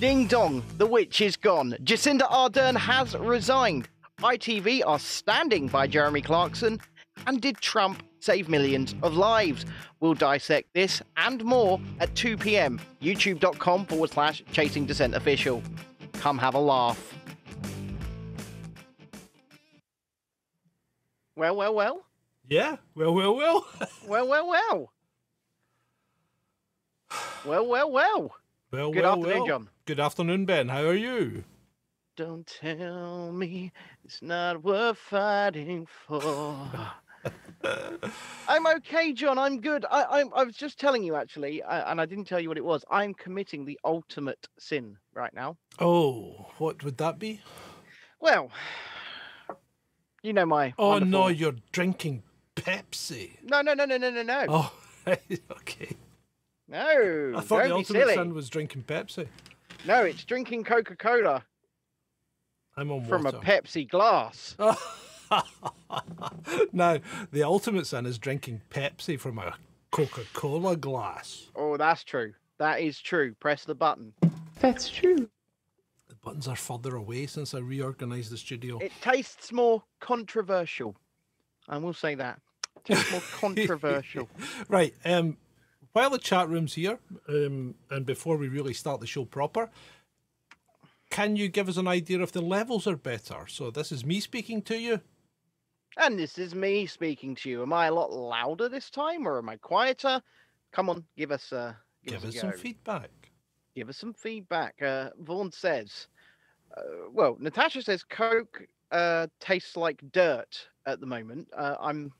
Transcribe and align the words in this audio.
Ding 0.00 0.26
dong, 0.26 0.62
the 0.76 0.86
witch 0.86 1.20
is 1.20 1.36
gone. 1.36 1.76
Jacinda 1.84 2.28
Ardern 2.30 2.76
has 2.76 3.14
resigned. 3.16 3.88
ITV 4.20 4.82
are 4.84 4.98
standing 4.98 5.68
by 5.68 5.86
Jeremy 5.86 6.20
Clarkson. 6.20 6.80
And 7.26 7.40
did 7.40 7.58
Trump 7.58 8.02
save 8.20 8.48
millions 8.48 8.94
of 9.02 9.14
lives? 9.16 9.64
We'll 10.00 10.14
dissect 10.14 10.74
this 10.74 11.00
and 11.16 11.44
more 11.44 11.80
at 12.00 12.14
2 12.16 12.36
p.m. 12.36 12.80
YouTube.com 13.00 13.86
forward 13.86 14.10
slash 14.10 14.42
chasing 14.52 14.84
descent 14.84 15.14
official. 15.14 15.62
Come 16.14 16.38
have 16.38 16.54
a 16.54 16.58
laugh. 16.58 17.14
Well, 21.36 21.56
well, 21.56 21.74
well. 21.74 22.04
Yeah. 22.48 22.76
Well, 22.94 23.14
well, 23.14 23.36
well. 23.36 23.66
Well, 24.06 24.28
well, 24.28 24.48
well. 24.48 24.92
Well, 27.44 27.66
well, 27.66 27.90
well. 27.90 28.34
well, 28.70 28.90
Good 28.90 29.02
well, 29.02 29.12
afternoon, 29.12 29.38
well. 29.38 29.46
John. 29.46 29.68
Good 29.86 30.00
afternoon, 30.00 30.46
Ben. 30.46 30.70
How 30.70 30.86
are 30.86 30.94
you? 30.94 31.44
Don't 32.16 32.46
tell 32.46 33.30
me 33.30 33.70
it's 34.02 34.22
not 34.22 34.64
worth 34.64 34.96
fighting 34.96 35.86
for. 36.06 36.70
I'm 38.48 38.66
okay, 38.66 39.12
John. 39.12 39.36
I'm 39.36 39.60
good. 39.60 39.84
I. 39.90 40.24
I 40.34 40.42
was 40.42 40.56
just 40.56 40.80
telling 40.80 41.02
you 41.02 41.16
actually, 41.16 41.62
uh, 41.62 41.90
and 41.90 42.00
I 42.00 42.06
didn't 42.06 42.24
tell 42.24 42.40
you 42.40 42.48
what 42.48 42.56
it 42.56 42.64
was. 42.64 42.82
I'm 42.90 43.12
committing 43.12 43.66
the 43.66 43.78
ultimate 43.84 44.48
sin 44.58 44.96
right 45.12 45.34
now. 45.34 45.58
Oh, 45.78 46.46
what 46.56 46.82
would 46.82 46.96
that 46.96 47.18
be? 47.18 47.42
Well, 48.20 48.50
you 50.22 50.32
know 50.32 50.46
my. 50.46 50.72
Oh 50.78 50.98
no, 50.98 51.28
you're 51.28 51.56
drinking 51.72 52.22
Pepsi. 52.56 53.32
No, 53.42 53.60
no, 53.60 53.74
no, 53.74 53.84
no, 53.84 53.98
no, 53.98 54.08
no, 54.08 54.22
no. 54.22 54.46
Oh, 54.48 54.72
okay. 55.06 55.94
No. 56.68 57.34
I 57.36 57.40
thought 57.42 57.64
the 57.64 57.74
ultimate 57.74 58.14
son 58.14 58.32
was 58.32 58.48
drinking 58.48 58.84
Pepsi. 58.84 59.28
No, 59.86 60.02
it's 60.02 60.24
drinking 60.24 60.64
Coca-Cola 60.64 61.44
I'm 62.76 62.90
on 62.90 63.04
from 63.04 63.26
a. 63.26 63.32
Pepsi 63.32 63.88
glass. 63.88 64.56
now, 66.72 66.98
the 67.30 67.42
ultimate 67.42 67.86
son 67.86 68.06
is 68.06 68.18
drinking 68.18 68.62
Pepsi 68.70 69.18
from 69.18 69.38
a 69.38 69.54
Coca-Cola 69.90 70.76
glass. 70.76 71.50
Oh, 71.54 71.76
that's 71.76 72.02
true. 72.02 72.32
That 72.58 72.80
is 72.80 73.00
true. 73.00 73.34
Press 73.40 73.64
the 73.64 73.74
button. 73.74 74.12
That's 74.60 74.88
true. 74.88 75.28
The 76.08 76.14
buttons 76.16 76.48
are 76.48 76.56
further 76.56 76.96
away 76.96 77.26
since 77.26 77.54
I 77.54 77.58
reorganized 77.58 78.30
the 78.30 78.38
studio. 78.38 78.78
It 78.78 78.92
tastes 79.00 79.52
more 79.52 79.82
controversial. 80.00 80.96
I 81.68 81.78
will 81.78 81.94
say 81.94 82.14
that. 82.16 82.40
Tastes 82.84 83.10
more 83.12 83.22
controversial. 83.40 84.28
Right. 84.68 84.94
Um, 85.04 85.36
while 85.94 86.10
the 86.10 86.18
chat 86.18 86.48
room's 86.48 86.74
here, 86.74 86.98
um, 87.28 87.76
and 87.88 88.04
before 88.04 88.36
we 88.36 88.48
really 88.48 88.74
start 88.74 89.00
the 89.00 89.06
show 89.06 89.24
proper, 89.24 89.70
can 91.10 91.36
you 91.36 91.48
give 91.48 91.68
us 91.68 91.76
an 91.76 91.86
idea 91.86 92.20
if 92.20 92.32
the 92.32 92.42
levels 92.42 92.88
are 92.88 92.96
better? 92.96 93.46
So 93.46 93.70
this 93.70 93.92
is 93.92 94.04
me 94.04 94.18
speaking 94.18 94.60
to 94.62 94.76
you. 94.76 95.00
And 95.96 96.18
this 96.18 96.36
is 96.36 96.52
me 96.52 96.86
speaking 96.86 97.36
to 97.36 97.48
you. 97.48 97.62
Am 97.62 97.72
I 97.72 97.86
a 97.86 97.94
lot 97.94 98.12
louder 98.12 98.68
this 98.68 98.90
time, 98.90 99.26
or 99.26 99.38
am 99.38 99.48
I 99.48 99.56
quieter? 99.56 100.20
Come 100.72 100.90
on, 100.90 101.04
give 101.16 101.30
us 101.30 101.52
uh, 101.52 101.74
give, 102.04 102.14
Give 102.14 102.28
us, 102.28 102.34
us 102.34 102.40
some 102.40 102.52
feedback. 102.52 103.10
Give 103.76 103.88
us 103.88 103.96
some 103.96 104.14
feedback. 104.14 104.74
Uh, 104.82 105.10
Vaughan 105.20 105.52
says, 105.52 106.08
uh, 106.76 107.08
well, 107.12 107.36
Natasha 107.38 107.82
says 107.82 108.02
Coke 108.02 108.66
uh, 108.90 109.28
tastes 109.38 109.76
like 109.76 110.00
dirt 110.10 110.68
at 110.86 110.98
the 110.98 111.06
moment. 111.06 111.46
Uh, 111.56 111.76
I'm, 111.80 112.12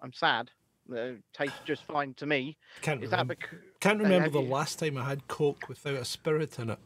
I'm 0.00 0.12
sad. 0.12 0.52
Uh, 0.94 1.12
tastes 1.32 1.58
just 1.64 1.84
fine 1.84 2.14
to 2.14 2.26
me. 2.26 2.56
Can't 2.80 3.02
Is 3.02 3.10
remember, 3.10 3.34
because? 3.34 3.58
can't 3.80 3.98
remember 4.00 4.28
the 4.30 4.40
you- 4.42 4.48
last 4.48 4.78
time 4.78 4.96
I 4.96 5.04
had 5.08 5.26
Coke 5.28 5.68
without 5.68 5.94
a 5.94 6.04
spirit 6.04 6.58
in 6.58 6.70
it. 6.70 6.78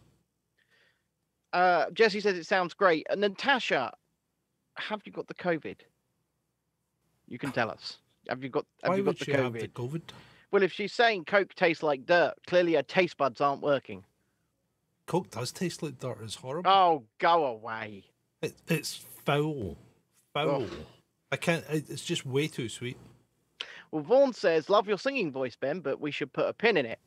Uh, 1.52 1.90
Jesse 1.92 2.20
says 2.20 2.38
it 2.38 2.46
sounds 2.46 2.74
great. 2.74 3.06
And 3.10 3.20
Natasha, 3.20 3.92
have 4.76 5.02
you 5.04 5.12
got 5.12 5.26
the 5.26 5.34
COVID? 5.34 5.76
You 7.28 7.38
can 7.38 7.52
tell 7.52 7.70
us. 7.70 7.98
Have 8.28 8.42
you 8.42 8.48
got? 8.48 8.64
Have 8.82 8.90
Why 8.90 8.96
you 8.96 9.02
got 9.02 9.08
would 9.10 9.18
the 9.18 9.24
she 9.24 9.32
COVID? 9.32 9.42
have 9.42 9.52
the 9.54 9.68
COVID? 9.68 10.02
Well, 10.50 10.62
if 10.62 10.72
she's 10.72 10.92
saying 10.92 11.24
Coke 11.26 11.54
tastes 11.54 11.82
like 11.82 12.06
dirt, 12.06 12.34
clearly 12.46 12.74
her 12.74 12.82
taste 12.82 13.16
buds 13.16 13.40
aren't 13.40 13.62
working. 13.62 14.04
Coke 15.06 15.30
does 15.30 15.52
taste 15.52 15.82
like 15.82 15.98
dirt. 15.98 16.18
It's 16.22 16.36
horrible. 16.36 16.70
Oh, 16.70 17.04
go 17.18 17.44
away. 17.46 18.04
It, 18.42 18.54
it's 18.68 18.96
foul. 18.96 19.76
Foul. 20.32 20.62
Ugh. 20.64 20.70
I 21.32 21.36
can't. 21.36 21.64
it- 21.70 21.90
It's 21.90 22.04
just 22.04 22.24
way 22.24 22.46
too 22.48 22.68
sweet. 22.68 22.96
Well, 23.92 24.02
Vaughan 24.02 24.32
says, 24.32 24.68
Love 24.68 24.88
your 24.88 24.98
singing 24.98 25.32
voice, 25.32 25.56
Ben, 25.56 25.80
but 25.80 26.00
we 26.00 26.10
should 26.10 26.32
put 26.32 26.46
a 26.48 26.52
pin 26.52 26.76
in 26.76 26.86
it. 26.86 26.98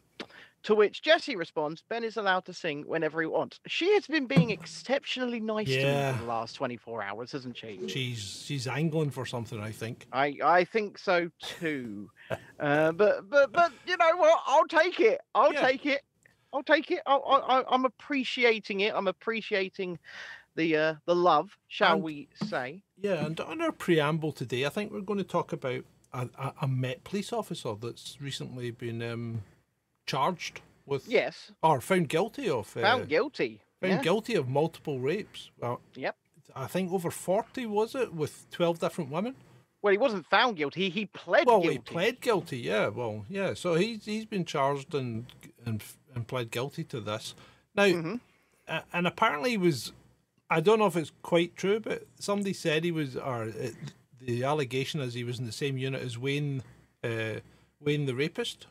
To 0.63 0.75
which 0.75 1.01
Jesse 1.01 1.35
responds, 1.35 1.83
Ben 1.89 2.05
is 2.05 2.15
allowed 2.15 2.45
to 2.45 2.53
sing 2.53 2.83
whenever 2.87 3.19
he 3.19 3.27
wants. 3.27 3.59
She 3.67 3.93
has 3.95 4.07
been 4.07 4.27
being 4.27 4.49
exceptionally 4.49 5.41
nice 5.41 5.67
to 5.67 5.75
me 5.75 5.81
Yeah. 5.83 6.13
for 6.13 6.21
the 6.21 6.27
last 6.29 6.53
24 6.53 7.03
hours, 7.03 7.33
hasn't 7.33 7.57
she? 7.57 7.81
She's 7.89 8.43
she's 8.45 8.65
angling 8.65 9.09
for 9.11 9.25
something. 9.25 9.59
I 9.59 9.71
think. 9.71 10.07
I, 10.13 10.37
I 10.41 10.63
think 10.63 10.97
so 10.97 11.29
too. 11.41 12.09
uh, 12.61 12.93
but 12.93 13.29
but 13.29 13.51
but 13.51 13.73
you 13.85 13.97
know 13.97 14.15
what? 14.15 14.39
I'll 14.45 14.65
take 14.67 15.01
it. 15.01 15.19
I'll 15.35 15.51
Yeah. 15.53 15.67
take 15.67 15.85
it. 15.85 16.01
I'll 16.53 16.63
take 16.63 16.91
it. 16.91 17.01
I, 17.05 17.13
I- 17.15 17.65
I'm 17.69 17.83
appreciating 17.83 18.79
it. 18.81 18.93
I'm 18.95 19.09
appreciating 19.09 19.99
the 20.55 20.77
uh, 20.77 20.93
the 21.05 21.15
love, 21.15 21.57
shall 21.67 21.95
And- 21.95 22.03
we 22.03 22.29
say? 22.47 22.83
Yeah, 23.01 23.25
and 23.25 23.37
on 23.41 23.59
our 23.59 23.73
preamble 23.73 24.31
today, 24.31 24.65
I 24.65 24.69
think 24.69 24.93
we're 24.93 25.01
going 25.01 25.17
to 25.19 25.25
talk 25.25 25.51
about 25.51 25.83
a, 26.13 26.53
a, 26.61 26.67
Met 26.67 27.03
police 27.03 27.33
officer 27.33 27.73
that's 27.79 28.17
recently 28.21 28.71
been 28.71 29.01
um, 29.01 29.41
charged 30.05 30.61
with, 30.85 31.07
Yes, 31.07 31.51
or 31.61 31.81
found 31.81 32.09
guilty 32.09 32.49
of, 32.49 32.67
found 32.67 33.03
uh, 33.03 33.05
guilty. 33.05 33.61
found 33.81 33.93
yeah. 33.93 34.01
guilty 34.01 34.35
of 34.35 34.47
multiple 34.49 34.99
rapes. 34.99 35.49
Well, 35.59 35.81
Yep. 35.95 36.15
I 36.55 36.67
think 36.67 36.91
over 36.91 37.09
forty 37.09 37.65
was 37.65 37.95
it 37.95 38.13
with 38.13 38.45
twelve 38.51 38.79
different 38.79 39.09
women. 39.09 39.35
Well, 39.81 39.91
he 39.91 39.97
wasn't 39.97 40.25
found 40.27 40.57
guilty. 40.57 40.89
He 40.89 41.05
pled 41.07 41.45
guilty 41.45 41.51
Well, 41.51 41.61
guilty. 41.61 41.73
he 41.73 41.79
pled 41.79 42.21
guilty. 42.21 42.57
Yeah, 42.59 42.87
well, 42.89 43.25
yeah. 43.29 43.53
So 43.53 43.75
he's 43.75 44.05
he's 44.05 44.25
been 44.25 44.45
charged 44.45 44.93
and 44.93 45.25
and 45.65 45.81
and 46.13 46.27
pled 46.27 46.51
guilty 46.51 46.83
to 46.85 46.99
this. 47.01 47.33
Now, 47.75 47.85
Mhm. 47.85 48.19
a- 48.67 48.83
and 48.93 49.07
apparently 49.07 49.51
he 49.51 49.57
was. 49.57 49.93
I 50.49 50.59
don't 50.59 50.77
know 50.79 50.85
if 50.85 50.95
it's 50.97 51.11
quite 51.23 51.55
true, 51.55 51.79
but 51.79 52.05
somebody 52.19 52.53
said 52.53 52.83
he 52.83 52.91
was, 52.91 53.15
or 53.17 53.45
it, 53.45 53.73
the 54.25 54.43
allegation 54.43 54.99
is 55.01 55.13
he 55.13 55.23
was 55.23 55.39
in 55.39 55.45
the 55.45 55.51
same 55.51 55.77
unit 55.77 56.01
as 56.01 56.17
Wayne, 56.17 56.63
uh, 57.03 57.39
Wayne 57.79 58.05
the 58.05 58.15
rapist. 58.15 58.67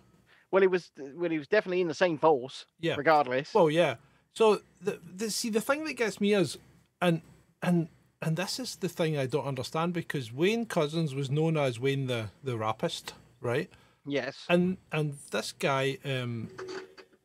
Well, 0.51 0.63
he 0.63 0.69
was. 0.69 0.91
Well, 0.99 1.31
he 1.31 1.39
was 1.39 1.49
definitely 1.49 1.81
in 1.81 1.89
the 1.89 1.95
same 1.95 2.19
force. 2.19 2.67
Yeah. 2.81 2.97
Regardless. 2.97 3.55
Well, 3.55 3.71
yeah. 3.71 3.97
So 4.35 4.61
the, 4.81 4.99
the 5.15 5.31
see 5.31 5.51
the 5.51 5.61
thing 5.61 5.85
that 5.85 5.95
gets 5.95 6.21
me 6.21 6.35
is, 6.35 6.59
and 7.01 7.23
and 7.62 7.89
and 8.21 8.37
this 8.37 8.59
is 8.59 8.77
the 8.77 8.89
thing 8.89 9.17
I 9.19 9.27
don't 9.27 9.47
understand 9.47 9.93
because 9.93 10.33
Wayne 10.33 10.67
Couzens 10.67 11.15
was 11.15 11.31
known 11.31 11.57
as 11.57 11.81
Wayne 11.81 12.07
the 12.07 12.31
the 12.45 12.57
rapist, 12.57 13.15
right? 13.41 13.71
yes. 14.07 14.45
And 14.49 14.77
and 14.91 15.15
this 15.31 15.53
guy, 15.53 15.99
um, 16.05 16.49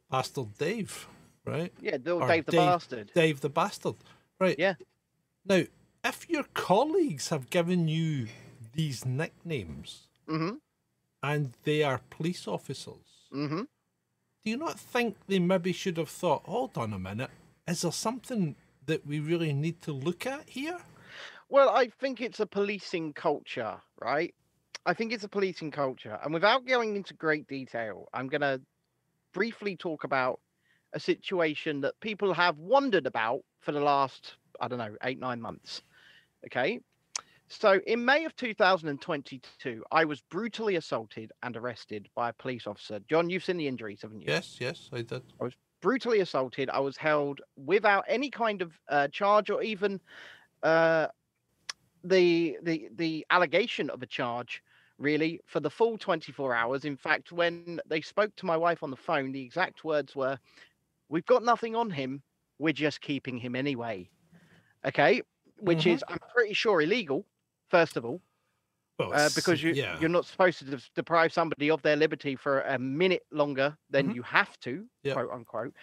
bastard 0.09 0.57
Dave, 0.57 1.07
right? 1.45 1.73
yeah. 1.81 1.97
Bill 1.97 2.21
or 2.23 2.27
Dave 2.27 2.45
the 2.45 2.51
Dave- 2.53 2.61
bastard. 2.61 3.11
Dave 3.13 3.41
the 3.41 3.49
bastard, 3.49 3.95
right? 4.39 4.55
Yeah. 4.57 4.75
Now, 5.45 5.63
if 6.03 6.29
your 6.29 6.43
colleagues 6.53 7.29
have 7.29 7.49
given 7.49 7.87
you 7.87 8.27
these 8.73 9.05
nicknames 9.05 10.03
Mm-hmm. 10.29 10.55
and 11.23 11.53
they 11.63 11.83
are 11.83 12.01
police 12.09 12.47
officers, 12.47 13.29
Mm-hmm. 13.33 13.61
do 14.43 14.49
you 14.51 14.57
not 14.57 14.79
think 14.79 15.15
they 15.27 15.39
maybe 15.39 15.73
should 15.73 15.97
have 15.97 16.09
thought, 16.09 16.43
hold 16.45 16.77
on 16.77 16.93
a 16.93 16.99
minute, 16.99 17.29
is 17.67 17.81
there 17.81 17.91
something 17.91 18.55
that 18.85 19.05
we 19.05 19.19
really 19.19 19.51
need 19.53 19.81
to 19.81 19.91
look 19.91 20.25
at 20.25 20.47
here? 20.49 20.77
Well, 21.49 21.69
I 21.69 21.87
think 21.99 22.21
it's 22.21 22.39
a 22.39 22.45
policing 22.45 23.13
culture, 23.13 23.75
right? 24.01 24.33
I 24.85 24.93
think 24.93 25.11
it's 25.11 25.25
a 25.25 25.29
policing 25.29 25.71
culture. 25.71 26.17
And 26.23 26.33
without 26.33 26.65
going 26.65 26.95
into 26.95 27.13
great 27.13 27.47
detail, 27.47 28.07
I'm 28.13 28.27
going 28.27 28.41
to 28.41 28.61
briefly 29.33 29.75
talk 29.75 30.03
about 30.05 30.39
a 30.93 30.99
situation 30.99 31.81
that 31.81 31.99
people 31.99 32.33
have 32.33 32.57
wondered 32.57 33.05
about 33.05 33.41
for 33.59 33.73
the 33.73 33.81
last, 33.81 34.35
I 34.61 34.67
don't 34.67 34.79
know, 34.79 34.95
eight, 35.03 35.19
nine 35.19 35.41
months. 35.41 35.81
Okay. 36.45 36.79
So 37.49 37.79
in 37.87 38.03
May 38.03 38.25
of 38.25 38.35
2022, 38.35 39.83
I 39.91 40.03
was 40.03 40.21
brutally 40.21 40.75
assaulted 40.75 41.31
and 41.43 41.55
arrested 41.55 42.09
by 42.13 42.29
a 42.29 42.33
police 42.33 42.67
officer. 42.67 42.99
John, 43.09 43.29
you've 43.29 43.43
seen 43.43 43.57
the 43.57 43.67
injuries, 43.67 44.01
haven't 44.01 44.21
you? 44.21 44.27
Yes, 44.27 44.57
yes, 44.59 44.89
I 44.91 45.01
did. 45.01 45.23
I 45.39 45.45
was 45.45 45.53
brutally 45.81 46.19
assaulted. 46.19 46.69
I 46.69 46.79
was 46.79 46.97
held 46.97 47.41
without 47.55 48.03
any 48.07 48.29
kind 48.29 48.61
of 48.61 48.73
uh, 48.89 49.07
charge 49.09 49.49
or 49.49 49.63
even 49.63 50.01
uh, 50.63 51.07
the 52.03 52.57
the 52.63 52.89
the 52.95 53.25
allegation 53.29 53.89
of 53.89 54.03
a 54.03 54.07
charge. 54.07 54.61
Really, 54.97 55.39
for 55.45 55.59
the 55.59 55.69
full 55.69 55.95
24 55.95 56.55
hours. 56.55 56.83
In 56.83 56.97
fact, 56.97 57.31
when 57.31 57.79
they 57.85 58.01
spoke 58.01 58.35
to 58.37 58.47
my 58.47 58.57
wife 58.57 58.81
on 58.81 58.89
the 58.89 58.97
phone, 58.97 59.31
the 59.31 59.43
exact 59.43 59.83
words 59.83 60.15
were, 60.15 60.39
"We've 61.07 61.25
got 61.27 61.43
nothing 61.43 61.75
on 61.75 61.91
him. 61.91 62.23
We're 62.57 62.73
just 62.73 62.99
keeping 62.99 63.37
him 63.37 63.55
anyway." 63.55 64.09
Okay, 64.87 65.21
which 65.59 65.85
Mhm. 65.85 65.93
is 65.95 66.03
I'm 66.07 66.19
pretty 66.33 66.53
sure 66.53 66.81
illegal. 66.81 67.25
First 67.69 67.97
of 67.97 68.05
all, 68.05 68.21
Well, 68.97 69.13
uh, 69.13 69.29
because 69.35 69.61
you 69.61 69.73
yeah, 69.73 69.99
you're 69.99 70.09
not 70.09 70.25
supposed 70.25 70.59
to 70.59 70.65
de- 70.65 70.81
deprive 70.95 71.31
somebody 71.33 71.69
of 71.69 71.81
their 71.81 71.95
liberty 71.95 72.35
for 72.35 72.61
a 72.61 72.79
minute 72.79 73.25
longer 73.31 73.77
than 73.89 74.09
Mhm. 74.09 74.15
you 74.15 74.23
have 74.23 74.59
to, 74.61 74.87
Yep. 75.03 75.13
quote 75.15 75.31
unquote. 75.31 75.73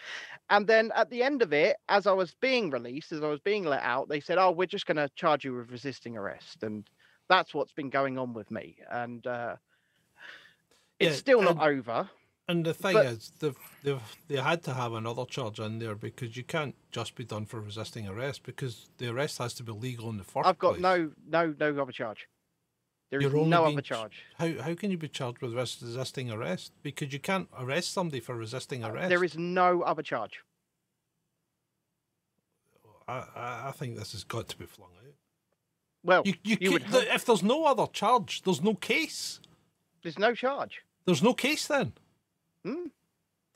And 0.51 0.67
then 0.67 0.91
at 0.95 1.11
the 1.11 1.23
end 1.23 1.43
of 1.43 1.53
it, 1.53 1.77
as 1.89 2.07
I 2.07 2.13
was 2.13 2.35
being 2.35 2.71
released, 2.71 3.13
as 3.13 3.23
I 3.23 3.29
was 3.29 3.41
being 3.41 3.65
let 3.65 3.83
out, 3.83 4.09
they 4.09 4.21
said, 4.21 4.39
"Oh, 4.39 4.51
we're 4.51 4.67
just 4.67 4.87
going 4.87 4.97
to 4.97 5.09
charge 5.15 5.45
you 5.45 5.55
with 5.55 5.71
resisting 5.71 6.17
arrest," 6.17 6.63
and 6.63 6.89
that's 7.29 7.55
what's 7.55 7.73
been 7.73 7.91
going 7.91 8.19
on 8.19 8.33
with 8.33 8.51
me. 8.51 8.79
And 8.91 9.27
uh, 9.27 9.57
it's 10.99 11.17
Yeah, 11.17 11.19
still 11.19 11.43
not 11.43 11.57
and- 11.57 11.61
over. 11.63 12.11
And 12.47 12.65
the 12.67 12.75
thing 12.75 12.93
But- 12.93 13.07
is, 13.07 13.33
they've, 13.39 13.57
they've 13.83 14.01
they 14.29 14.37
had 14.37 14.63
to 14.65 14.75
have 14.75 14.93
another 14.93 15.25
charge 15.25 15.59
in 15.61 15.79
there 15.79 15.95
because 15.95 16.37
you 16.37 16.45
can't 16.45 16.75
just 16.93 17.15
be 17.15 17.25
done 17.25 17.47
for 17.47 17.59
resisting 17.61 18.07
arrest 18.07 18.43
because 18.43 18.91
the 18.99 19.09
arrest 19.09 19.39
has 19.39 19.55
to 19.55 19.63
be 19.63 19.73
legal 19.73 20.11
in 20.11 20.19
the 20.19 20.25
first 20.25 20.47
I've 20.47 20.59
got 20.59 20.73
place. 20.75 20.83
no 20.83 21.11
no 21.27 21.55
no 21.59 21.81
other 21.83 21.93
charge. 21.93 22.29
There 23.11 23.21
is 23.21 23.25
You're 23.25 23.37
only 23.39 23.51
no 23.51 23.65
other 23.65 23.81
ch- 23.81 23.87
charge. 23.87 24.23
How 24.39 24.61
how 24.61 24.75
can 24.75 24.91
you 24.91 24.99
be 24.99 25.09
charged 25.09 25.41
with 25.41 25.55
resisting 25.55 26.31
arrest? 26.31 26.73
Because 26.83 27.13
you 27.15 27.19
can't 27.19 27.49
arrest 27.59 27.93
somebody 27.93 28.21
for 28.21 28.35
resisting 28.37 28.85
arrest. 28.85 29.07
Uh, 29.07 29.09
There 29.09 29.25
is 29.25 29.39
no 29.39 29.81
other 29.83 30.03
charge. 30.03 30.41
I, 33.09 33.25
I 33.69 33.73
think 33.75 33.97
this 33.97 34.13
has 34.13 34.25
got 34.25 34.49
to 34.49 34.57
be 34.59 34.67
flung 34.67 34.91
out. 34.99 35.15
Well, 36.03 36.23
You, 36.25 36.35
you, 36.43 36.57
You 36.61 36.79
the- 36.79 37.15
if 37.15 37.25
there's 37.25 37.43
no 37.43 37.65
other 37.65 37.87
charge, 37.87 38.43
there's 38.43 38.63
no 38.63 38.75
case. 38.75 39.41
there's 40.03 40.19
no 40.19 40.35
charge. 40.35 40.83
There's 41.07 41.23
no 41.23 41.35
case 41.35 41.67
then. 41.67 41.93
Hmm. 42.65 42.87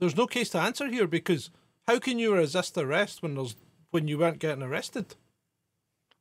There's 0.00 0.16
no 0.16 0.26
case 0.26 0.50
to 0.50 0.58
answer 0.58 0.88
here 0.88 1.06
because 1.06 1.50
how 1.86 1.98
can 1.98 2.18
you 2.18 2.34
resist 2.34 2.76
arrest 2.78 3.22
when 3.22 3.34
there's 3.34 3.56
when 3.90 4.06
you 4.06 4.18
weren't 4.18 4.38
getting 4.38 4.62
arrested? 4.62 5.16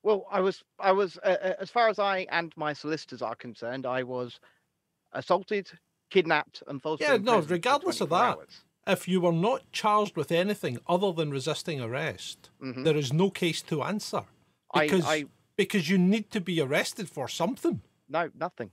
Well, 0.03 0.25
I 0.31 0.39
was, 0.39 0.63
I 0.79 0.93
was, 0.93 1.17
uh, 1.17 1.35
uh, 1.41 1.53
as 1.59 1.69
far 1.69 1.89
as 1.89 1.99
I 1.99 2.25
and 2.31 2.53
my 2.55 2.71
solicitors 2.71 3.21
are 3.21 3.35
concerned, 3.35 3.85
I 3.85 4.03
was 4.03 4.39
assaulted, 5.11 5.69
kidnapped, 6.09 6.63
and 6.67 6.81
falsely. 6.81 7.07
Yeah, 7.07 7.17
no, 7.17 7.39
regardless 7.41 7.99
of 7.99 8.09
that. 8.09 8.37
hours. 8.37 8.63
If 8.85 9.05
you 9.09 9.19
were 9.19 9.33
not 9.33 9.69
charged 9.73 10.15
with 10.15 10.31
anything 10.31 10.79
other 10.87 11.11
than 11.11 11.29
resisting 11.29 11.81
arrest, 11.81 12.51
Mhm. 12.61 12.85
there 12.85 12.95
is 12.95 13.11
no 13.11 13.29
case 13.29 13.61
to 13.63 13.83
answer 13.83 14.23
I- 14.73 14.87
I- 15.03 15.25
because 15.57 15.89
you 15.89 15.97
need 15.97 16.31
to 16.31 16.39
be 16.39 16.61
arrested 16.61 17.09
for 17.09 17.27
something. 17.27 17.81
No, 18.07 18.31
nothing, 18.33 18.71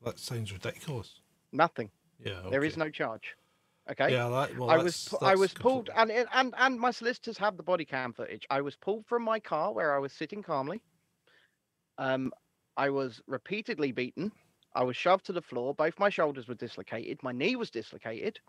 That 0.00 0.18
sounds 0.18 0.52
ridiculous. 0.52 1.20
Nothing. 1.54 1.90
Yeah, 2.24 2.42
There 2.50 2.64
is 2.64 2.76
no 2.76 2.90
charge. 2.90 3.34
Okay. 3.90 4.12
Yeah, 4.12 4.28
that, 4.28 4.56
well, 4.56 4.70
I 4.70 4.78
was 4.78 5.04
that's- 5.06 5.22
I 5.22 5.34
was 5.34 5.52
pulled, 5.52 5.90
and, 5.94 6.10
and 6.10 6.26
and 6.32 6.54
and 6.56 6.80
my 6.80 6.90
solicitors 6.90 7.36
have 7.38 7.56
the 7.58 7.62
body 7.62 7.84
cam 7.84 8.12
footage. 8.14 8.46
I 8.48 8.62
was 8.62 8.76
pulled 8.76 9.06
from 9.06 9.22
my 9.22 9.38
car 9.38 9.72
where 9.72 9.94
I 9.94 9.98
was 9.98 10.12
sitting 10.12 10.42
calmly. 10.42 10.80
Um, 11.98 12.32
I 12.76 12.88
was 12.90 13.20
repeatedly 13.26 13.92
beaten. 13.92 14.32
I 14.74 14.82
was 14.84 14.96
shoved 14.96 15.26
to 15.26 15.32
the 15.32 15.42
floor. 15.42 15.74
Both 15.74 15.98
my 15.98 16.08
shoulders 16.08 16.48
were 16.48 16.54
dislocated. 16.54 17.22
My 17.22 17.32
knee 17.32 17.56
was 17.56 17.70
dislocated, 17.70 18.40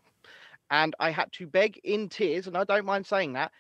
and 0.72 0.96
I 1.00 1.12
had 1.12 1.32
to 1.34 1.48
beg 1.48 1.80
in 1.84 2.08
tears, 2.10 2.48
and 2.48 2.58
I 2.58 2.64
don't 2.64 2.86
mind 2.86 3.06
saying 3.06 3.34
that, 3.34 3.52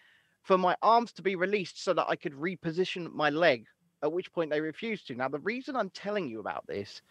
for 0.44 0.58
my 0.58 0.76
arms 0.82 1.12
to 1.14 1.22
be 1.22 1.36
released 1.36 1.84
so 1.84 1.94
that 1.94 2.08
I 2.08 2.16
could 2.16 2.34
reposition 2.34 3.12
my 3.14 3.30
leg. 3.30 3.66
At 4.04 4.12
which 4.12 4.32
point 4.32 4.52
they 4.52 4.62
refused 4.62 5.08
to. 5.08 5.16
Now 5.16 5.30
the 5.30 5.40
reason 5.40 5.76
I'm 5.76 5.90
telling 5.90 6.28
you 6.30 6.40
about 6.40 6.68
this 6.68 7.02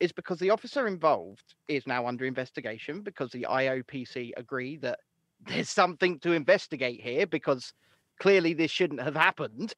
is 0.00 0.12
because 0.12 0.38
the 0.38 0.50
officer 0.50 0.86
involved 0.86 1.54
is 1.68 1.86
now 1.86 2.06
under 2.06 2.24
investigation 2.24 3.02
because 3.02 3.30
the 3.30 3.46
IOPC 3.48 4.32
agree 4.36 4.76
that 4.78 4.98
there's 5.46 5.70
something 5.70 6.18
to 6.20 6.32
investigate 6.32 7.00
here 7.00 7.26
because 7.26 7.72
clearly 8.18 8.54
this 8.54 8.70
shouldn't 8.70 9.02
have 9.02 9.14
happened. 9.14 9.74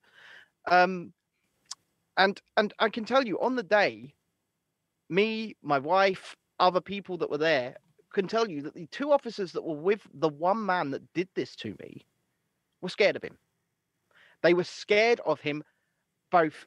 Um, 0.70 1.12
and 2.16 2.40
and 2.56 2.72
I 2.78 2.88
can 2.88 3.04
tell 3.04 3.24
you 3.26 3.40
on 3.40 3.56
the 3.56 3.62
day, 3.62 4.14
me, 5.08 5.56
my 5.62 5.78
wife, 5.78 6.36
other 6.60 6.80
people 6.80 7.16
that 7.18 7.30
were 7.30 7.38
there 7.38 7.76
can 8.12 8.28
tell 8.28 8.48
you 8.48 8.62
that 8.62 8.74
the 8.74 8.86
two 8.86 9.10
officers 9.12 9.52
that 9.52 9.64
were 9.64 9.76
with 9.76 10.06
the 10.14 10.28
one 10.28 10.64
man 10.64 10.90
that 10.90 11.12
did 11.14 11.28
this 11.34 11.56
to 11.56 11.74
me 11.80 12.04
were 12.80 12.88
scared 12.88 13.16
of 13.16 13.22
him. 13.22 13.38
They 14.42 14.54
were 14.54 14.64
scared 14.64 15.20
of 15.24 15.40
him 15.40 15.62
both 16.30 16.66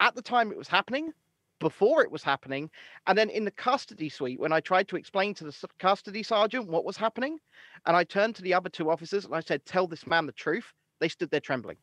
at 0.00 0.14
the 0.14 0.22
time 0.22 0.50
it 0.50 0.58
was 0.58 0.68
happening 0.68 1.12
before 1.58 2.02
it 2.02 2.10
was 2.10 2.22
happening, 2.22 2.70
and 3.06 3.16
then 3.16 3.30
in 3.30 3.44
the 3.44 3.50
custody 3.50 4.08
suite 4.08 4.40
when 4.40 4.52
I 4.52 4.60
tried 4.60 4.88
to 4.88 4.96
explain 4.96 5.34
to 5.34 5.44
the 5.44 5.68
custody 5.78 6.22
sergeant 6.22 6.68
what 6.68 6.84
was 6.84 6.96
happening, 6.96 7.38
and 7.86 7.96
I 7.96 8.04
turned 8.04 8.36
to 8.36 8.42
the 8.42 8.54
other 8.54 8.68
two 8.68 8.90
officers 8.90 9.24
and 9.24 9.34
I 9.34 9.40
said, 9.40 9.64
"Tell 9.64 9.86
this 9.86 10.06
man 10.06 10.26
the 10.26 10.32
truth." 10.32 10.72
They 10.98 11.08
stood 11.08 11.30
there 11.30 11.40
trembling. 11.40 11.76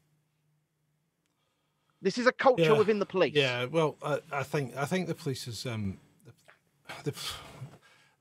This 2.02 2.18
is 2.18 2.28
a 2.28 2.32
culture 2.32 2.64
Yeah, 2.64 2.78
within 2.78 3.00
the 3.00 3.06
police. 3.06 3.34
Yeah, 3.36 3.66
well, 3.66 3.98
I, 4.04 4.20
I 4.32 4.44
think 4.44 4.76
I 4.76 4.86
think 4.86 5.08
the 5.08 5.16
police 5.16 5.48
is 5.48 5.66
um, 5.66 6.00
the, 6.26 7.12
the, 7.12 7.18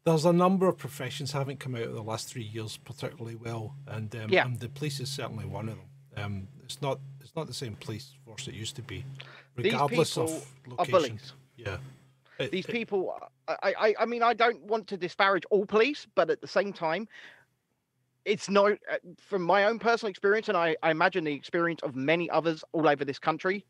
there's 0.05 0.25
a 0.25 0.33
number 0.33 0.69
of 0.69 0.79
professions 0.79 1.33
haven't 1.33 1.61
come 1.61 1.75
out 1.75 1.83
of 1.83 1.95
the 1.95 2.03
last 2.03 2.29
three 2.29 2.45
years 2.45 2.77
particularly 2.77 3.35
well, 3.35 3.75
and 3.89 4.15
um, 4.17 4.31
Yeah. 4.31 4.45
and 4.45 4.61
the 4.61 4.69
police 4.69 5.01
is 5.01 5.09
certainly 5.09 5.47
one 5.47 5.69
of 5.69 5.77
them. 5.77 5.87
Um, 6.17 6.49
it's 6.63 6.81
not 6.81 7.01
it's 7.21 7.35
not 7.35 7.47
the 7.47 7.55
same 7.55 7.75
police 7.77 8.13
force 8.25 8.47
it 8.47 8.55
used 8.55 8.77
to 8.77 8.83
be, 8.83 9.05
regardless 9.57 10.17
of 10.17 10.47
location. 10.67 11.19
Yeah, 11.57 11.79
It- 12.39 12.51
These 12.51 12.67
it- 12.67 12.73
people, 12.73 13.15
I, 13.49 13.75
I, 13.79 13.95
I 14.01 14.07
mean, 14.07 14.23
I 14.23 14.35
don't 14.35 14.61
want 14.63 14.87
to 14.89 14.97
disparage 14.97 15.45
all 15.51 15.67
police, 15.67 16.07
but 16.15 16.31
at 16.31 16.41
the 16.41 16.47
same 16.49 16.73
time, 16.73 17.09
it's 18.25 18.49
no, 18.49 18.67
uh, 18.69 18.77
from 19.19 19.43
my 19.43 19.65
own 19.65 19.79
personal 19.79 20.11
experience, 20.11 20.49
and 20.49 20.57
I, 20.57 20.77
I 20.83 20.91
imagine 20.91 21.25
the 21.25 21.33
experience 21.33 21.83
of 21.83 21.97
many 21.97 22.31
others 22.31 22.65
all 22.73 22.89
over 22.89 23.05
this 23.05 23.19
country, 23.19 23.67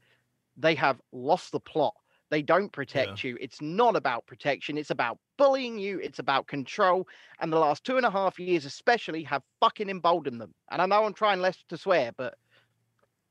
they 0.56 0.75
have 0.75 1.00
lost 1.12 1.52
the 1.52 1.61
plot. 1.61 1.94
They 2.29 2.43
don't 2.43 2.73
protect 2.73 3.25
you. 3.25 3.37
It's 3.40 3.61
not 3.61 3.94
about 3.94 4.26
protection. 4.26 4.78
It's 4.78 4.90
about 4.90 5.19
bullying 5.37 5.78
you. 5.78 5.99
It's 5.99 6.19
about 6.19 6.46
control. 6.46 7.06
And 7.40 7.52
the 7.52 7.58
last 7.58 7.85
two 7.85 7.99
and 7.99 8.06
a 8.06 8.11
half 8.11 8.38
years, 8.38 8.64
especially, 8.64 9.23
have 9.25 9.43
fucking 9.61 9.90
emboldened 9.90 10.40
them. 10.40 10.55
And 10.70 10.81
I 10.81 10.87
know 10.87 11.05
I'm 11.05 11.12
trying 11.12 11.40
less 11.43 11.62
to 11.69 11.76
swear, 11.76 12.12
but 12.17 12.38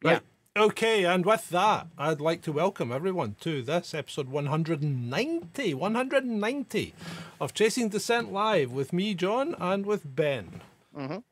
yeah. 0.04 0.20
Okay, 0.58 1.06
and 1.06 1.26
with 1.26 1.48
that, 1.52 1.88
I'd 1.98 2.20
like 2.20 2.42
to 2.42 2.52
welcome 2.52 2.92
everyone 2.92 3.38
to 3.40 3.62
this 3.62 3.94
episode 3.94 4.28
190, 4.28 5.74
190 5.74 6.94
of 7.40 7.54
Chasing 7.54 7.88
Descent 7.88 8.34
Live 8.34 8.70
with 8.70 8.92
me, 8.92 9.14
John, 9.14 9.56
and 9.60 9.86
with 9.86 10.14
Ben. 10.14 10.60
mhm. 10.94 11.24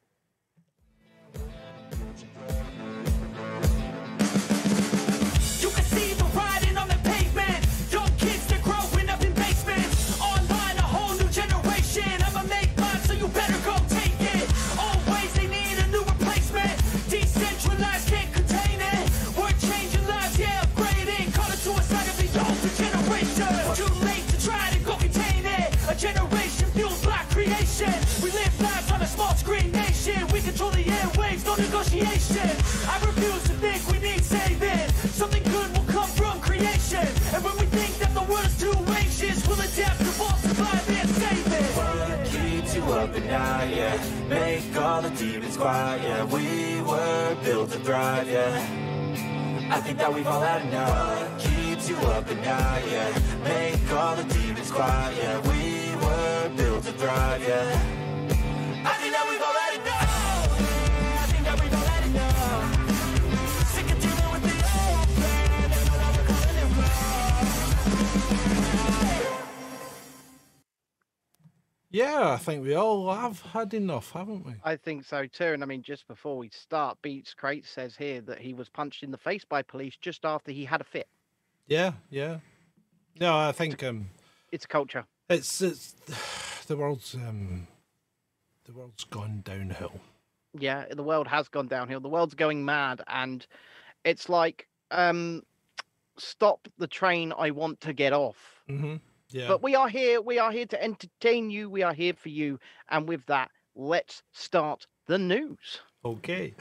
Negotiation. 31.80 32.50
I 32.88 33.00
refuse 33.06 33.44
to 33.44 33.54
think 33.64 33.88
we 33.92 34.00
need 34.00 34.24
saving. 34.24 34.90
Something 35.12 35.44
good 35.44 35.72
will 35.76 35.86
come 35.86 36.10
from 36.10 36.40
creation. 36.42 37.08
And 37.34 37.44
when 37.44 37.56
we 37.58 37.66
think 37.78 37.98
that 38.00 38.14
the 38.14 38.24
world 38.32 38.46
is 38.46 38.58
too 38.60 38.76
anxious, 38.88 39.48
we'll 39.48 39.60
adapt, 39.60 40.02
evolve, 40.02 40.40
survive, 40.40 40.90
and 40.90 41.10
save 41.10 41.48
it. 41.48 41.70
What 41.80 42.26
keeps 42.26 42.76
you 42.76 42.84
up 42.84 43.16
at 43.16 43.26
night, 43.26 43.76
yeah 43.76 43.98
Make 44.28 44.76
all 44.76 45.02
the 45.02 45.10
demons 45.12 45.58
quiet, 45.58 46.02
yeah 46.04 46.24
We 46.26 46.82
were 46.82 47.38
built 47.44 47.72
to 47.72 47.80
thrive, 47.80 48.28
yeah 48.30 49.70
I 49.72 49.80
think 49.82 49.98
that 50.00 50.14
we've 50.14 50.28
all 50.28 50.42
had 50.42 50.64
enough 50.64 50.90
What 50.90 51.40
keeps 51.40 51.90
you 51.90 51.98
up 51.98 52.30
at 52.30 52.38
night, 52.38 52.86
yeah 52.92 53.10
Make 53.44 53.92
all 53.94 54.16
the 54.16 54.24
demons 54.34 54.72
quiet, 54.72 55.16
yeah 55.18 55.40
We 55.48 55.69
Yeah, 71.92 72.30
I 72.32 72.38
think 72.38 72.64
we 72.64 72.76
all 72.76 73.12
have 73.14 73.42
had 73.42 73.74
enough, 73.74 74.12
haven't 74.12 74.46
we? 74.46 74.54
I 74.64 74.76
think 74.76 75.06
so 75.06 75.26
too. 75.26 75.46
And 75.54 75.64
I 75.64 75.66
mean, 75.66 75.82
just 75.82 76.08
before 76.08 76.38
we 76.38 76.50
start, 76.50 76.98
Beats 77.02 77.34
Crate 77.34 77.66
says 77.66 77.96
here 77.96 78.22
that 78.22 78.40
he 78.40 78.54
was 78.54 78.70
punched 78.70 79.02
in 79.02 79.10
the 79.12 79.18
face 79.18 79.44
by 79.44 79.64
police 79.64 79.96
just 80.00 80.24
after 80.24 80.52
he 80.52 80.66
had 80.66 80.82
a 80.82 80.84
fit. 80.84 81.08
Yeah, 81.68 81.94
yeah. 82.10 82.38
No, 83.20 83.36
I 83.38 83.52
think 83.52 83.84
um, 83.84 84.10
It's 84.52 84.66
culture. 84.68 85.06
it's 85.30 85.62
it's 85.62 85.96
the 86.68 86.78
world's 86.78 87.16
um, 87.16 87.68
the 88.66 88.74
world's 88.74 89.04
gone 89.06 89.42
downhill. 89.44 90.00
Yeah, 90.58 90.86
the 90.92 91.04
world 91.04 91.28
has 91.28 91.48
gone 91.48 91.68
downhill. 91.68 92.00
The 92.00 92.10
world's 92.10 92.36
going 92.36 92.66
mad, 92.66 93.02
and 93.08 93.46
it's 94.04 94.30
like 94.30 94.68
um, 94.92 95.42
stop 96.18 96.68
the 96.78 96.88
train 96.88 97.34
I 97.38 97.50
want 97.52 97.82
to 97.82 97.94
get 97.94 98.14
off. 98.14 98.38
hmm 98.68 98.98
Yeah. 99.32 99.48
But 99.48 99.62
we 99.64 99.76
are 99.76 99.88
here. 99.90 100.22
We 100.22 100.40
are 100.40 100.52
here 100.52 100.66
to 100.68 100.84
entertain 100.84 101.50
you. 101.52 101.70
We 101.70 101.84
are 101.84 101.94
here 101.94 102.14
for 102.14 102.30
you. 102.30 102.60
And 102.90 103.08
with 103.08 103.26
that, 103.28 103.52
let's 103.76 104.24
start 104.32 104.88
the 105.08 105.18
news. 105.18 105.82
okay. 106.06 106.54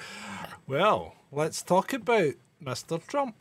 Well, 0.66 1.14
let's 1.32 1.62
talk 1.62 1.92
about 1.92 2.34
Mr. 2.62 3.04
Trump. 3.06 3.34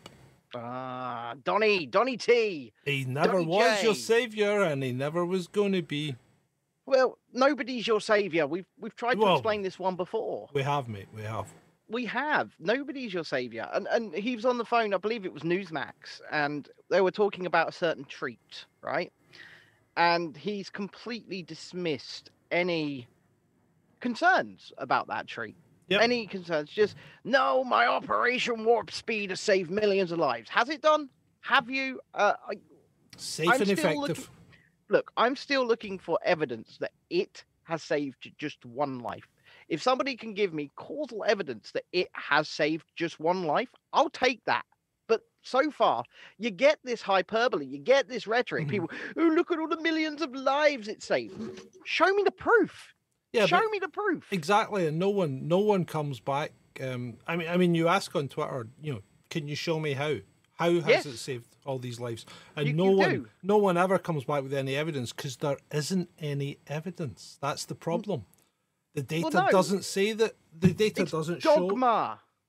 Ah, 0.55 1.35
Donny, 1.43 1.85
Donny 1.85 2.15
T. 2.17 2.71
He 2.85 3.03
never 3.05 3.33
Donny 3.33 3.45
was 3.45 3.83
your 3.83 3.95
savior, 3.95 4.61
and 4.61 4.81
he 4.81 4.91
never 4.93 5.25
was 5.25 5.47
going 5.47 5.73
to 5.73 5.81
be. 5.81 6.15
Well, 6.85 7.17
nobody's 7.33 7.85
your 7.85 7.99
savior. 7.99 8.47
We've 8.47 8.65
we've 8.79 8.95
tried 8.95 9.15
to 9.15 9.19
Well- 9.21 9.35
explain 9.35 9.61
this 9.61 9.77
one 9.77 9.95
before. 9.97 10.47
We 10.53 10.63
have, 10.63 10.87
mate. 10.87 11.07
We 11.13 11.23
have. 11.23 11.47
We 11.89 12.05
have. 12.05 12.51
Nobody's 12.59 13.13
your 13.13 13.25
savior. 13.25 13.69
And 13.73 13.87
and 13.91 14.13
he 14.13 14.35
was 14.35 14.45
on 14.45 14.57
the 14.57 14.65
phone. 14.65 14.93
I 14.93 14.97
believe 14.97 15.25
it 15.25 15.33
was 15.33 15.43
Newsmax, 15.43 16.21
and 16.31 16.67
they 16.89 17.01
were 17.01 17.11
talking 17.11 17.45
about 17.45 17.67
a 17.69 17.73
certain 17.73 18.05
treat, 18.05 18.65
right? 18.81 19.11
And 19.97 20.37
he's 20.37 20.69
completely 20.69 21.41
dismissed 21.41 22.29
any 22.51 23.07
concerns 23.99 24.71
about 24.77 25.07
that 25.07 25.27
tree. 25.27 25.55
Yep. 25.89 26.01
Any 26.01 26.27
concerns? 26.27 26.69
Just 26.69 26.95
no. 27.23 27.63
My 27.63 27.87
Operation 27.87 28.63
Warp 28.63 28.91
Speed 28.91 29.31
has 29.31 29.41
saved 29.41 29.71
millions 29.71 30.11
of 30.11 30.19
lives. 30.19 30.49
Has 30.49 30.69
it 30.69 30.81
done? 30.81 31.09
Have 31.41 31.69
you? 31.69 31.99
Uh, 32.13 32.33
I, 32.47 32.55
Safe 33.15 33.49
I'm 33.49 33.61
and 33.61 33.71
effective. 33.71 33.97
looking- 33.99 34.23
look, 34.89 35.11
I'm 35.17 35.35
still 35.35 35.65
looking 35.65 35.97
for 35.97 36.19
evidence 36.23 36.77
that 36.79 36.91
it 37.09 37.43
has 37.63 37.81
saved 37.83 38.31
just 38.37 38.63
one 38.65 38.99
life. 38.99 39.27
If 39.67 39.81
somebody 39.81 40.15
can 40.15 40.33
give 40.33 40.53
me 40.53 40.71
causal 40.75 41.23
evidence 41.27 41.71
that 41.71 41.83
it 41.91 42.09
has 42.13 42.47
saved 42.47 42.85
just 42.95 43.19
one 43.19 43.43
life, 43.43 43.69
I'll 43.91 44.09
take 44.09 44.43
that. 44.45 44.65
So 45.47 45.71
far, 45.71 46.03
you 46.37 46.49
get 46.51 46.79
this 46.83 47.01
hyperbole, 47.01 47.65
you 47.65 47.77
get 47.77 48.07
this 48.09 48.27
rhetoric. 48.27 48.67
Mhm. 48.67 48.69
People, 48.69 48.89
oh, 49.17 49.23
look 49.23 49.51
at 49.51 49.59
all 49.59 49.67
the 49.67 49.79
millions 49.81 50.21
of 50.21 50.33
lives 50.35 50.87
it 50.87 51.01
saved. 51.01 51.61
Show 51.85 52.13
me 52.13 52.23
the 52.23 52.31
proof. 52.31 52.93
Yeah, 53.33 53.45
Show 53.45 53.67
me 53.69 53.79
the 53.79 53.87
proof. 53.89 54.25
exactly. 54.31 54.87
And 54.87 54.99
no 54.99 55.09
one, 55.09 55.47
no 55.47 55.59
one 55.59 55.85
comes 55.85 56.19
back. 56.19 56.51
Um, 56.81 57.17
I 57.27 57.35
mean, 57.35 57.47
I 57.47 57.57
mean, 57.57 57.75
you 57.75 57.87
ask 57.87 58.15
on 58.15 58.27
Twitter, 58.27 58.67
you 58.81 58.93
know, 58.93 59.01
can 59.29 59.47
you 59.47 59.55
show 59.55 59.79
me 59.79 59.93
how? 59.93 60.15
How 60.53 60.71
has 60.71 60.87
Yes. 60.87 61.05
it 61.05 61.17
saved 61.17 61.55
all 61.65 61.77
these 61.77 61.99
lives? 61.99 62.25
And 62.55 62.67
You- 62.67 62.73
no 62.73 62.89
you 62.91 62.97
one, 62.97 63.09
do. 63.11 63.27
no 63.43 63.57
one 63.57 63.77
ever 63.77 63.99
comes 63.99 64.23
back 64.25 64.43
with 64.43 64.53
any 64.53 64.75
evidence 64.75 65.13
because 65.13 65.37
there 65.37 65.57
isn't 65.71 66.09
any 66.19 66.57
evidence. 66.67 67.37
That's 67.41 67.65
the 67.65 67.75
problem. 67.75 68.25
The 68.95 69.03
data 69.03 69.29
no. 69.31 69.47
doesn't 69.51 69.85
say 69.85 70.13
that. 70.13 70.35
The 70.59 70.73
data 70.73 71.03
It's 71.03 71.11
doesn't 71.11 71.41
show. 71.43 71.69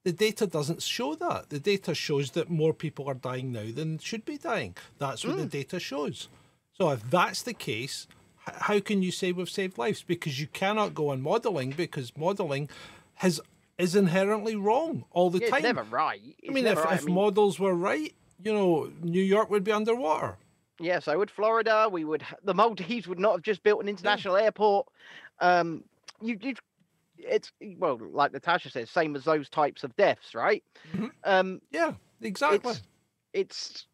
The 0.05 0.12
data 0.12 0.47
doesn't 0.47 0.83
show 0.83 1.14
that. 1.17 1.50
The 1.50 1.59
data 1.61 1.95
shows 1.95 2.31
that 2.33 2.49
more 2.49 2.73
people 2.73 3.09
are 3.09 3.14
dying 3.14 3.52
now 3.52 3.71
than 3.75 3.99
should 3.99 4.25
be 4.25 4.38
dying. 4.38 4.76
That's 4.99 5.25
what 5.25 5.37
the 5.37 5.45
Mm. 5.45 5.50
data 5.50 5.81
shows. 5.81 6.28
So 6.73 6.90
if 6.90 7.09
that's 7.11 7.43
the 7.43 7.52
case, 7.55 8.07
how 8.38 8.81
can 8.81 9.02
you 9.02 9.11
say 9.11 9.33
we've 9.33 9.50
saved 9.50 9.76
lives? 9.76 10.02
Because 10.02 10.40
you 10.40 10.47
cannot 10.47 10.95
go 10.95 11.09
on 11.11 11.21
modelling 11.21 11.71
because 11.73 12.17
modelling 12.17 12.71
has 13.17 13.40
is 13.76 13.95
inherently 13.95 14.57
wrong 14.57 15.05
all 15.12 15.31
the 15.31 15.38
Yeah, 15.38 15.50
time. 15.50 15.59
it's 15.59 15.62
never 15.64 15.83
right. 15.85 16.21
I 16.49 16.50
mean, 16.52 16.67
if, 16.67 16.78
right. 16.78 16.87
I 16.88 16.95
if 16.95 17.05
mean, 17.05 17.14
models 17.14 17.61
were 17.61 17.75
right, 17.75 18.12
you 18.43 18.52
know, 18.52 18.90
New 19.02 19.23
York 19.23 19.50
would 19.50 19.62
be 19.62 19.71
underwater. 19.71 20.37
Yeah, 20.81 20.99
so 21.00 21.17
would 21.19 21.31
Florida. 21.31 21.88
We 21.90 22.05
would 22.05 22.25
the 22.43 22.55
Maldives 22.55 23.07
would 23.09 23.19
not 23.21 23.33
have 23.33 23.43
just 23.43 23.62
built 23.62 23.81
an 23.83 23.88
international 23.88 24.37
airport. 24.37 24.87
Um, 25.40 25.85
you 26.23 26.35
did. 26.37 26.59
It's 27.19 27.53
well, 27.79 27.99
like 28.01 28.33
Natasha 28.33 28.71
says, 28.71 28.91
same 28.91 29.17
as 29.17 29.25
those 29.25 29.49
types 29.49 29.85
of 29.85 29.95
deaths, 29.97 30.35
right? 30.35 30.63
Mhm. 30.95 31.11
Um, 31.25 31.61
Yeah, 31.71 31.95
exactly. 32.21 32.75
it's 32.75 32.83
it's 33.33 33.87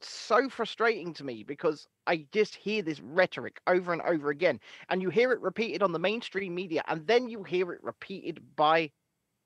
so 0.00 0.48
frustrating 0.48 1.14
to 1.14 1.24
me 1.24 1.42
because 1.42 1.88
I 2.06 2.26
just 2.32 2.54
hear 2.54 2.82
this 2.82 3.00
rhetoric 3.00 3.60
over 3.66 3.92
and 3.92 4.02
over 4.02 4.30
again, 4.30 4.60
and 4.88 5.00
you 5.02 5.10
hear 5.10 5.32
it 5.32 5.40
repeated 5.40 5.82
on 5.82 5.92
the 5.92 5.98
mainstream 5.98 6.54
media, 6.54 6.82
and 6.86 7.06
then 7.06 7.28
you 7.28 7.42
hear 7.44 7.72
it 7.72 7.82
repeated 7.82 8.56
by 8.56 8.92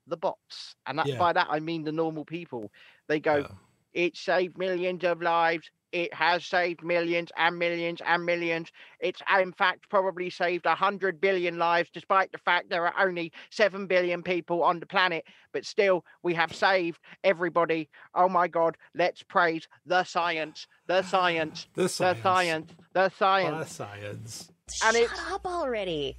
the 0.07 0.17
bots, 0.17 0.75
and 0.87 0.99
that, 0.99 1.07
Yeah. 1.07 1.17
by 1.17 1.33
that 1.33 1.47
I 1.49 1.59
mean 1.59 1.83
the 1.83 1.91
normal 1.91 2.25
people. 2.25 2.71
They 3.07 3.19
go, 3.19 3.41
Yeah. 3.41 3.47
it 3.93 4.17
saved 4.17 4.57
millions 4.57 5.03
of 5.03 5.21
lives. 5.21 5.69
It 5.91 6.13
has 6.13 6.45
saved 6.45 6.83
millions 6.83 7.31
and 7.37 7.57
millions 7.59 8.01
and 8.05 8.25
millions. 8.25 8.69
It's 8.99 9.21
uh, 9.33 9.39
in 9.41 9.51
fact 9.51 9.89
probably 9.89 10.29
saved 10.29 10.65
a 10.65 10.75
hundred 10.75 11.19
billion 11.19 11.57
lives, 11.57 11.89
despite 11.93 12.31
the 12.31 12.37
fact 12.37 12.69
there 12.69 12.85
are 12.87 13.05
only 13.07 13.31
seven 13.49 13.87
billion 13.87 14.23
people 14.23 14.63
on 14.63 14.79
the 14.79 14.85
planet. 14.85 15.25
But 15.53 15.65
still, 15.65 16.05
we 16.23 16.33
have 16.35 16.53
saved 16.55 16.99
everybody. 17.23 17.89
Oh 18.15 18.29
my 18.29 18.47
God! 18.47 18.77
Let's 18.95 19.21
praise 19.23 19.67
the 19.85 20.03
science, 20.05 20.67
the 20.87 21.01
science, 21.01 21.67
The 21.75 21.89
science, 21.89 22.19
the 22.21 22.23
science. 22.23 22.71
The 22.93 23.09
science, 23.09 23.51
the 23.53 23.59
The 23.59 23.65
science. 23.69 23.71
science. 23.71 24.51
And 24.85 24.95
Shut 24.95 24.95
it's- 24.95 25.31
up 25.31 25.45
already. 25.45 26.17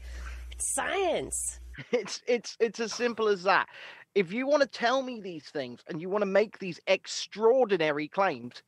It's 0.50 0.74
science. 0.74 1.58
It's 1.90 2.20
it's 2.26 2.56
it's 2.60 2.80
as 2.80 2.92
simple 2.92 3.28
as 3.28 3.44
that. 3.44 3.66
If 4.14 4.30
you 4.30 4.46
want 4.46 4.60
to 4.60 4.68
tell 4.68 5.02
me 5.02 5.22
these 5.22 5.44
things 5.48 5.80
and 5.88 6.02
you 6.02 6.10
want 6.10 6.20
to 6.20 6.26
make 6.26 6.58
these 6.58 6.78
extraordinary 6.86 8.08
claims, 8.08 8.62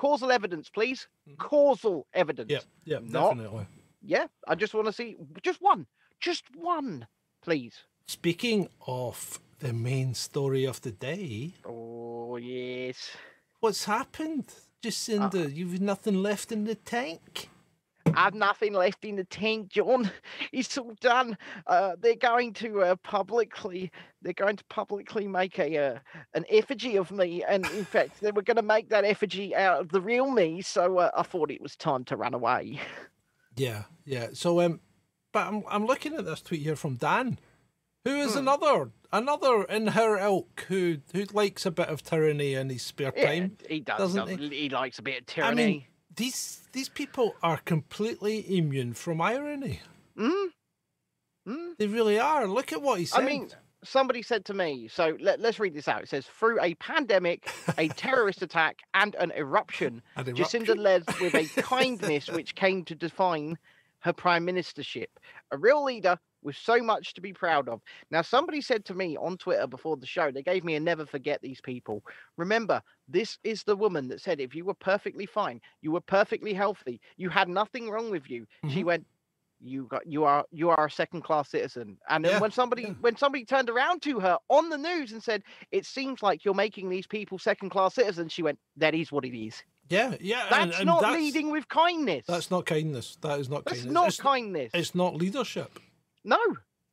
causal 0.00 0.32
evidence, 0.32 0.70
please. 0.70 1.08
Mhm. 1.28 1.36
Causal 1.38 2.06
evidence. 2.14 2.50
Yep, 2.50 2.64
yep, 2.84 3.02
Not- 3.02 3.36
definitely. 3.36 3.66
Yeah, 4.02 4.26
I 4.48 4.54
just 4.54 4.72
want 4.74 4.86
to 4.86 4.92
see 4.92 5.16
just 5.42 5.60
one, 5.60 5.86
just 6.20 6.44
one, 6.56 7.06
please. 7.42 7.74
Speaking 8.06 8.68
of 8.86 9.38
the 9.58 9.72
main 9.74 10.14
story 10.14 10.64
of 10.64 10.80
the 10.80 10.90
day, 10.92 11.52
Oh 11.66 12.36
yes, 12.38 12.98
what's 13.60 13.84
happened? 13.84 14.46
Jacinda, 14.82 15.54
you've 15.54 15.80
nothing 15.82 16.22
left 16.22 16.50
in 16.50 16.64
the 16.64 16.74
tank. 16.74 17.50
I've 18.16 18.34
nothing 18.34 18.72
left 18.72 19.04
in 19.04 19.16
the 19.16 19.24
tank, 19.24 19.68
John. 19.68 20.10
It's 20.52 20.76
all 20.78 20.94
done. 21.00 21.36
Uh, 21.66 21.96
they're 22.00 22.16
going 22.16 22.52
to 22.54 22.82
uh, 22.82 22.96
publicly, 22.96 23.90
they're 24.22 24.32
going 24.32 24.56
to 24.56 24.64
publicly 24.64 25.28
make 25.28 25.58
a 25.58 25.76
uh, 25.78 25.98
an 26.34 26.44
effigy 26.50 26.96
of 26.96 27.10
me, 27.12 27.42
and 27.44 27.64
in 27.66 27.84
fact, 27.84 28.20
they 28.20 28.32
were 28.32 28.42
going 28.42 28.56
to 28.56 28.62
make 28.62 28.88
that 28.90 29.04
effigy 29.04 29.54
out 29.54 29.80
of 29.80 29.88
the 29.90 30.00
real 30.00 30.30
me. 30.30 30.60
So 30.62 30.98
uh, 30.98 31.10
I 31.16 31.22
thought 31.22 31.50
it 31.50 31.60
was 31.60 31.76
time 31.76 32.04
to 32.04 32.16
run 32.16 32.34
away. 32.34 32.80
Yeah, 33.56 33.84
yeah. 34.04 34.28
So 34.32 34.60
um, 34.60 34.80
but 35.32 35.46
I'm 35.46 35.62
I'm 35.68 35.86
looking 35.86 36.14
at 36.14 36.24
this 36.24 36.40
tweet 36.42 36.62
here 36.62 36.76
from 36.76 36.96
Dan, 36.96 37.38
who 38.04 38.16
is 38.16 38.32
Hmm. 38.32 38.38
another 38.40 38.90
another 39.12 39.64
in 39.64 39.88
her 39.88 40.16
ilk 40.18 40.64
who 40.68 40.98
who 41.12 41.24
likes 41.32 41.66
a 41.66 41.70
bit 41.70 41.88
of 41.88 42.02
tyranny 42.02 42.54
in 42.54 42.70
his 42.70 42.82
spare 42.82 43.12
Yeah, 43.16 43.26
time. 43.26 43.56
he 43.68 43.80
does. 43.80 43.98
doesn't 44.14 44.38
he? 44.40 44.48
he? 44.48 44.68
likes 44.68 44.98
a 44.98 45.02
bit 45.02 45.18
of 45.22 45.24
I 45.28 45.32
tyranny. 45.32 45.66
mean, 45.66 45.84
these 46.14 46.60
these 46.72 46.88
people 46.88 47.34
are 47.42 47.58
completely 47.58 48.56
immune 48.56 48.94
from 48.94 49.20
irony. 49.20 49.80
Mm? 50.18 50.46
Mm? 51.48 51.76
They 51.78 51.86
really 51.86 52.18
are. 52.18 52.46
Look 52.46 52.72
at 52.72 52.82
what 52.82 52.98
he 52.98 53.06
said. 53.06 53.20
I 53.20 53.24
mean, 53.24 53.48
somebody 53.84 54.22
said 54.22 54.44
to 54.46 54.54
me, 54.54 54.88
so 54.88 55.16
let, 55.20 55.40
let's 55.40 55.58
read 55.58 55.74
this 55.74 55.88
out. 55.88 56.02
It 56.02 56.08
says, 56.08 56.26
through 56.26 56.60
a 56.60 56.74
pandemic, 56.76 57.50
a 57.78 57.88
terrorist 57.96 58.42
attack, 58.42 58.80
and 58.94 59.14
an 59.16 59.32
eruption, 59.36 60.02
An 60.16 60.26
Jacinda 60.26 60.76
led 60.76 61.04
with 61.20 61.34
a 61.34 61.46
kindness 61.62 62.28
which 62.30 62.54
came 62.54 62.84
to 62.84 62.94
define 62.94 63.58
her 64.00 64.12
prime 64.12 64.46
ministership. 64.46 65.08
A 65.50 65.58
real 65.58 65.84
leader 65.84 66.18
with 66.42 66.56
so 66.56 66.78
much 66.82 67.14
to 67.14 67.20
be 67.20 67.32
proud 67.32 67.68
of. 67.68 67.80
Now, 68.10 68.22
somebody 68.22 68.60
said 68.60 68.84
to 68.86 68.94
me 68.94 69.16
on 69.16 69.36
Twitter 69.36 69.66
before 69.66 69.96
the 69.96 70.06
show, 70.06 70.30
they 70.30 70.42
gave 70.42 70.64
me 70.64 70.74
a 70.74 70.80
never 70.80 71.06
forget 71.06 71.40
these 71.42 71.60
people. 71.60 72.02
Remember, 72.36 72.82
this 73.08 73.38
is 73.44 73.62
the 73.64 73.76
woman 73.76 74.08
that 74.08 74.20
said, 74.20 74.40
if 74.40 74.54
you 74.54 74.64
were 74.64 74.74
perfectly 74.74 75.26
fine, 75.26 75.60
you 75.82 75.92
were 75.92 76.00
perfectly 76.00 76.54
healthy, 76.54 77.00
you 77.16 77.28
had 77.28 77.48
nothing 77.48 77.90
wrong 77.90 78.10
with 78.10 78.30
you. 78.30 78.46
She 78.70 78.82
Mhm. 78.82 78.84
went, 78.84 79.06
you 79.62 79.84
got 79.90 80.06
you 80.06 80.24
are 80.24 80.46
you 80.50 80.70
are 80.70 80.86
a 80.86 80.90
second 80.90 81.20
class 81.20 81.50
citizen 81.50 81.98
and 82.08 82.24
then 82.24 82.32
Yeah, 82.32 82.40
when 82.40 82.50
somebody 82.50 82.84
yeah. 82.84 82.94
when 83.02 83.14
somebody 83.18 83.44
turned 83.44 83.68
around 83.68 84.00
to 84.04 84.18
her 84.18 84.38
on 84.48 84.70
the 84.70 84.78
news 84.78 85.12
and 85.12 85.22
said 85.22 85.42
it 85.70 85.84
seems 85.84 86.22
like 86.22 86.46
you're 86.46 86.54
making 86.54 86.88
these 86.88 87.06
people 87.06 87.38
second 87.38 87.68
class 87.68 87.94
citizens 87.96 88.32
she 88.32 88.42
went 88.42 88.58
that 88.78 88.94
is 88.94 89.12
what 89.12 89.26
it 89.26 89.36
is 89.38 89.62
yeah, 89.90 90.14
yeah. 90.18 90.46
that's 90.48 90.62
and, 90.62 90.72
and 90.72 90.86
not 90.86 91.02
that's, 91.02 91.14
leading 91.14 91.50
with 91.50 91.68
kindness 91.68 92.24
That's 92.26 92.50
not 92.50 92.64
kindness. 92.64 93.18
That 93.20 93.38
is 93.38 93.50
not 93.50 93.66
that's 93.66 93.80
kindness. 93.80 93.92
not 93.92 94.08
it's, 94.08 94.16
kindness 94.16 94.70
it's 94.72 94.94
not 94.94 95.16
leadership. 95.16 95.78
No 96.24 96.38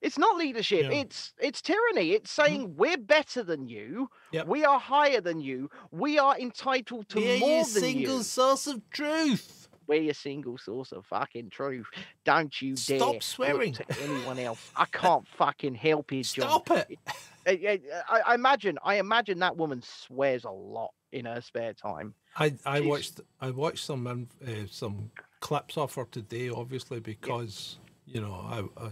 it's 0.01 0.17
not 0.17 0.37
leadership 0.37 0.83
Yeah. 0.83 0.89
Mm-hmm. 0.89 0.99
it's 0.99 1.33
it's 1.39 1.61
tyranny 1.61 2.11
it's 2.11 2.31
saying 2.31 2.75
we're 2.77 2.97
better 2.97 3.43
than 3.43 3.67
you 3.67 4.09
Yep. 4.31 4.47
we 4.47 4.63
are 4.65 4.79
higher 4.79 5.21
than 5.21 5.39
you 5.41 5.69
we 5.91 6.19
are 6.19 6.37
entitled 6.37 7.09
to 7.09 7.19
more. 7.19 7.25
We're 7.27 7.39
more 7.39 7.49
your 7.49 7.63
than 7.63 7.73
single 7.83 8.17
you 8.17 8.23
source 8.23 8.67
of 8.67 8.81
truth. 8.91 9.67
we're 9.87 10.01
your 10.03 10.13
single 10.13 10.57
source 10.57 10.91
of 10.91 11.05
fucking 11.05 11.49
truth 11.49 11.87
don't 12.25 12.61
you 12.61 12.75
dare 12.75 12.99
Stop 12.99 13.13
look 13.13 13.23
swearing. 13.23 13.73
to 13.73 13.85
anyone 14.03 14.37
else 14.39 14.71
i 14.75 14.85
can't 14.85 15.27
fucking 15.27 15.75
help 15.75 16.11
it 16.13 16.23
John. 16.23 16.63
Stop 16.63 16.71
it. 16.71 16.99
I, 17.47 17.79
I, 18.25 18.35
imagine 18.35 18.77
I 18.83 18.95
imagine 18.95 19.39
that 19.39 19.55
woman 19.55 19.81
swears 19.81 20.43
a 20.43 20.51
lot 20.51 20.91
in 21.13 21.23
her 21.23 21.39
spare 21.39 21.71
time. 21.73 22.13
I 22.35 22.53
I 22.65 22.81
watched 22.81 23.21
I 23.39 23.51
watched 23.51 23.85
some 23.85 24.27
uh, 24.45 24.49
some 24.69 25.11
clips 25.39 25.77
of 25.77 25.95
her 25.95 26.03
today, 26.11 26.49
obviously 26.49 26.99
because 26.99 27.77
you 28.05 28.19
know 28.19 28.33
I, 28.33 28.83
I 28.83 28.89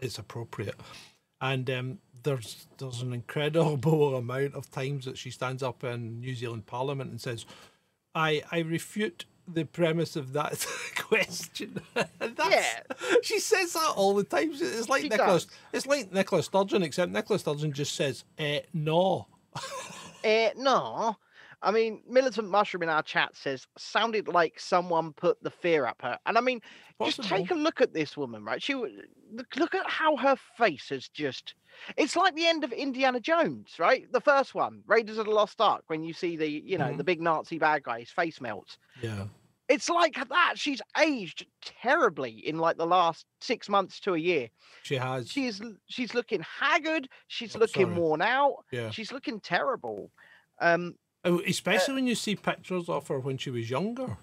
it's 0.00 0.18
appropriate. 0.18 0.76
and 1.40 1.68
um, 1.70 1.98
there's 2.22 2.66
there's 2.78 3.02
an 3.02 3.12
incredible 3.12 4.16
amount 4.22 4.54
of 4.54 4.70
times 4.70 5.04
that 5.04 5.18
she 5.18 5.30
stands 5.30 5.62
up 5.62 5.84
in 5.84 6.20
New 6.20 6.34
Zealand 6.34 6.66
Parliament 6.66 7.10
and 7.10 7.20
says, 7.20 7.46
"I 8.14 8.42
I 8.50 8.60
refute." 8.60 9.26
The 9.48 9.62
premise 9.64 10.16
of 10.16 10.32
that 10.32 10.66
question. 10.96 11.80
That's- 12.18 12.82
she 13.22 13.38
says 13.38 13.74
that 13.74 13.92
all 13.94 14.12
the 14.16 14.24
time. 14.24 14.50
It's 14.52 14.88
like 14.88 15.02
She 15.02 15.08
Nicholas. 15.08 15.44
does. 15.44 15.54
It's 15.72 15.86
like 15.86 16.12
Nicola 16.12 16.42
Sturgeon, 16.42 16.82
except 16.82 17.12
Nicholas 17.12 17.42
Sturgeon 17.42 17.72
just 17.72 17.94
says, 17.94 18.24
eh, 18.38 18.62
"No." 18.74 19.28
Eh, 20.24 20.50
no. 20.56 21.16
I 21.62 21.70
mean, 21.70 22.02
Militant 22.08 22.48
Mushroom 22.50 22.82
in 22.82 22.88
our 22.88 23.02
chat 23.02 23.34
says, 23.34 23.66
sounded 23.78 24.28
like 24.28 24.60
someone 24.60 25.12
put 25.14 25.42
the 25.42 25.50
fear 25.50 25.86
up 25.86 26.00
her. 26.02 26.18
And 26.26 26.36
I 26.36 26.40
mean, 26.40 26.60
just 27.04 27.22
take 27.22 27.50
a 27.50 27.54
look 27.54 27.80
at 27.80 27.94
this 27.94 28.16
woman, 28.16 28.44
right? 28.44 28.62
She 28.62 28.74
look, 28.74 29.56
look 29.56 29.74
at 29.74 29.88
how 29.88 30.16
her 30.16 30.36
face 30.58 30.90
has 30.90 31.08
just. 31.08 31.54
It's 31.96 32.16
like 32.16 32.34
the 32.34 32.46
end 32.46 32.62
of 32.64 32.72
Indiana 32.72 33.20
Jones, 33.20 33.74
right? 33.78 34.10
The 34.12 34.20
first 34.20 34.54
one, 34.54 34.82
Raiders 34.86 35.18
of 35.18 35.26
the 35.26 35.32
Lost 35.32 35.60
Ark, 35.60 35.84
when 35.88 36.02
you 36.04 36.12
see 36.12 36.36
the, 36.36 36.48
you 36.48 36.78
know, 36.78 36.86
Mhm. 36.86 36.96
the 36.98 37.04
big 37.04 37.20
Nazi 37.20 37.58
bad 37.58 37.82
guy, 37.82 38.00
his 38.00 38.10
face 38.10 38.40
melts. 38.40 38.78
Yeah. 39.02 39.26
It's 39.68 39.88
like 39.88 40.14
that. 40.28 40.52
She's 40.56 40.80
aged 40.98 41.44
terribly 41.60 42.30
in 42.46 42.58
like 42.58 42.76
the 42.76 42.86
last 42.86 43.26
six 43.40 43.68
months 43.68 43.98
to 44.00 44.14
a 44.14 44.18
year. 44.18 44.48
She 44.84 44.94
has. 44.94 45.28
She's 45.28 45.60
she's 45.88 46.14
looking 46.14 46.40
haggard. 46.42 47.08
She's 47.26 47.56
Oh, 47.56 47.58
looking 47.58 47.86
sorry. 47.88 47.98
worn 48.00 48.22
out. 48.22 48.64
yeah. 48.70 48.90
She's 48.90 49.10
looking 49.10 49.40
terrible. 49.40 50.12
Um, 50.60 50.94
Oh, 51.24 51.40
Especially 51.46 51.94
when 51.94 52.06
you 52.06 52.14
see 52.14 52.36
pictures 52.36 52.88
of 52.88 53.08
her 53.08 53.18
when 53.18 53.36
she 53.36 53.50
was 53.50 53.68
younger, 53.68 54.16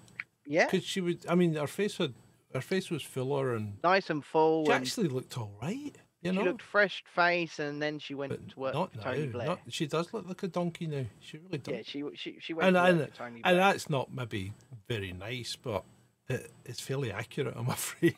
yeah, 0.46 0.66
because 0.66 0.84
she 0.84 1.00
would. 1.00 1.24
I 1.28 1.34
mean, 1.34 1.54
her 1.54 1.66
face 1.66 1.98
had 1.98 2.14
her 2.54 2.60
face 2.60 2.90
was 2.90 3.02
fuller 3.02 3.54
and 3.54 3.78
nice 3.82 4.10
and 4.10 4.24
full. 4.24 4.64
she 4.64 4.72
and 4.72 4.82
actually 4.82 5.08
looked 5.08 5.36
all 5.36 5.52
right. 5.60 5.92
You 6.22 6.30
she 6.30 6.38
know, 6.38 6.44
looked 6.44 6.62
fresh 6.62 7.04
face, 7.14 7.58
and 7.58 7.82
then 7.82 7.98
she 7.98 8.14
went 8.14 8.30
but 8.30 8.48
to 8.48 8.60
work 8.60 8.74
not 8.74 8.92
for 8.92 9.14
now. 9.14 9.26
Blair. 9.26 9.46
Not, 9.48 9.60
she 9.68 9.86
does 9.86 10.14
look 10.14 10.26
like 10.26 10.42
a 10.42 10.48
donkey 10.48 10.86
now. 10.86 11.04
She 11.20 11.38
really 11.38 11.58
does. 11.58 11.74
Yeah, 11.74 11.82
she 11.84 12.02
she 12.14 12.36
she 12.40 12.54
went 12.54 12.68
and 12.68 12.76
to 12.76 12.80
work 12.80 12.90
and, 12.90 13.12
for 13.12 13.18
Tony 13.18 13.40
and 13.44 13.58
that's 13.58 13.90
not 13.90 14.14
maybe 14.14 14.54
very 14.88 15.12
nice, 15.12 15.56
but 15.56 15.84
it, 16.28 16.50
it's 16.64 16.80
fairly 16.80 17.12
accurate. 17.12 17.54
I'm 17.56 17.68
afraid. 17.68 18.16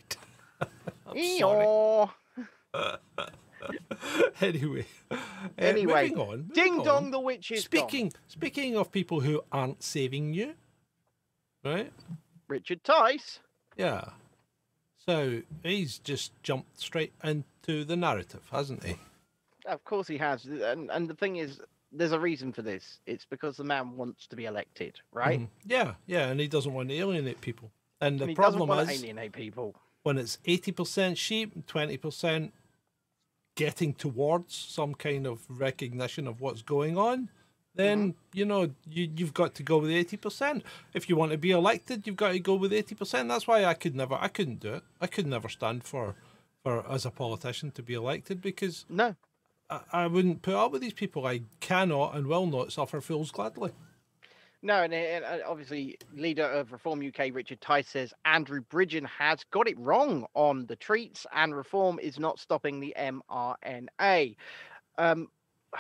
I'm 1.07 1.39
sorry. 1.39 2.11
Eeyore. 3.63 4.33
anyway. 4.43 4.87
uh, 5.11 5.17
Anyway, 5.59 6.13
on, 6.13 6.51
Ding 6.53 6.73
moving 6.79 6.85
dong, 6.85 7.11
the 7.11 7.21
witch 7.21 7.51
is 7.51 7.67
gone. 7.69 7.89
Speaking 7.89 8.13
speaking 8.29 8.77
of 8.77 8.91
people 8.93 9.21
who 9.21 9.43
aren't 9.53 9.83
saving 9.83 10.35
you, 10.35 10.55
right? 11.65 11.93
Richard 12.49 12.85
Tice. 12.85 13.41
Yeah. 13.77 14.05
So 15.07 15.43
he's 15.63 15.99
just 15.99 16.33
jumped 16.43 16.81
straight 16.81 17.13
into 17.23 17.85
the 17.85 17.97
narrative, 17.97 18.43
hasn't 18.51 18.83
he? 18.85 18.97
Of 19.67 19.85
course 19.85 20.09
he 20.09 20.19
has, 20.19 20.45
and 20.45 20.91
and 20.91 21.09
the 21.09 21.15
thing 21.15 21.37
is, 21.37 21.61
there's 21.93 22.13
a 22.13 22.21
reason 22.21 22.53
for 22.53 22.63
this. 22.63 23.01
It's 23.07 23.25
because 23.25 23.57
the 23.57 23.65
man 23.65 23.97
wants 23.97 24.27
to 24.29 24.37
be 24.37 24.45
elected, 24.47 25.01
right? 25.13 25.41
Mhm. 25.41 25.49
Yeah, 25.67 25.95
yeah, 26.07 26.29
and 26.29 26.39
he 26.41 26.49
doesn't 26.49 26.73
want 26.73 26.89
to 26.91 26.95
alienate 26.97 27.41
people. 27.41 27.71
And 28.01 28.19
the 28.19 28.25
And 28.25 28.31
he 28.31 28.35
doesn't 28.35 28.59
problem 28.59 28.69
want 28.69 28.89
to 28.89 28.95
is 28.95 29.03
alienate 29.03 29.33
people. 29.33 29.75
when 30.03 30.19
it's 30.19 30.39
eighty 30.45 30.71
percent 30.73 31.19
sheep 31.19 31.67
twenty 31.67 31.97
percent 31.97 32.53
getting 33.57 33.95
towards 33.95 34.55
some 34.55 34.95
kind 34.95 35.27
of 35.27 35.41
recognition 35.49 36.29
of 36.29 36.41
what's 36.41 36.63
going 36.63 36.97
on, 36.97 37.29
then 37.75 37.99
Mm-hmm. 38.13 38.39
you 38.39 38.45
know 38.47 38.71
you 38.89 39.11
you've 39.17 39.35
got 39.35 39.55
to 39.57 39.63
go 39.63 39.79
with 39.79 39.91
eighty 39.91 40.17
percent. 40.17 40.63
If 40.95 41.09
you 41.09 41.17
want 41.17 41.33
to 41.33 41.39
be 41.39 41.51
elected, 41.51 42.07
you've 42.07 42.17
got 42.17 42.33
to 42.33 42.39
go 42.39 42.55
with 42.55 42.73
eighty 42.73 42.95
percent. 42.95 43.29
That's 43.29 43.47
why 43.47 43.65
I 43.65 43.75
could 43.75 43.95
never, 43.95 44.17
I 44.21 44.29
couldn't 44.29 44.61
do 44.61 44.75
it. 44.75 44.83
I 45.01 45.07
could 45.09 45.27
never 45.27 45.49
stand 45.49 45.85
for, 45.85 46.15
for 46.63 46.85
as 46.91 47.05
a 47.05 47.11
politician 47.11 47.71
to 47.73 47.83
be 47.83 47.95
elected 47.95 48.41
because 48.41 48.87
No, 48.89 49.17
I, 49.69 49.81
I 49.93 50.07
wouldn't 50.07 50.43
put 50.43 50.55
up 50.55 50.73
with 50.73 50.81
these 50.83 50.95
people. 50.95 51.27
I 51.27 51.43
cannot 51.61 52.15
and 52.15 52.27
will 52.27 52.47
not 52.47 52.73
suffer 52.73 53.01
fools 53.01 53.31
gladly. 53.31 53.73
No, 54.67 54.83
and, 54.83 54.93
and 54.93 55.25
uh, 55.25 55.39
obviously, 55.47 55.97
leader 56.13 56.43
of 56.43 56.73
Reform 56.73 57.01
UK, 57.01 57.31
Richard 57.33 57.61
Tice, 57.61 57.87
says 57.87 58.13
Andrew 58.25 58.63
Bridgen 58.69 59.07
has 59.07 59.45
got 59.53 59.69
it 59.69 59.79
wrong 59.79 60.27
on 60.35 60.67
the 60.67 60.75
treats, 60.75 61.25
and 61.33 61.55
reform 61.55 62.01
is 62.01 62.19
not 62.19 62.41
stopping 62.41 62.81
the 62.81 62.93
mRNA. 62.99 64.35
Um, 64.99 65.29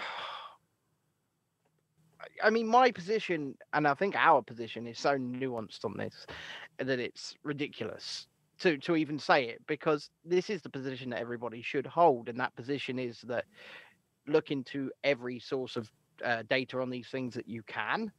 I 2.44 2.50
mean, 2.50 2.68
my 2.68 2.92
position, 2.92 3.56
and 3.72 3.88
I 3.88 3.94
think 3.94 4.14
our 4.14 4.40
position, 4.40 4.86
is 4.86 5.00
so 5.00 5.18
nuanced 5.18 5.84
on 5.84 5.96
this 5.96 6.24
that 6.78 7.00
it's 7.00 7.34
ridiculous 7.42 8.28
to 8.60 8.78
to 8.78 8.94
even 8.94 9.18
say 9.18 9.48
it 9.48 9.66
because 9.66 10.10
this 10.24 10.48
is 10.48 10.62
the 10.62 10.70
position 10.70 11.10
that 11.10 11.18
everybody 11.18 11.60
should 11.60 11.88
hold, 11.88 12.28
and 12.28 12.38
that 12.38 12.54
position 12.54 13.00
is 13.00 13.20
that 13.22 13.46
look 14.28 14.52
into 14.52 14.92
every 15.02 15.40
source 15.40 15.74
of 15.74 15.90
uh, 16.24 16.44
data 16.48 16.80
on 16.80 16.88
these 16.88 17.08
things 17.08 17.34
that 17.34 17.48
you 17.48 17.64
can 17.64 18.12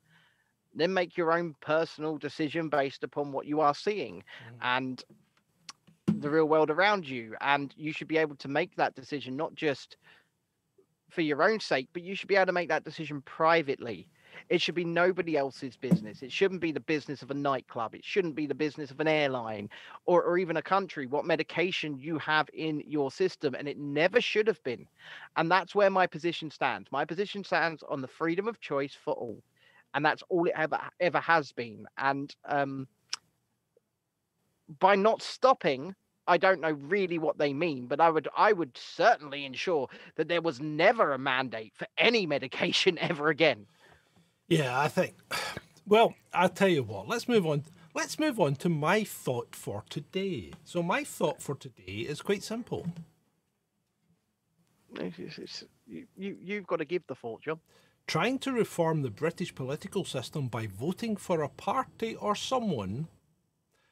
then 0.80 0.94
make 0.94 1.18
your 1.18 1.32
own 1.32 1.56
personal 1.62 2.18
decision 2.18 2.70
based 2.70 3.04
upon 3.04 3.32
what 3.32 3.46
you 3.46 3.60
are 3.60 3.76
seeing 3.76 4.18
mm. 4.18 4.58
and 4.62 5.04
the 6.20 6.30
real 6.30 6.46
world 6.46 6.70
around 6.70 7.08
you 7.08 7.36
and 7.42 7.74
you 7.78 7.92
should 7.92 8.08
be 8.08 8.18
able 8.18 8.36
to 8.36 8.48
make 8.48 8.76
that 8.76 8.96
decision 8.96 9.36
not 9.36 9.54
just 9.56 9.98
for 11.10 11.22
your 11.22 11.44
own 11.44 11.60
sake 11.60 11.88
but 11.94 12.02
you 12.02 12.16
should 12.16 12.30
be 12.30 12.36
able 12.36 12.46
to 12.46 12.52
make 12.52 12.70
that 12.70 12.84
decision 12.84 13.22
privately. 13.22 14.08
It 14.50 14.62
should 14.62 14.76
be 14.76 14.86
nobody 14.86 15.36
else's 15.36 15.76
business. 15.76 16.22
It 16.22 16.32
shouldn't 16.32 16.62
be 16.62 16.72
the 16.72 16.80
business 16.80 17.22
of 17.22 17.32
a 17.32 17.34
nightclub. 17.34 17.96
It 17.96 18.06
shouldn't 18.06 18.36
be 18.36 18.46
the 18.46 18.56
business 18.56 18.92
of 18.92 19.00
an 19.00 19.08
airline 19.08 19.70
or, 20.06 20.24
or 20.24 20.38
even 20.38 20.58
a 20.58 20.62
country 20.62 21.06
what 21.06 21.26
medication 21.26 21.98
you 21.98 22.18
have 22.20 22.50
in 22.54 22.84
your 22.88 23.12
system 23.12 23.56
and 23.56 23.68
it 23.68 23.78
never 23.78 24.22
should 24.22 24.48
have 24.48 24.64
been. 24.64 24.88
And 25.36 25.52
that's 25.52 25.76
where 25.76 25.90
my 25.90 26.08
position 26.08 26.50
stands. 26.52 26.92
My 26.92 27.04
position 27.04 27.44
stands 27.44 27.84
on 27.90 28.02
the 28.02 28.08
freedom 28.08 28.48
of 28.48 28.62
choice 28.62 28.94
for 28.94 29.14
all 29.14 29.42
and 29.98 30.06
that's 30.06 30.22
all 30.30 30.46
it 30.46 30.54
ever 30.56 30.80
ever 31.00 31.20
has 31.20 31.52
been. 31.52 31.88
And 31.98 32.34
um, 32.46 32.88
by 34.80 34.96
not 34.96 35.24
stopping, 35.24 35.96
I 36.28 36.38
don't 36.38 36.62
know 36.62 36.70
really 36.72 37.18
what 37.18 37.40
they 37.40 37.52
mean, 37.52 37.88
but 37.88 38.00
I 38.00 38.12
would 38.12 38.28
I 38.38 38.54
would 38.54 38.78
certainly 38.78 39.44
ensure 39.44 39.88
that 40.16 40.28
there 40.28 40.42
was 40.44 40.62
never 40.62 41.14
a 41.14 41.18
mandate 41.18 41.74
for 41.76 41.88
any 41.98 42.28
medication 42.28 42.98
ever 43.02 43.30
again. 43.30 43.66
Yeah, 44.48 44.80
I 44.80 44.88
think. 44.88 45.16
Well, 45.88 46.14
I'll 46.32 46.48
tell 46.50 46.68
you 46.68 46.84
what. 46.84 47.08
Let's 47.08 47.28
move 47.28 47.48
on. 47.48 47.64
Let's 47.96 48.20
move 48.20 48.40
on 48.40 48.56
to 48.58 48.70
my 48.70 49.04
thought 49.04 49.56
for 49.56 49.84
today. 49.90 50.52
So 50.64 50.84
my 50.84 51.04
thought 51.04 51.42
for 51.42 51.56
today 51.56 52.06
is 52.08 52.22
quite 52.22 52.44
simple. 52.44 52.86
It's- 54.94 55.18
it's- 55.40 55.64
you, 55.88 56.06
you 56.16 56.38
you've 56.40 56.68
got 56.68 56.78
to 56.78 56.86
give 56.86 57.02
the 57.08 57.16
thought, 57.16 57.42
John. 57.42 57.60
Trying 58.08 58.40
to 58.40 58.54
reform 58.54 59.02
the 59.02 59.10
British 59.10 59.54
political 59.54 60.06
system 60.06 60.48
by 60.48 60.66
voting 60.68 61.18
for 61.18 61.42
a 61.42 61.50
party 61.50 62.16
or 62.16 62.36
someone 62.36 63.10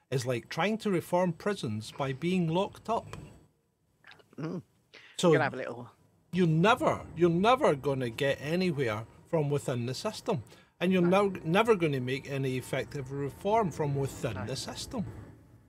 is 0.10 0.25
like 0.25 0.47
trying 0.47 0.78
to 0.80 0.89
reform 0.89 1.34
prisons 1.34 1.91
by 1.97 2.13
being 2.13 2.47
locked 2.47 2.89
up. 2.89 3.17
Mm. 4.39 4.62
So 5.17 5.32
gonna 5.32 5.43
have 5.43 5.54
a 5.54 5.58
little. 5.58 5.89
you're 6.32 6.47
never 6.47 7.01
you're 7.15 7.30
never 7.30 7.75
going 7.75 7.99
to 7.99 8.10
get 8.10 8.38
anywhere 8.41 9.04
from 9.30 9.49
within 9.49 9.86
the 9.86 9.93
system 9.93 10.43
and 10.80 10.91
you're 10.91 11.01
no. 11.01 11.34
never 11.43 11.75
going 11.75 11.91
to 11.93 11.99
make 11.99 12.30
any 12.30 12.58
effective 12.58 13.12
reform 13.12 13.71
from 13.71 13.95
within 13.95 14.38
the 14.47 14.56
system 14.56 15.06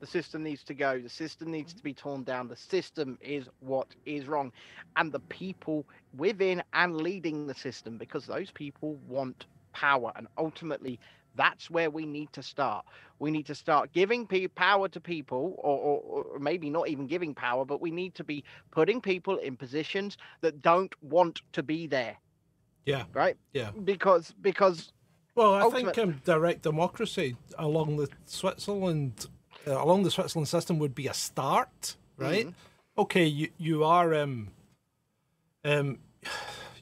The 0.00 0.06
system 0.06 0.42
needs 0.42 0.62
to 0.64 0.74
go. 0.74 1.00
The 1.00 1.09
system 1.09 1.50
needs 1.50 1.72
to 1.74 1.82
be 1.82 1.94
torn 1.94 2.24
down. 2.24 2.48
The 2.48 2.56
system 2.56 3.18
is 3.20 3.48
what 3.61 3.94
is 4.04 4.28
wrong. 4.28 4.52
And 4.96 5.12
the 5.12 5.20
people 5.20 5.87
within 6.16 6.62
and 6.72 6.96
leading 6.96 7.46
the 7.46 7.54
system, 7.54 7.96
because 7.98 8.26
those 8.26 8.50
people 8.50 8.96
want 9.09 9.46
power. 9.72 10.12
And 10.16 10.26
ultimately, 10.37 10.98
that's 11.35 11.70
where 11.70 11.90
we 11.90 12.06
need 12.06 12.32
to 12.32 12.42
start. 12.42 12.85
We 13.18 13.30
need 13.30 13.46
to 13.46 13.54
start 13.54 13.92
giving 13.92 14.26
pe- 14.26 14.46
power 14.48 14.88
to 14.88 15.00
people, 15.00 15.54
or, 15.59 15.78
or, 15.78 16.00
or 16.35 16.38
maybe 16.38 16.70
not 16.70 16.88
even 16.88 17.06
giving 17.06 17.35
power, 17.35 17.64
but 17.64 17.80
we 17.80 17.90
need 17.90 18.14
to 18.16 18.24
be 18.24 18.44
putting 18.70 19.00
people 19.00 19.37
in 19.37 19.56
positions 19.56 20.16
that 20.40 20.62
don't 20.62 20.94
want 21.02 21.42
to 21.52 21.62
be 21.62 21.87
there, 21.87 22.16
yeah 22.87 23.04
right? 23.12 23.37
yeah 23.52 23.70
Because 23.85 24.35
because 24.40 24.92
well 25.35 25.54
i 25.54 25.68
think 25.68 25.96
um, 25.98 26.20
direct 26.24 26.62
democracy 26.62 27.37
along 27.59 27.96
the 27.96 28.09
switzerland 28.24 29.26
uh, 29.66 29.83
along 29.83 30.02
the 30.02 30.11
switzerland 30.11 30.48
system 30.48 30.79
would 30.79 30.94
be 30.94 31.07
a 31.07 31.14
start 31.14 31.96
right? 32.18 32.46
Okay 32.98 33.26
you 33.26 33.48
you 33.59 33.85
are 33.85 34.14
um 34.14 34.48
um 35.64 35.98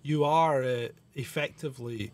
you 0.03 0.25
are 0.25 0.63
uh, 0.63 0.89
effectively 1.15 2.13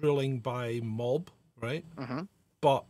ruling 0.00 0.38
by 0.38 0.80
mob 0.82 1.30
right? 1.60 1.84
Mhm. 1.96 2.28
but 2.60 2.84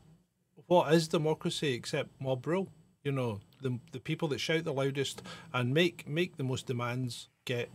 what 0.67 0.93
is 0.95 1.09
democracy 1.09 1.73
except 1.75 2.09
mob 2.21 2.47
rule? 2.47 2.69
You 3.05 3.13
know 3.13 3.41
the 3.61 3.79
the 3.91 4.01
people 4.01 4.29
that 4.29 4.39
shout 4.39 4.65
the 4.65 4.73
loudest 4.73 5.23
and 5.53 5.75
make 5.75 6.09
make 6.09 6.37
the 6.37 6.45
most 6.45 6.67
demands 6.67 7.29
get 7.45 7.69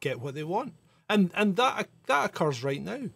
get 0.00 0.18
what 0.20 0.34
they 0.34 0.44
want. 0.44 0.72
And 1.08 1.30
and 1.34 1.56
that 1.56 1.88
that 2.06 2.30
occurs 2.30 2.64
right 2.64 2.82
now 2.82 3.10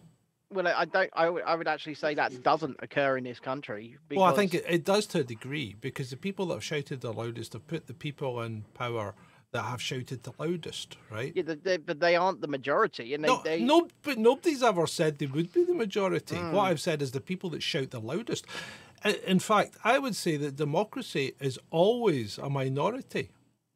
well, 0.55 0.67
I 0.67 0.85
don't. 0.85 1.09
I 1.13 1.29
would, 1.29 1.43
I 1.43 1.55
would 1.55 1.67
actually 1.67 1.95
say 1.95 2.15
that 2.15 2.41
doesn't 2.41 2.77
occur 2.79 3.17
in 3.17 3.23
this 3.23 3.39
country. 3.39 3.97
Because, 4.07 4.21
Well, 4.21 4.31
I 4.31 4.35
think 4.35 4.53
it, 4.53 4.65
it 4.67 4.83
does 4.85 5.05
to 5.07 5.19
a 5.19 5.23
degree 5.23 5.75
because 5.79 6.09
the 6.09 6.17
people 6.17 6.47
that 6.47 6.55
have 6.55 6.63
shouted 6.63 7.01
the 7.01 7.13
loudest 7.13 7.53
have 7.53 7.67
put 7.67 7.87
the 7.87 7.93
people 7.93 8.41
in 8.41 8.65
power 8.73 9.13
that 9.51 9.63
have 9.63 9.81
shouted 9.81 10.23
the 10.23 10.33
loudest, 10.37 10.97
right? 11.09 11.31
Yeah, 11.33 11.43
they, 11.43 11.55
they, 11.55 11.77
but 11.77 11.99
they 11.99 12.15
aren't 12.15 12.41
the 12.41 12.47
majority, 12.47 13.13
and 13.13 13.23
they, 13.23 13.27
No, 13.27 13.41
they 13.43 13.61
no, 13.61 13.87
but 14.01 14.17
nobody's 14.17 14.61
ever 14.61 14.85
said 14.85 15.17
they 15.17 15.27
would 15.27 15.53
be 15.53 15.63
the 15.63 15.73
majority. 15.73 16.35
Hmm. 16.35 16.51
What 16.51 16.63
I've 16.63 16.81
said 16.81 17.01
is 17.01 17.11
the 17.11 17.21
people 17.21 17.49
that 17.51 17.63
shout 17.63 17.91
the 17.91 18.01
loudest. 18.01 18.45
In 19.25 19.39
fact, 19.39 19.77
I 19.83 19.99
would 19.99 20.15
say 20.15 20.35
that 20.37 20.55
democracy 20.55 21.35
is 21.39 21.59
always 21.69 22.37
a 22.37 22.49
minority, 22.49 23.29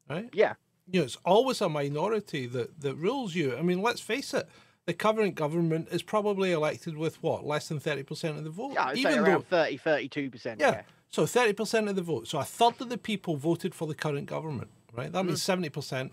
right? 0.09 0.29
yeah, 0.33 0.55
You 0.89 1.01
know, 1.01 1.05
it's 1.05 1.17
always 1.23 1.61
a 1.61 1.69
minority 1.69 2.47
that, 2.47 2.81
that 2.81 2.95
rules 2.95 3.35
you. 3.35 3.55
I 3.55 3.61
mean, 3.61 3.81
let's 3.81 4.01
face 4.01 4.33
it, 4.33 4.49
the 4.89 4.93
current 4.95 5.35
government 5.35 5.87
is 5.91 6.01
probably 6.01 6.51
elected 6.51 6.97
with 6.97 7.21
what, 7.21 7.45
less 7.45 7.67
than 7.67 7.79
30% 7.79 8.39
of 8.39 8.43
the 8.43 8.49
vote? 8.49 8.71
yeah, 8.73 8.85
I'd 8.85 8.97
say 8.97 9.17
around 9.19 9.47
30, 9.47 9.77
32 9.77 10.31
percent. 10.31 10.59
yeah. 10.59 10.71
Yeah. 10.71 10.81
So 11.09 11.25
30% 11.25 11.89
of 11.89 11.95
the 11.95 12.01
vote. 12.01 12.27
So 12.27 12.39
a 12.39 12.43
third 12.43 12.81
of 12.81 12.89
the 12.89 12.97
people 12.97 13.35
voted 13.37 13.75
for 13.75 13.87
the 13.87 13.93
current 13.93 14.25
government, 14.25 14.71
right? 14.91 15.11
That 15.11 15.23
means 15.25 15.43
mm. 15.43 15.69
70%, 15.69 16.09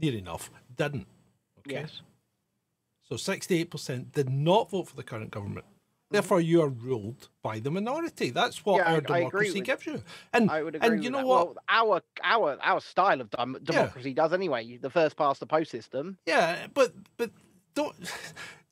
near 0.00 0.14
enough, 0.14 0.52
didn't. 0.76 1.08
Okay. 1.66 1.80
Yes. 1.80 2.02
So 3.02 3.16
68% 3.16 4.12
did 4.12 4.30
not 4.30 4.70
vote 4.70 4.86
for 4.86 4.94
the 4.94 5.02
current 5.02 5.32
government. 5.32 5.66
Mm. 5.66 6.12
Therefore, 6.12 6.40
you 6.40 6.62
are 6.62 6.68
ruled 6.68 7.28
by 7.42 7.58
the 7.58 7.72
minority. 7.72 8.30
That's 8.30 8.64
what 8.64 8.76
Yeah, 8.84 8.92
our 8.92 9.00
democracy 9.00 9.58
with- 9.58 9.64
gives 9.64 9.84
you. 9.86 10.00
And, 10.32 10.48
I 10.48 10.62
would 10.62 10.76
agree. 10.76 10.86
and 10.86 10.96
with 10.98 11.04
you 11.04 11.10
know 11.10 11.18
that. 11.18 11.26
what? 11.26 11.46
Well, 11.46 11.56
our 11.68 12.02
our 12.22 12.58
our 12.62 12.80
style 12.80 13.20
of 13.20 13.30
dem- 13.30 13.58
democracy 13.64 14.14
does 14.14 14.32
anyway. 14.32 14.76
The 14.76 14.90
first 14.90 15.16
past 15.16 15.40
the 15.40 15.46
post 15.46 15.72
system. 15.72 16.18
Yeah, 16.26 16.68
but 16.72 16.92
but 17.16 17.30
don't 17.74 17.94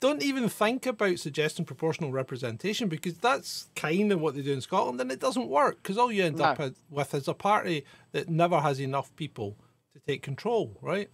don't 0.01 0.23
even 0.23 0.49
think 0.49 0.87
about 0.87 1.19
suggesting 1.19 1.65
proportional 1.65 2.11
representation 2.13 2.89
because 2.89 3.19
that's 3.19 3.69
kind 3.77 4.11
of 4.13 4.21
what 4.21 4.35
they 4.35 4.43
do 4.43 4.53
in 4.53 4.61
Scotland, 4.61 5.01
and 5.01 5.13
it 5.13 5.21
doesn't 5.21 5.49
work 5.49 5.77
because 5.83 5.99
all 5.99 6.11
you 6.11 6.25
end 6.25 6.39
No. 6.39 6.45
up 6.45 6.59
with- 6.59 7.15
is 7.15 7.29
a 7.29 7.35
party 7.35 7.85
that 8.13 8.29
never 8.31 8.61
has 8.61 8.81
enough 8.81 9.15
people 9.17 9.57
to 9.93 10.01
take 10.01 10.23
control, 10.23 10.79
right? 10.81 11.11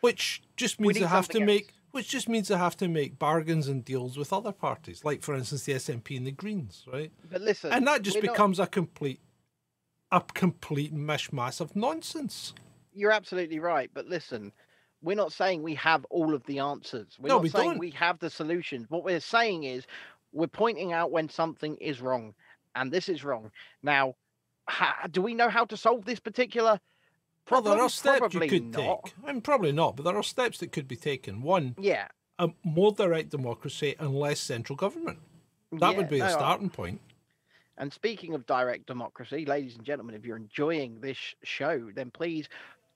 Which 0.00 0.42
just 0.56 0.80
means 0.80 0.94
they 0.98 1.06
have 1.06 1.26
to 1.28 1.32
something 1.34 1.46
make. 1.46 1.72
Which 1.92 2.08
just 2.08 2.26
means 2.28 2.48
they 2.48 2.56
have 2.56 2.76
to 2.78 2.88
make 2.88 3.18
bargains 3.18 3.68
and 3.68 3.84
deals 3.84 4.16
with 4.16 4.32
other 4.32 4.50
parties, 4.52 5.04
like 5.04 5.22
for 5.22 5.34
instance 5.34 5.64
the 5.64 5.74
SNP 5.74 6.16
and 6.16 6.26
the 6.26 6.30
Greens, 6.32 6.84
right? 6.90 7.12
But 7.30 7.42
listen, 7.42 7.70
And 7.70 7.86
that 7.86 8.00
just 8.02 8.16
we're 8.16 8.22
not- 8.22 8.32
becomes 8.32 8.58
a 8.58 8.66
complete, 8.66 9.20
a 10.10 10.22
complete 10.32 10.94
mishmash 10.94 11.60
of 11.60 11.76
nonsense. 11.76 12.54
you're 12.94 13.10
absolutely 13.12 13.58
right. 13.58 13.90
But 13.92 14.06
listen, 14.06 14.52
we're 15.02 15.16
not 15.16 15.32
saying 15.32 15.62
we 15.62 15.74
have 15.74 16.04
all 16.10 16.34
of 16.34 16.44
the 16.44 16.60
answers. 16.60 17.16
We're 17.20 17.28
No, 17.28 17.34
not 17.36 17.42
we 17.42 17.48
saying 17.48 17.70
don't. 17.70 17.78
we 17.78 17.90
have 17.90 18.18
the 18.20 18.30
solutions. 18.30 18.86
What 18.88 19.04
we're 19.04 19.20
saying 19.20 19.64
is 19.64 19.86
we're 20.32 20.46
pointing 20.46 20.92
out 20.92 21.10
when 21.10 21.28
something 21.28 21.76
is 21.76 22.00
wrong, 22.00 22.34
and 22.74 22.90
this 22.92 23.08
is 23.08 23.24
wrong. 23.24 23.50
Now, 23.82 24.14
ha- 24.68 25.06
do 25.10 25.20
we 25.20 25.34
know 25.34 25.48
how 25.48 25.64
to 25.66 25.76
solve 25.76 26.04
this 26.04 26.20
particular? 26.20 26.80
Well, 27.50 27.60
there 27.60 27.72
problem? 27.72 27.86
are 27.86 27.88
steps 27.90 28.18
Probably 28.20 28.46
you 28.46 28.50
could 28.50 28.72
not. 28.72 29.04
take. 29.04 29.14
I 29.26 29.32
mean, 29.32 29.40
probably 29.42 29.72
not, 29.72 29.96
but 29.96 30.04
there 30.04 30.16
are 30.16 30.22
steps 30.22 30.58
that 30.58 30.70
could 30.72 30.86
be 30.86 30.96
taken. 30.96 31.42
One, 31.42 31.74
Yeah, 31.78 32.06
um, 32.38 32.54
a 32.64 32.68
more 32.68 32.92
direct 32.92 33.30
democracy 33.30 33.96
and 33.98 34.14
less 34.14 34.38
central 34.40 34.76
government. 34.76 35.18
That 35.72 35.90
Yeah, 35.92 35.96
would 35.96 36.08
be 36.08 36.18
no, 36.20 36.26
a 36.26 36.28
I- 36.28 36.32
starting 36.32 36.70
point. 36.70 37.00
And 37.78 37.92
speaking 37.92 38.34
of 38.34 38.46
direct 38.46 38.86
democracy, 38.86 39.44
ladies 39.44 39.74
and 39.76 39.84
gentlemen, 39.84 40.14
if 40.14 40.24
you're 40.24 40.36
enjoying 40.36 41.00
this 41.00 41.18
show, 41.42 41.90
then 41.94 42.10
please 42.12 42.48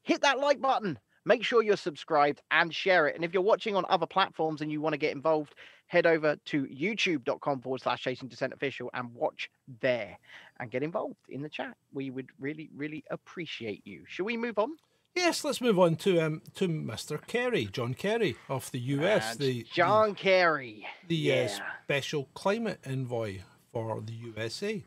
hit 0.03 0.21
that 0.21 0.39
like 0.39 0.61
button. 0.61 0.99
Make 1.27 1.43
sure 1.45 1.61
you're 1.61 1.77
subscribed 1.77 2.41
and 2.53 2.73
share 2.73 3.09
it. 3.09 3.17
And 3.17 3.25
if 3.25 3.35
you're 3.35 3.43
watching 3.43 3.75
on 3.75 3.85
other 3.89 4.07
platforms 4.07 4.61
and 4.63 4.71
you 4.71 4.81
want 4.81 4.95
to 4.95 4.99
get 4.99 5.13
involved, 5.13 5.55
head 5.89 6.07
over 6.07 6.37
to 6.47 6.63
youtube.com 6.67 7.61
forward 7.61 7.81
slash 7.83 8.01
chasing 8.01 8.29
descent 8.29 8.53
official 8.53 8.91
and 8.95 9.13
watch 9.13 9.51
there 9.81 10.19
and 10.61 10.71
get 10.71 10.85
involved 10.85 11.17
in 11.29 11.43
the 11.43 11.49
chat. 11.49 11.77
We 11.93 12.11
would 12.11 12.31
really, 12.39 12.71
really 12.75 13.03
appreciate 13.11 13.83
you. 13.85 14.05
Shall 14.07 14.25
we 14.27 14.37
move 14.37 14.57
on? 14.59 14.71
Yes, 15.17 15.45
let's 15.45 15.61
move 15.61 15.79
on 15.79 15.97
to 15.97 16.21
um 16.21 16.43
to 16.57 16.69
Mr. 16.69 17.27
Kerry, 17.27 17.65
John 17.65 17.95
Kerry 17.95 18.37
of 18.49 18.71
the 18.71 18.79
US, 18.79 19.33
And 19.33 19.41
the 19.41 19.67
John 19.73 20.15
Kerry. 20.15 20.87
the, 21.09 21.31
the 21.31 21.45
uh, 21.47 21.49
special 21.85 22.29
climate 22.35 22.79
envoy 22.87 23.41
for 23.73 24.01
the 24.01 24.13
USA. 24.13 24.85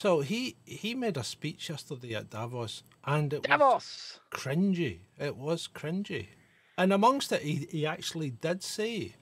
So 0.00 0.20
he 0.20 0.56
he 0.64 0.94
made 0.94 1.16
a 1.16 1.24
speech 1.24 1.68
yesterday 1.68 2.14
at 2.14 2.30
Davos, 2.30 2.82
and 3.04 3.32
it 3.32 3.48
was 3.48 3.48
Davos. 3.48 4.20
cringy. 4.30 4.98
It 5.18 5.36
was 5.36 5.68
cringy. 5.72 6.28
And 6.76 6.92
amongst 6.92 7.32
it, 7.32 7.42
he, 7.42 7.66
he 7.70 7.84
actually 7.84 8.30
did 8.30 8.62
say 8.62 9.16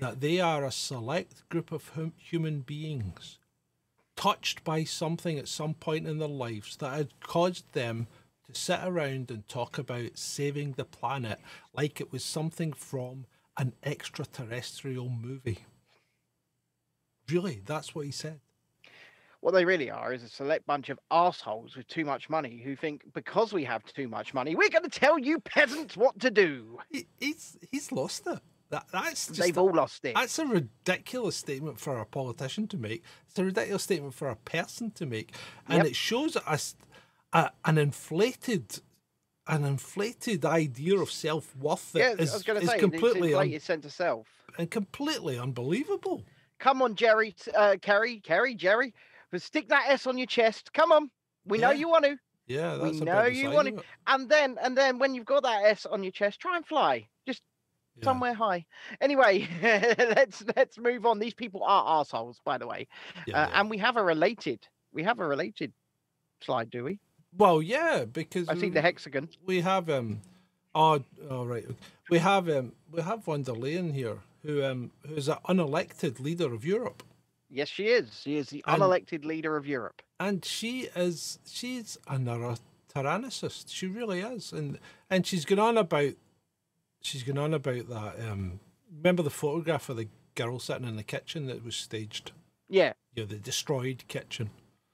that 0.00 0.20
they 0.20 0.38
are 0.40 0.64
a 0.64 0.70
select 0.70 1.48
group 1.48 1.72
of 1.72 1.88
hum, 1.90 2.12
human 2.18 2.60
beings 2.60 3.38
touched 4.16 4.62
by 4.64 4.84
something 4.84 5.38
at 5.38 5.48
some 5.48 5.72
point 5.72 6.06
in 6.06 6.18
their 6.18 6.28
lives 6.28 6.76
that 6.76 6.92
had 6.92 7.20
caused 7.20 7.72
them 7.72 8.08
to 8.46 8.54
sit 8.58 8.80
around 8.82 9.30
and 9.30 9.48
talk 9.48 9.78
about 9.78 10.18
saving 10.18 10.72
the 10.72 10.84
planet 10.84 11.38
like 11.72 12.00
it 12.00 12.12
was 12.12 12.24
something 12.24 12.72
from 12.72 13.24
an 13.56 13.72
extraterrestrial 13.82 15.08
movie. 15.08 15.64
Really, 17.30 17.62
that's 17.64 17.94
what 17.94 18.06
he 18.06 18.12
said. 18.12 18.40
What 19.40 19.54
they 19.54 19.64
really 19.64 19.90
are 19.90 20.12
is 20.12 20.22
a 20.24 20.28
select 20.28 20.66
bunch 20.66 20.88
of 20.88 20.98
assholes 21.10 21.76
with 21.76 21.86
too 21.86 22.04
much 22.04 22.28
money 22.28 22.60
who 22.62 22.74
think 22.74 23.02
because 23.14 23.52
we 23.52 23.64
have 23.64 23.84
too 23.84 24.08
much 24.08 24.34
money, 24.34 24.56
we're 24.56 24.68
going 24.68 24.82
to 24.82 24.90
tell 24.90 25.16
you 25.18 25.38
peasants 25.38 25.96
what 25.96 26.18
to 26.20 26.30
do. 26.30 26.78
He, 26.90 27.06
he's 27.20 27.56
he's 27.70 27.92
lost 27.92 28.26
it. 28.26 28.40
That 28.70 28.86
that's 28.92 29.28
just 29.28 29.40
They've 29.40 29.56
a- 29.56 29.60
all 29.60 29.72
lost 29.72 30.04
it. 30.04 30.14
That's 30.16 30.38
a 30.40 30.44
ridiculous 30.46 31.36
statement 31.36 31.78
for 31.78 31.98
a 31.98 32.04
politician 32.04 32.66
to 32.68 32.76
make. 32.76 33.04
It's 33.28 33.38
a 33.38 33.44
ridiculous 33.44 33.84
statement 33.84 34.14
for 34.14 34.28
a 34.28 34.36
person 34.36 34.90
to 34.92 35.06
make, 35.06 35.32
and 35.68 35.78
Yep. 35.78 35.86
it 35.86 35.96
shows 35.96 36.36
us 36.36 36.74
an 37.32 37.78
inflated, 37.78 38.80
an 39.46 39.64
inflated 39.64 40.44
idea 40.44 40.98
of 40.98 41.10
self 41.12 41.54
worth 41.56 41.92
yeah, 41.94 42.14
that 42.14 42.20
is, 42.22 42.30
I 42.32 42.34
was 42.34 42.44
to 42.44 42.56
is 42.56 42.70
say, 42.70 42.78
completely 42.78 43.28
it's 43.28 43.34
inflated 43.34 43.62
sense 43.62 43.84
of 43.86 43.92
self. 43.92 44.26
and 44.58 44.68
completely 44.70 45.38
unbelievable. 45.38 46.24
Come 46.58 46.82
on, 46.82 46.96
Jerry, 46.96 47.36
uh, 47.56 47.76
Kerry, 47.80 48.18
Kerry, 48.18 48.54
Jerry, 48.54 48.92
but 49.30 49.42
stick 49.42 49.68
that 49.68 49.86
S 49.88 50.06
on 50.06 50.18
your 50.18 50.26
chest. 50.26 50.72
Come 50.72 50.92
on, 50.92 51.10
we 51.44 51.58
know 51.58 51.70
Yeah. 51.70 51.76
you 51.78 51.88
want 51.88 52.04
to. 52.04 52.16
Yeah, 52.46 52.76
We 52.76 52.90
that's 52.90 53.00
a 53.00 53.04
know 53.04 53.24
you 53.26 53.50
want 53.50 53.68
to, 53.76 53.84
and 54.06 54.28
then 54.28 54.56
and 54.62 54.76
then 54.76 54.98
when 54.98 55.14
you've 55.14 55.26
got 55.26 55.42
that 55.42 55.64
S 55.64 55.84
on 55.86 56.02
your 56.02 56.12
chest, 56.12 56.40
try 56.40 56.56
and 56.56 56.66
fly, 56.66 57.08
just 57.26 57.42
Yeah. 57.96 58.04
somewhere 58.04 58.34
high. 58.34 58.64
Anyway, 59.00 59.46
let's 59.62 60.42
let's 60.56 60.78
move 60.78 61.04
on. 61.04 61.18
These 61.18 61.34
people 61.34 61.62
are 61.64 62.00
assholes, 62.00 62.40
by 62.44 62.56
the 62.58 62.66
way, 62.66 62.86
Yeah, 63.26 63.42
uh, 63.42 63.48
and 63.54 63.68
we 63.70 63.78
have 63.78 63.96
a 63.96 64.02
related 64.02 64.66
we 64.92 65.02
have 65.02 65.18
a 65.20 65.26
related 65.26 65.72
slide, 66.40 66.70
do 66.70 66.84
we? 66.84 66.98
well, 67.36 67.60
yeah, 67.60 68.04
because 68.06 68.48
I 68.48 68.54
see 68.54 68.70
the 68.70 68.80
hexagon. 68.80 69.28
we 69.44 69.60
have 69.60 69.90
um 69.90 70.20
oh, 70.74 71.04
oh 71.28 71.44
right 71.44 71.66
we 72.08 72.18
have 72.18 72.48
um 72.48 72.72
we 72.90 73.02
have 73.02 73.24
von 73.24 73.42
der 73.42 73.52
Leyen 73.52 73.92
here 73.92 74.18
who 74.42 74.64
um 74.64 74.90
who's 75.06 75.28
an 75.28 75.36
unelected 75.48 76.18
leader 76.20 76.54
of 76.54 76.64
Europe 76.64 77.02
Yes, 77.50 77.68
she 77.68 77.86
is. 77.86 78.20
She 78.22 78.36
is 78.36 78.48
the 78.50 78.62
And- 78.66 78.82
unelected 78.82 79.24
leader 79.24 79.56
of 79.56 79.66
Europe. 79.66 80.02
and 80.20 80.44
she 80.44 80.88
is 80.96 81.38
she's 81.46 81.96
another 82.08 82.56
tyrannicist 82.92 83.66
she 83.68 83.86
really 83.86 84.20
is 84.20 84.52
and 84.52 84.78
and 85.10 85.26
she's 85.26 85.44
gone 85.44 85.58
on 85.60 85.76
about 85.78 86.14
she's 87.02 87.22
gone 87.22 87.38
on 87.38 87.54
about 87.54 87.88
that 87.88 88.18
um 88.28 88.58
remember 88.96 89.22
the 89.22 89.30
photograph 89.30 89.88
of 89.88 89.96
the 89.96 90.08
girl 90.34 90.58
sitting 90.58 90.88
in 90.88 90.96
the 90.96 91.02
kitchen 91.04 91.46
that 91.46 91.64
was 91.64 91.76
staged 91.76 92.32
Yeah, 92.68 92.94
know 93.16 93.24
the 93.26 93.36
destroyed 93.36 94.04
kitchen 94.08 94.50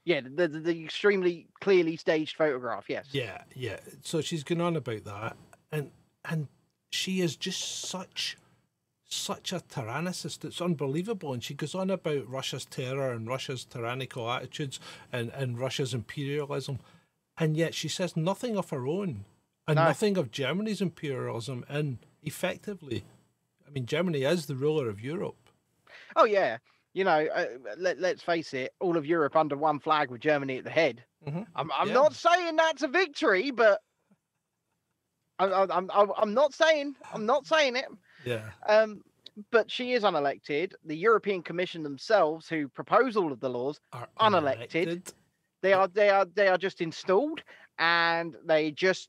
yeah, 0.07 0.21
the, 0.21 0.47
the, 0.49 0.61
the 0.61 0.85
extremely 0.85 1.47
clearly 1.61 1.97
staged 1.97 2.37
photograph. 2.37 2.85
Yes. 2.91 3.07
Yeah, 3.13 3.41
yeah. 3.55 3.79
So 4.03 4.21
she's 4.21 4.45
gone 4.45 4.61
on 4.61 4.77
about 4.77 5.05
that, 5.05 5.35
and 5.73 5.93
and 6.27 6.49
she 6.91 7.23
is 7.23 7.37
just 7.37 7.89
such 7.89 8.37
such 9.09 9.53
a 9.53 9.61
tyrannicist. 9.61 10.45
It's 10.45 10.61
unbelievable, 10.61 11.33
and 11.33 11.43
she 11.43 11.55
goes 11.55 11.75
on 11.75 11.91
about 11.91 12.29
Russia's 12.29 12.65
terror 12.65 13.13
and 13.13 13.27
Russia's 13.29 13.65
tyrannical 13.65 14.31
attitudes 14.31 14.81
and 15.13 15.31
and 15.31 15.59
Russia's 15.59 15.95
imperialism, 15.95 16.79
and 17.39 17.57
yet 17.57 17.75
she 17.75 17.89
says 17.89 18.17
nothing 18.17 18.57
of 18.57 18.71
her 18.71 18.87
own 18.87 19.25
and 19.67 19.77
No. 19.77 19.85
nothing 19.85 20.17
of 20.17 20.31
Germany's 20.31 20.81
imperialism. 20.81 21.65
And 21.69 21.99
effectively, 22.23 23.05
I 23.67 23.71
mean, 23.71 23.87
Germany 23.87 24.23
is 24.23 24.47
the 24.47 24.57
ruler 24.57 24.89
of 24.89 25.01
Europe. 25.01 25.37
Oh 26.17 26.25
yeah. 26.25 26.59
You 26.93 27.03
know, 27.03 27.27
uh, 27.35 27.47
let, 27.77 27.99
let's 27.99 28.23
face 28.23 28.55
it, 28.55 28.73
all 28.79 28.97
of 28.97 29.05
Europe 29.05 29.35
under 29.35 29.57
one 29.57 29.81
flag 29.81 30.11
with 30.13 30.21
Germany 30.21 30.59
at 30.59 30.65
the 30.65 30.71
head. 30.71 31.03
Mhm. 31.27 31.45
I'm, 31.57 31.73
I'm 31.73 31.89
Yeah. 31.89 31.95
not 31.95 32.15
saying 32.15 32.55
that's 32.57 32.83
a 32.83 32.89
victory, 32.89 33.51
but 33.51 33.81
I'm, 35.41 35.71
I'm 35.91 35.91
I'm 36.17 36.35
not 36.35 36.55
saying 36.55 36.95
I'm 37.13 37.27
not 37.27 37.47
saying 37.47 37.75
it. 37.77 37.87
Yeah, 38.25 38.51
Um, 38.69 39.03
but 39.51 39.71
she 39.71 39.93
is 39.95 40.03
unelected. 40.05 40.73
The 40.85 40.97
European 40.97 41.43
Commission 41.43 41.83
themselves, 41.83 42.49
who 42.49 42.69
propose 42.69 43.17
all 43.17 43.33
of 43.33 43.41
the 43.41 43.51
laws, 43.51 43.81
are 43.93 44.09
Unelected. 44.21 45.13
they 45.61 45.73
are 45.73 45.89
they 45.89 46.11
are 46.11 46.25
they 46.25 46.49
are 46.49 46.59
just 46.59 46.81
installed, 46.81 47.43
and 47.79 48.37
they 48.45 48.71
just 48.71 49.09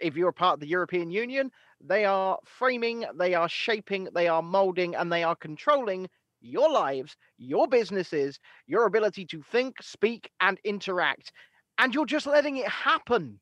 if 0.00 0.16
you're 0.16 0.28
a 0.28 0.32
part 0.32 0.54
of 0.54 0.60
the 0.60 0.68
European 0.68 1.10
Union, 1.10 1.50
they 1.80 2.04
are 2.04 2.38
framing, 2.44 3.04
they 3.18 3.34
are 3.34 3.48
shaping, 3.48 4.08
they 4.14 4.28
are 4.28 4.42
molding, 4.42 4.94
and 4.94 5.12
they 5.12 5.24
are 5.24 5.36
controlling 5.36 6.08
your 6.40 6.70
lives, 6.70 7.16
your 7.38 7.66
businesses, 7.66 8.38
your 8.66 8.84
ability 8.86 9.24
to 9.26 9.42
think, 9.42 9.82
speak, 9.82 10.30
and 10.40 10.58
interact. 10.64 11.32
And 11.78 11.94
you're 11.94 12.06
just 12.06 12.26
letting 12.26 12.58
it 12.58 12.68
happen. 12.68 13.40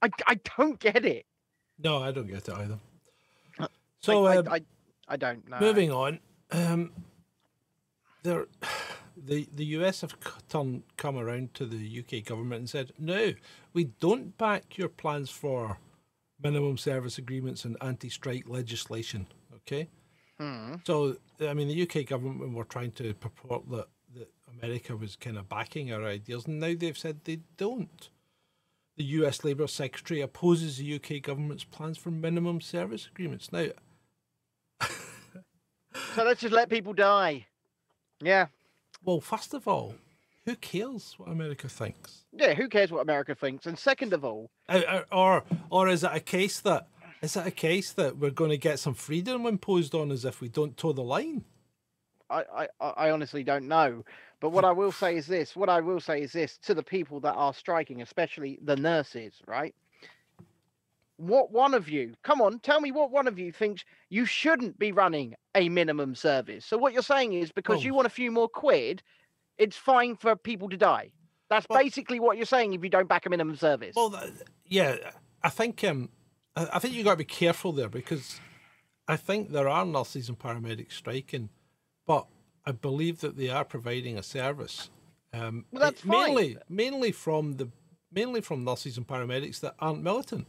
I, 0.00 0.08
I 0.26 0.38
don't 0.56 0.78
get 0.78 1.04
it. 1.04 1.26
No, 1.78 1.98
I 1.98 2.12
don't 2.12 2.26
get 2.28 2.48
it 2.48 2.54
either. 2.54 2.78
So 4.00 4.26
I, 4.26 4.36
um, 4.38 4.48
I, 4.48 4.60
I 5.08 5.16
don't 5.16 5.48
know. 5.48 5.58
moving 5.60 5.90
on, 5.90 6.20
um, 6.50 6.92
there, 8.22 8.46
the 9.16 9.48
the 9.52 9.64
US 9.66 10.02
have 10.02 10.12
c- 10.12 10.30
turn, 10.48 10.82
come 10.96 11.16
around 11.16 11.54
to 11.54 11.66
the 11.66 12.00
UK 12.00 12.24
government 12.24 12.60
and 12.60 12.70
said, 12.70 12.92
no, 12.98 13.34
we 13.72 13.84
don't 13.84 14.36
back 14.38 14.78
your 14.78 14.88
plans 14.88 15.30
for 15.30 15.78
minimum 16.42 16.76
service 16.78 17.18
agreements 17.18 17.64
and 17.64 17.76
anti-strike 17.80 18.48
legislation. 18.48 19.26
Okay. 19.56 19.88
So, 20.84 21.16
I 21.40 21.52
mean, 21.54 21.66
the 21.66 21.82
UK 21.82 22.06
government 22.06 22.54
were 22.54 22.62
trying 22.62 22.92
to 22.92 23.12
purport 23.14 23.68
that, 23.70 23.88
that 24.14 24.30
America 24.62 24.96
was 24.96 25.16
kind 25.16 25.36
of 25.36 25.48
backing 25.48 25.92
our 25.92 26.04
ideas, 26.04 26.46
and 26.46 26.60
now 26.60 26.74
they've 26.78 26.96
said 26.96 27.24
they 27.24 27.40
don't. 27.56 28.08
The 28.96 29.04
US 29.04 29.42
Labour 29.42 29.66
Secretary 29.66 30.20
opposes 30.20 30.76
the 30.76 30.94
UK 30.94 31.22
government's 31.22 31.64
plans 31.64 31.98
for 31.98 32.12
minimum 32.12 32.60
service 32.60 33.08
agreements. 33.10 33.50
Now, 33.52 33.66
So 36.14 36.24
let's 36.24 36.40
just 36.40 36.54
let 36.54 36.68
people 36.68 36.92
die. 36.92 37.46
Yeah. 38.20 38.46
well, 39.04 39.20
first 39.20 39.54
of 39.54 39.68
all, 39.68 39.94
who 40.44 40.56
cares 40.56 41.14
what 41.18 41.28
America 41.28 41.68
thinks? 41.68 42.24
Yeah, 42.32 42.54
who 42.54 42.68
cares 42.68 42.90
what 42.90 43.00
America 43.02 43.34
thinks? 43.34 43.66
And 43.66 43.78
second 43.78 44.12
of 44.12 44.24
all, 44.24 44.50
Uh, 44.68 44.80
uh, 44.88 45.02
Or, 45.12 45.44
or 45.70 45.88
is 45.88 46.04
it 46.04 46.10
a 46.12 46.20
case 46.20 46.60
that 46.60 46.88
is 47.20 47.36
it 47.36 47.46
a 47.46 47.50
case 47.50 47.92
that 47.94 48.16
we're 48.16 48.30
going 48.30 48.50
to 48.50 48.58
get 48.58 48.78
some 48.78 48.94
freedom 48.94 49.44
imposed 49.46 49.94
on 49.94 50.12
us 50.12 50.24
if 50.24 50.40
we 50.40 50.48
don't 50.48 50.76
toe 50.76 50.92
the 50.92 51.02
line? 51.02 51.44
I, 52.30 52.44
I 52.52 52.68
I 52.80 53.10
honestly 53.10 53.42
don't 53.42 53.66
know. 53.68 54.04
But 54.40 54.50
what 54.50 54.64
I 54.64 54.70
will 54.72 54.92
say 54.92 55.16
is 55.16 55.26
this 55.26 55.56
what 55.56 55.68
I 55.68 55.80
will 55.80 56.00
say 56.00 56.22
is 56.22 56.32
this 56.32 56.58
to 56.58 56.74
the 56.74 56.82
people 56.82 57.20
that 57.20 57.34
are 57.34 57.52
striking, 57.54 58.02
especially 58.02 58.58
the 58.62 58.76
nurses, 58.76 59.34
right? 59.46 59.74
What 61.18 61.50
one 61.50 61.74
of 61.74 61.88
you, 61.88 62.14
come 62.22 62.40
on, 62.40 62.60
tell 62.60 62.80
me 62.80 62.92
what 62.92 63.10
one 63.10 63.26
of 63.26 63.40
you 63.40 63.50
thinks 63.50 63.84
you 64.08 64.24
shouldn't 64.24 64.78
be 64.78 64.92
running 64.92 65.34
a 65.56 65.68
minimum 65.68 66.14
service. 66.14 66.64
So 66.64 66.78
what 66.78 66.92
you're 66.92 67.02
saying 67.02 67.32
is 67.32 67.50
because 67.50 67.78
Oh. 67.78 67.82
you 67.82 67.92
want 67.92 68.06
a 68.06 68.10
few 68.10 68.30
more 68.30 68.48
quid, 68.48 69.02
it's 69.58 69.76
fine 69.76 70.14
for 70.16 70.36
people 70.36 70.68
to 70.68 70.76
die. 70.76 71.10
That's 71.50 71.66
Well- 71.68 71.82
basically 71.82 72.20
what 72.20 72.36
you're 72.36 72.46
saying 72.46 72.72
if 72.72 72.84
you 72.84 72.88
don't 72.88 73.08
back 73.08 73.26
a 73.26 73.30
minimum 73.30 73.56
service. 73.56 73.96
Well, 73.96 74.14
yeah, 74.64 75.10
I 75.42 75.48
think 75.50 75.82
um, 75.82 76.10
I 76.54 76.78
think 76.78 76.94
you 76.94 77.02
got 77.02 77.12
to 77.12 77.16
be 77.16 77.24
careful 77.24 77.72
there 77.72 77.88
because 77.88 78.38
I 79.08 79.16
think 79.16 79.50
there 79.50 79.68
are 79.68 79.84
nurses 79.84 80.28
and 80.28 80.38
paramedics 80.38 80.92
striking, 80.92 81.50
but 82.06 82.28
I 82.64 82.70
believe 82.72 83.20
that 83.22 83.36
they 83.36 83.48
are 83.48 83.64
providing 83.64 84.16
a 84.18 84.22
service. 84.22 84.88
Um, 85.32 85.66
Well, 85.72 85.80
that's 85.82 86.04
mainly 86.04 86.54
fine. 86.54 86.62
mainly 86.68 87.10
from 87.12 87.56
the 87.56 87.70
mainly 88.12 88.40
from 88.40 88.62
nurses 88.62 88.96
and 88.96 89.06
paramedics 89.06 89.58
that 89.60 89.74
aren't 89.80 90.02
militant. 90.02 90.46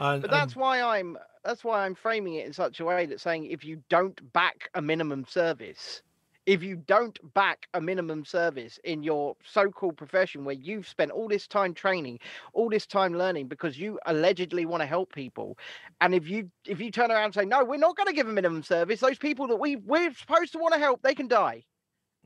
And, 0.00 0.22
But 0.22 0.30
that's 0.30 0.52
and- 0.54 0.60
why 0.62 0.80
I'm 0.82 1.18
that's 1.44 1.62
why 1.62 1.84
I'm 1.86 1.94
framing 1.94 2.34
it 2.34 2.46
in 2.46 2.52
such 2.52 2.80
a 2.80 2.84
way 2.84 3.06
that 3.06 3.20
saying 3.20 3.44
if 3.46 3.64
you 3.64 3.80
don't 3.88 4.32
back 4.32 4.68
a 4.74 4.82
minimum 4.82 5.24
service, 5.28 6.02
if 6.44 6.60
you 6.62 6.74
don't 6.76 7.18
back 7.34 7.68
a 7.74 7.80
minimum 7.80 8.24
service 8.24 8.80
in 8.82 9.04
your 9.04 9.36
so-called 9.44 9.96
profession 9.96 10.44
where 10.44 10.56
you've 10.56 10.88
spent 10.88 11.12
all 11.12 11.28
this 11.28 11.46
time 11.46 11.72
training, 11.72 12.18
all 12.52 12.68
this 12.68 12.84
time 12.86 13.14
learning 13.16 13.46
because 13.46 13.78
you 13.78 13.98
allegedly 14.06 14.66
want 14.66 14.80
to 14.80 14.86
help 14.86 15.12
people, 15.12 15.56
and 16.00 16.14
if 16.16 16.28
you 16.28 16.50
if 16.66 16.80
you 16.80 16.90
turn 16.90 17.12
around 17.12 17.26
and 17.26 17.34
say 17.34 17.44
no, 17.44 17.64
we're 17.64 17.76
not 17.76 17.96
going 17.96 18.08
to 18.08 18.12
give 18.12 18.28
a 18.28 18.32
minimum 18.32 18.62
service, 18.64 18.98
those 19.00 19.18
people 19.18 19.46
that 19.46 19.56
we 19.56 19.76
we're 19.76 20.12
supposed 20.14 20.52
to 20.52 20.58
want 20.58 20.74
to 20.74 20.80
help, 20.80 21.00
they 21.02 21.14
can 21.14 21.28
die. 21.28 21.64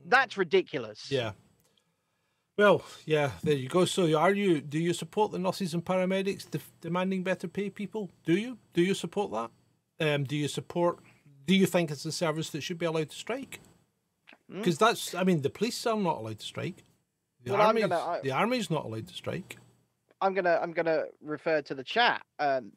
Mm. 0.03 0.09
That's 0.09 0.35
ridiculous. 0.37 1.11
Yeah. 1.11 1.31
Well, 2.57 2.83
yeah, 3.05 3.31
there 3.43 3.55
you 3.55 3.69
go. 3.69 3.85
So, 3.85 4.17
are 4.17 4.33
you? 4.33 4.61
Do 4.61 4.77
you 4.77 4.93
support 4.93 5.31
the 5.31 5.39
nurses 5.39 5.73
and 5.73 5.83
paramedics 5.83 6.49
def- 6.49 6.71
demanding 6.81 7.23
better 7.23 7.47
pay? 7.47 7.69
People, 7.69 8.09
do 8.25 8.33
you? 8.33 8.57
Do 8.73 8.81
you 8.81 8.93
support 8.93 9.31
that? 9.31 10.13
Um, 10.15 10.23
do 10.25 10.35
you 10.35 10.47
support? 10.47 10.99
Do 11.47 11.55
you 11.55 11.65
think 11.65 11.91
it's 11.91 12.05
a 12.05 12.11
service 12.11 12.49
that 12.51 12.61
should 12.61 12.77
be 12.77 12.85
allowed 12.85 13.09
to 13.09 13.15
strike? 13.15 13.59
Hmm? 14.49 14.57
Because 14.57 14.77
that's, 14.77 15.15
I 15.15 15.23
mean, 15.23 15.41
the 15.41 15.49
police 15.49 15.85
are 15.87 15.97
not 15.97 16.17
allowed 16.17 16.39
to 16.39 16.45
strike. 16.45 16.83
The 17.43 17.53
Well, 17.53 17.61
I'm 17.61 17.67
army's, 17.69 17.89
the 18.23 18.31
army's 18.31 18.69
not 18.69 18.85
allowed 18.85 19.07
to 19.07 19.13
strike. 19.13 19.57
I'm 20.23 20.35
gonna 20.35 20.59
I'm 20.61 20.71
gonna 20.71 21.05
refer 21.23 21.63
to 21.63 21.73
the 21.73 21.83
chat. 21.83 22.21
Um, 22.37 22.73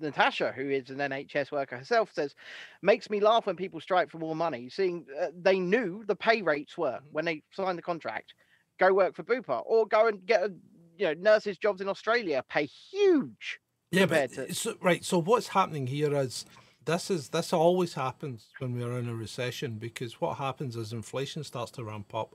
Natasha, 0.00 0.52
who 0.54 0.68
is 0.70 0.90
an 0.90 0.98
NHS 0.98 1.50
worker 1.50 1.76
herself, 1.76 2.12
says, 2.14 2.36
"Makes 2.82 3.10
me 3.10 3.18
laugh 3.18 3.46
when 3.46 3.56
people 3.56 3.80
strike 3.80 4.10
for 4.12 4.18
more 4.18 4.36
money, 4.36 4.68
seeing 4.68 5.04
uh, 5.20 5.26
they 5.36 5.58
knew 5.58 6.04
the 6.06 6.14
pay 6.14 6.42
rates 6.42 6.78
were 6.78 6.90
Mm-hmm. 6.98 7.06
when 7.10 7.24
they 7.24 7.42
signed 7.50 7.78
the 7.78 7.82
contract. 7.82 8.34
Go 8.78 8.92
work 8.92 9.14
for 9.14 9.22
Bupa 9.22 9.62
or 9.66 9.86
go 9.86 10.06
and 10.08 10.24
get 10.26 10.42
a, 10.42 10.52
you 10.96 11.06
know 11.06 11.14
nurses 11.14 11.58
jobs 11.58 11.80
in 11.80 11.88
Australia, 11.88 12.44
pay 12.48 12.64
huge. 12.66 13.60
Yeah, 13.90 14.06
but 14.06 14.32
to- 14.32 14.54
so, 14.54 14.74
right. 14.80 15.04
So 15.04 15.20
what's 15.20 15.48
happening 15.48 15.86
here 15.86 16.14
is 16.14 16.44
this 16.84 17.10
is 17.10 17.28
this 17.28 17.52
always 17.52 17.94
happens 17.94 18.48
when 18.58 18.74
we 18.74 18.82
are 18.82 18.98
in 18.98 19.08
a 19.08 19.14
recession 19.14 19.78
because 19.78 20.20
what 20.20 20.38
happens 20.38 20.76
is 20.76 20.92
inflation 20.92 21.44
starts 21.44 21.70
to 21.72 21.84
ramp 21.84 22.14
up, 22.14 22.34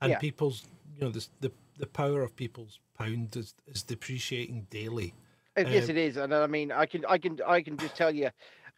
and 0.00 0.10
Yeah. 0.10 0.18
people's 0.18 0.64
you 0.96 1.04
know 1.04 1.10
this, 1.10 1.30
the 1.40 1.50
the 1.78 1.86
power 1.86 2.22
of 2.22 2.36
people's 2.36 2.78
pound 2.98 3.34
is, 3.36 3.54
is 3.66 3.82
depreciating 3.82 4.66
daily. 4.68 5.14
Yes, 5.56 5.84
Um, 5.84 5.90
it 5.90 5.96
is, 5.96 6.16
and 6.18 6.34
I 6.34 6.46
mean 6.46 6.70
I 6.72 6.84
can 6.86 7.04
I 7.06 7.16
can 7.18 7.38
I 7.46 7.62
can 7.62 7.76
just 7.78 7.96
tell 7.96 8.14
you, 8.14 8.30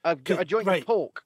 a, 0.05 0.15
joint 0.45 0.67
right. 0.67 0.87
pork. 0.87 1.25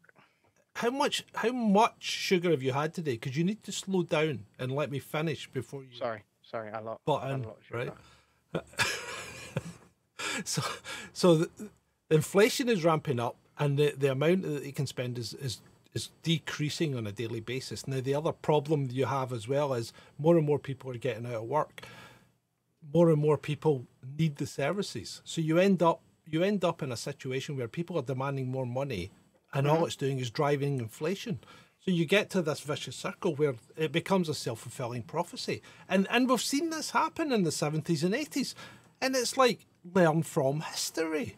How 0.77 0.91
much 0.91 1.25
how 1.35 1.53
much 1.53 2.03
sugar 2.03 2.51
have 2.51 2.63
you 2.63 2.73
had 2.73 2.93
today? 2.93 3.13
Because 3.13 3.35
you 3.35 3.45
need 3.45 3.63
to 3.63 3.73
slow 3.73 4.03
down 4.03 4.45
and 4.59 4.71
let 4.73 4.91
me 4.91 4.99
finish 4.99 5.49
before 5.49 5.83
you 5.83 5.97
Sorry, 5.97 6.23
sorry, 6.43 6.71
a 6.71 6.83
lot. 6.83 7.01
button, 7.07 7.47
right? 7.73 7.95
so 10.45 10.63
so 11.15 11.37
the, 11.37 11.51
inflation 12.11 12.69
is 12.69 12.85
ramping 12.85 13.19
up 13.19 13.37
and 13.59 13.79
the, 13.79 13.95
the 13.97 14.11
amount 14.11 14.43
that 14.43 14.65
you 14.65 14.73
can 14.73 14.87
spend 14.87 15.19
is, 15.19 15.33
is 15.35 15.61
is 15.95 16.11
decreasing 16.23 16.95
on 16.95 17.07
a 17.07 17.13
daily 17.13 17.41
basis 17.41 17.87
now 17.87 18.01
the 18.01 18.15
other 18.15 18.33
problem 18.33 18.89
you 18.91 19.07
have 19.07 19.33
as 19.33 19.49
well 19.49 19.73
is 19.73 19.93
more 20.19 20.37
and 20.37 20.47
more 20.47 20.59
people 20.59 20.91
are 20.91 20.99
getting 20.99 21.27
out 21.27 21.35
of 21.35 21.45
work 21.45 21.87
more 22.93 23.11
and 23.11 23.21
more 23.21 23.39
people 23.39 23.87
need 24.19 24.37
the 24.37 24.47
services 24.47 25.23
so 25.25 25.41
you 25.41 25.59
end 25.59 25.83
up 25.83 26.01
you 26.27 26.43
end 26.43 26.65
up 26.65 26.83
in 26.83 26.93
a 26.93 26.97
situation 26.97 27.57
where 27.57 27.69
people 27.69 27.99
are 27.99 28.03
demanding 28.03 28.47
more 28.47 28.67
money 28.67 29.11
and 29.57 29.67
all 29.67 29.77
mm-hmm. 29.77 29.87
it's 29.87 29.97
doing 29.97 30.19
is 30.19 30.31
driving 30.31 30.79
inflation 30.79 31.41
so 31.79 31.91
you 31.91 32.05
get 32.05 32.31
to 32.31 32.43
this 32.43 32.61
vicious 32.61 32.97
circle 32.97 33.35
where 33.35 33.55
it 33.77 33.93
becomes 33.93 34.29
a 34.29 34.35
self-fulfilling 34.35 35.03
prophecy 35.03 35.63
and 35.89 36.07
and 36.11 36.29
we've 36.29 36.41
seen 36.41 36.71
this 36.71 36.91
happen 36.91 37.33
in 37.33 37.43
the 37.45 37.51
70s 37.51 38.03
and 38.05 38.15
80s 38.15 38.55
and 39.01 39.17
it's 39.17 39.37
like 39.37 39.67
learn 39.95 40.23
from 40.23 40.61
history 40.61 41.37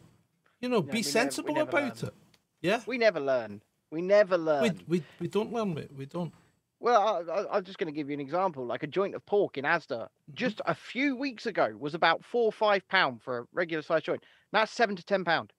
you 0.61 0.69
know 0.69 0.81
we 0.81 0.93
be 0.93 1.03
sensible 1.03 1.55
never 1.55 1.69
about 1.69 2.03
learn. 2.03 2.09
it 2.09 2.15
yeah 2.61 2.81
We 2.87 2.99
never 2.99 3.21
learn. 3.21 3.63
We 3.91 4.03
never 4.03 4.37
learn. 4.37 4.63
we, 4.63 4.99
we, 4.99 5.05
we 5.21 5.29
don't 5.29 5.53
learn 5.53 5.79
it 5.79 5.91
we 5.97 6.07
don't 6.07 6.33
Well, 6.81 7.01
I, 7.01 7.33
I, 7.33 7.57
I'm 7.57 7.65
just 7.65 7.79
going 7.79 7.93
to 7.93 7.97
give 7.97 8.09
you 8.09 8.15
an 8.15 8.21
example. 8.21 8.65
Like 8.65 8.83
a 8.83 8.87
joint 8.87 9.15
of 9.15 9.25
pork 9.27 9.59
in 9.59 9.65
Asda, 9.65 9.89
mm-hmm. 9.89 10.35
just 10.35 10.61
a 10.67 10.75
few 10.75 11.17
weeks 11.17 11.47
ago, 11.47 11.75
was 11.79 11.95
about 11.95 12.25
four 12.25 12.45
or 12.45 12.53
five 12.53 12.87
pound 12.89 13.23
for 13.23 13.39
a 13.39 13.45
regular 13.53 13.83
size 13.83 14.03
joint. 14.03 14.25
Now 14.53 14.63
it's 14.63 14.73
seven 14.73 14.95
to 14.97 15.05
ten 15.05 15.25
pound. 15.25 15.53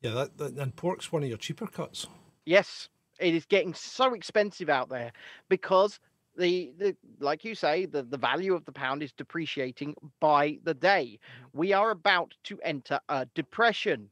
Yeah 0.00 0.12
that, 0.12 0.38
that 0.38 0.56
and 0.58 0.74
pork's 0.76 1.10
one 1.12 1.22
of 1.22 1.28
your 1.28 1.38
cheaper 1.38 1.66
cuts 1.66 2.06
Yes, 2.46 2.88
it 3.20 3.34
is 3.34 3.44
getting 3.44 3.74
so 3.74 4.14
expensive 4.14 4.70
out 4.70 4.88
there 4.88 5.12
because 5.50 6.00
the, 6.38 6.72
the 6.78 6.96
like 7.20 7.44
you 7.44 7.54
say, 7.54 7.84
the, 7.84 8.02
the 8.02 8.16
value 8.16 8.54
of 8.54 8.64
the 8.64 8.72
pound 8.72 9.02
is 9.02 9.12
depreciating 9.12 9.94
by 10.18 10.58
the 10.64 10.72
day. 10.72 11.18
Mm-hmm. 11.20 11.58
We 11.58 11.72
are 11.74 11.90
about 11.90 12.32
to 12.44 12.58
enter 12.62 13.00
a 13.10 13.26
depression. 13.34 14.08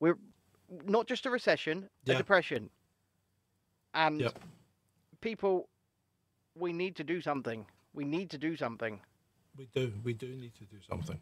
We're 0.00 0.16
not 0.86 1.06
just 1.06 1.26
a 1.26 1.30
recession, 1.30 1.90
Yeah. 2.06 2.14
a 2.14 2.16
depression. 2.16 2.70
And 3.92 4.20
Yep. 4.20 4.38
people, 5.20 5.68
we 6.54 6.72
need 6.72 6.96
to 6.96 7.04
do 7.04 7.20
something. 7.20 7.66
We 7.92 8.06
need 8.06 8.30
to 8.30 8.38
do 8.38 8.56
something. 8.56 8.98
we 9.58 9.68
do 9.74 9.92
we 10.02 10.14
do 10.14 10.28
need 10.28 10.54
to 10.54 10.64
do 10.64 10.78
something 10.88 11.18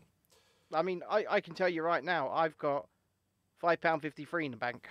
I 0.73 0.83
mean, 0.83 1.03
I, 1.11 1.27
I 1.29 1.41
can 1.41 1.55
tell 1.55 1.69
you 1.69 1.83
right 1.83 2.05
now, 2.05 2.31
I've 2.31 2.57
got 2.57 2.87
five 3.63 3.81
pound 3.81 4.03
fifty 4.03 4.25
three 4.27 4.45
in 4.45 4.51
the 4.51 4.57
bank. 4.59 4.87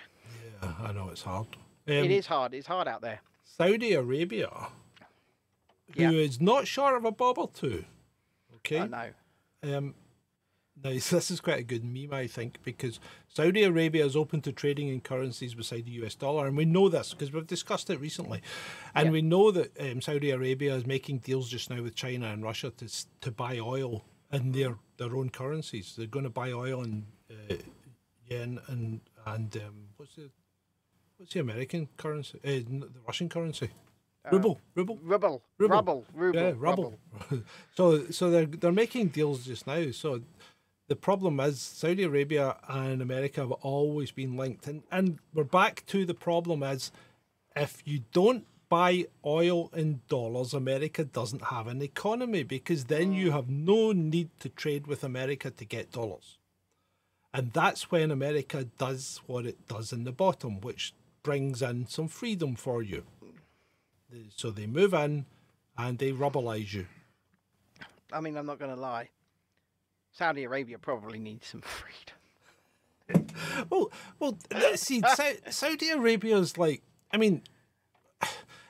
yeah 0.64 0.74
i 0.82 0.92
know 0.92 1.10
it's 1.10 1.22
hard 1.22 1.46
it 1.86 2.04
Um, 2.06 2.12
is 2.12 2.28
hard. 2.28 2.54
It's 2.54 2.68
hard 2.68 2.88
out 2.88 3.02
there. 3.02 3.22
Saudi 3.44 3.94
Arabia, 3.94 4.50
who 5.96 6.04
Yeah. 6.04 6.12
is 6.12 6.40
not 6.40 6.68
short 6.68 6.96
of 6.96 7.06
a 7.06 7.12
bob 7.12 7.40
or 7.40 7.50
two. 7.50 7.86
Okay. 8.58 8.82
I 8.82 8.88
know. 8.88 9.10
Um, 9.64 9.96
now 10.82 10.92
this 11.10 11.32
is 11.32 11.42
quite 11.42 11.58
a 11.60 11.64
good 11.64 11.84
meme, 11.84 12.14
I 12.14 12.28
think, 12.28 12.60
because 12.64 13.00
Saudi 13.28 13.64
Arabia 13.64 14.06
is 14.06 14.16
open 14.16 14.42
to 14.42 14.52
trading 14.52 14.90
in 14.90 15.02
currencies 15.02 15.56
beside 15.56 15.86
the 15.88 15.92
US 16.04 16.14
dollar, 16.14 16.46
and 16.46 16.56
we 16.56 16.66
know 16.66 16.88
this 16.88 17.14
because 17.16 17.34
we've 17.34 17.48
discussed 17.48 17.90
it 17.90 18.00
recently, 18.00 18.42
and 18.94 19.08
Yeah. 19.08 19.12
we 19.12 19.22
know 19.24 19.50
that 19.52 19.72
um, 19.82 20.02
Saudi 20.02 20.30
Arabia 20.30 20.76
is 20.76 20.86
making 20.86 21.18
deals 21.20 21.50
just 21.50 21.72
now 21.72 21.82
with 21.82 21.96
China 21.96 22.28
and 22.28 22.44
Russia 22.44 22.70
to 22.78 22.88
to 23.22 23.32
buy 23.32 23.58
oil 23.58 24.06
in 24.32 24.52
their 24.52 24.78
their 24.98 25.16
own 25.16 25.30
currencies. 25.32 25.96
They're 25.98 26.06
going 26.06 26.26
to 26.26 26.30
buy 26.42 26.52
oil 26.52 26.84
in 26.84 27.08
uh, 27.32 27.56
yen 28.32 28.60
and 28.67 29.02
and 29.26 29.56
um, 29.58 29.76
what's 29.98 30.15
the 30.15 30.30
what's 31.17 31.34
the 31.34 31.39
American 31.39 31.88
currency? 31.98 32.39
Uh, 32.44 32.63
the 32.70 33.02
Russian 33.08 33.30
currency. 33.30 33.70
Ruble, 34.32 34.60
ruble. 34.76 35.00
Rubble, 35.02 35.41
Ruble. 35.58 35.76
rubble, 35.76 36.06
ruble, 36.13 36.39
Yeah, 36.39 36.54
rubble. 36.56 36.94
so 37.76 38.10
so 38.12 38.30
they're 38.30 38.46
they're 38.46 38.72
making 38.72 39.08
deals 39.08 39.46
just 39.46 39.65
now. 39.65 39.89
So 39.91 40.22
the 40.88 40.96
problem 40.96 41.39
is 41.39 41.60
Saudi 41.60 42.04
Arabia 42.04 42.56
and 42.67 43.02
America 43.02 43.41
have 43.41 43.52
always 43.52 44.12
been 44.12 44.38
linked, 44.38 44.67
and 44.67 44.84
and 44.91 45.17
we're 45.34 45.44
back 45.44 45.84
to 45.88 46.06
the 46.06 46.13
problem 46.13 46.62
is 46.62 46.91
if 47.56 47.82
you 47.86 48.02
don't 48.13 48.46
buy 48.70 49.06
oil 49.26 49.70
in 49.74 50.02
dollars, 50.08 50.54
America 50.54 51.04
doesn't 51.04 51.46
have 51.46 51.67
an 51.67 51.82
economy 51.82 52.44
because 52.44 52.86
then 52.86 53.12
you 53.13 53.32
have 53.32 53.50
no 53.50 53.91
need 53.91 54.30
to 54.39 54.50
trade 54.50 54.86
with 54.88 55.04
America 55.04 55.50
to 55.50 55.65
get 55.65 55.91
dollars. 55.91 56.38
And 57.34 57.54
that's 57.54 57.89
when 57.91 58.12
America 58.12 58.65
does 58.78 59.22
what 59.26 59.46
it 59.46 59.67
does 59.67 59.94
in 59.94 60.04
the 60.04 60.12
bottom, 60.12 60.60
which 60.62 60.94
brings 61.24 61.62
in 61.62 61.88
some 61.88 62.08
freedom 62.08 62.56
for 62.56 62.84
you. 62.84 63.04
So 64.36 64.52
they 64.52 64.67
move 64.67 64.94
in 64.94 65.26
and 65.78 65.98
they 65.98 66.12
rubbleize 66.12 66.74
you. 66.74 66.88
I 68.12 68.20
mean, 68.20 68.36
I'm 68.36 68.46
not 68.46 68.60
going 68.60 68.74
to 68.76 68.80
lie. 68.80 69.10
Saudi 70.12 70.44
Arabia 70.44 70.78
probably 70.78 71.20
needs 71.20 71.48
some 71.48 71.62
freedom. 73.08 73.28
Well, 73.70 73.91
well, 74.20 74.38
see, 74.76 75.02
Saudi 75.50 75.89
Arabia 75.89 76.38
is 76.38 76.58
like, 76.58 76.82
I 77.12 77.17
mean, 77.17 77.41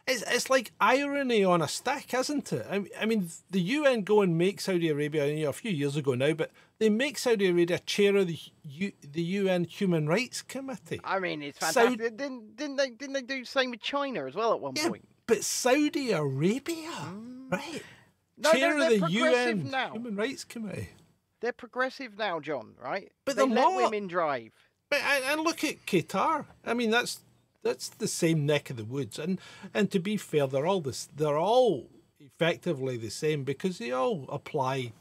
it's 0.08 0.24
it's 0.28 0.50
like 0.50 0.72
irony 0.80 1.44
on 1.44 1.62
a 1.62 1.68
stick, 1.68 2.14
isn't 2.14 2.52
it? 2.54 2.66
I, 2.70 2.80
mean- 2.80 2.90
I 3.00 3.06
mean, 3.06 3.30
the 3.50 3.62
UN 3.62 4.02
go 4.04 4.22
and 4.22 4.38
make 4.38 4.60
Saudi 4.62 4.90
Arabia 4.90 5.28
you 5.28 5.44
know, 5.44 5.50
a 5.50 5.54
few 5.54 5.72
years 5.72 5.96
ago 5.96 6.14
now, 6.16 6.34
but 6.34 6.52
they 6.82 6.90
make 6.90 7.20
Saudi 7.20 7.48
Arabia 7.48 7.78
chair 7.78 8.16
of 8.18 8.26
the 8.26 8.40
U, 8.64 8.92
the 9.04 9.22
UN 9.22 9.66
Human 9.66 10.08
Rights 10.08 10.42
Committee. 10.42 11.00
I 11.04 11.20
mean, 11.20 11.44
it's 11.44 11.60
Saudi- 11.60 11.74
fantastic. 11.96 12.18
Didn't, 12.18 12.56
didn't 12.56 12.76
they? 12.78 12.90
Didn't 12.90 13.14
they 13.14 13.22
do 13.22 13.42
the 13.42 13.46
same 13.46 13.70
with 13.70 13.82
China 13.82 14.26
as 14.26 14.34
well 14.34 14.54
at 14.54 14.60
one 14.60 14.74
Yeah, 14.76 14.90
point? 14.90 15.08
but 15.28 15.44
Saudi 15.44 16.12
Arabia, 16.12 16.90
mm. 16.90 17.52
right? 17.52 17.84
No, 18.36 18.52
chair 18.52 18.80
they're- 18.80 18.96
of 18.96 19.02
the 19.02 19.12
UN 19.12 19.70
now. 19.70 19.92
Human 19.92 20.16
Rights 20.16 20.44
Committee. 20.44 20.90
They're 21.40 21.54
progressive 21.54 22.18
now, 22.18 22.40
John. 22.40 22.74
Right? 22.84 23.12
But 23.26 23.36
they 23.36 23.46
let 23.46 23.76
women 23.76 24.08
drive. 24.08 24.52
But 24.90 25.02
and, 25.04 25.24
and 25.26 25.42
look 25.42 25.64
at 25.64 25.86
Qatar. 25.86 26.46
I 26.66 26.74
mean, 26.74 26.90
that's 26.90 27.20
that's 27.62 27.90
the 27.90 28.08
same 28.08 28.48
neck 28.48 28.72
of 28.72 28.78
the 28.78 28.86
woods. 28.86 29.20
And 29.20 29.40
and 29.72 29.92
to 29.92 30.00
be 30.00 30.18
fair, 30.18 30.48
they're 30.48 30.66
all 30.66 30.82
this. 30.82 31.08
They're 31.16 31.38
all 31.38 31.90
effectively 32.20 32.98
the 32.98 33.12
same 33.12 33.44
because 33.44 33.78
they 33.78 33.92
all 33.92 34.26
apply 34.30 34.94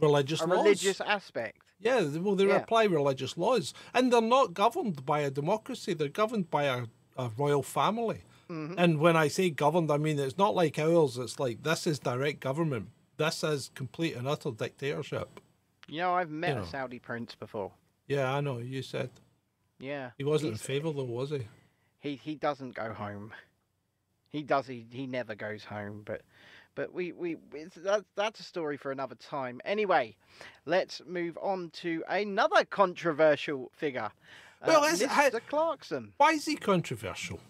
religious 0.00 0.40
A 0.40 0.46
laws. 0.46 0.64
religious 0.64 1.00
aspect. 1.00 1.58
Yeah, 1.80 2.00
well, 2.18 2.34
they 2.34 2.46
Yeah. 2.46 2.56
apply 2.56 2.84
religious 2.84 3.36
laws, 3.36 3.72
and 3.94 4.12
they're 4.12 4.20
not 4.20 4.52
governed 4.54 5.06
by 5.06 5.20
a 5.20 5.30
democracy. 5.30 5.94
They're 5.94 6.08
governed 6.08 6.50
by 6.50 6.64
a, 6.64 6.86
a 7.16 7.30
royal 7.36 7.62
family. 7.62 8.22
Mm-hmm. 8.50 8.74
And 8.78 8.98
when 8.98 9.16
I 9.16 9.28
say 9.28 9.50
governed, 9.50 9.90
I 9.90 9.98
mean 9.98 10.18
it's 10.18 10.38
not 10.38 10.54
like 10.54 10.78
ours. 10.78 11.18
It's 11.18 11.38
like 11.38 11.62
this 11.62 11.86
is 11.86 11.98
direct 11.98 12.40
government. 12.40 12.88
This 13.16 13.44
is 13.44 13.70
complete 13.74 14.14
and 14.16 14.26
utter 14.26 14.50
dictatorship. 14.50 15.40
You 15.86 15.98
know, 16.00 16.14
I've 16.14 16.30
met 16.30 16.56
know. 16.56 16.62
a 16.62 16.66
Saudi 16.66 16.98
prince 16.98 17.34
before. 17.34 17.72
Yeah, 18.06 18.32
I 18.34 18.40
know. 18.40 18.58
You 18.58 18.82
said 18.82 19.10
Yeah. 19.78 20.10
he 20.16 20.24
wasn't 20.24 20.52
in 20.52 20.58
favour, 20.58 20.92
though, 20.92 21.04
was 21.04 21.30
he? 21.30 21.46
he 22.00 22.16
he 22.16 22.34
doesn't 22.36 22.74
go 22.74 22.92
home. 22.92 23.32
He 24.30 24.42
does. 24.42 24.66
He 24.66 24.86
he 24.90 25.06
never 25.06 25.34
goes 25.34 25.64
home. 25.64 26.02
But 26.04 26.22
but 26.78 26.94
we 26.94 27.10
we 27.10 27.36
it's, 27.54 27.74
that's 27.74 28.04
that's 28.14 28.38
a 28.38 28.44
story 28.44 28.76
for 28.76 28.92
another 28.92 29.16
time. 29.16 29.60
Anyway, 29.64 30.14
let's 30.64 31.02
move 31.04 31.36
on 31.42 31.70
to 31.70 32.04
another 32.08 32.64
controversial 32.64 33.72
figure. 33.74 34.12
Uh, 34.62 34.66
Well, 34.68 34.84
is 34.84 35.02
Mr. 35.02 35.40
Clarkson. 35.48 36.12
Why 36.18 36.34
is 36.34 36.46
he 36.46 36.54
controversial? 36.54 37.40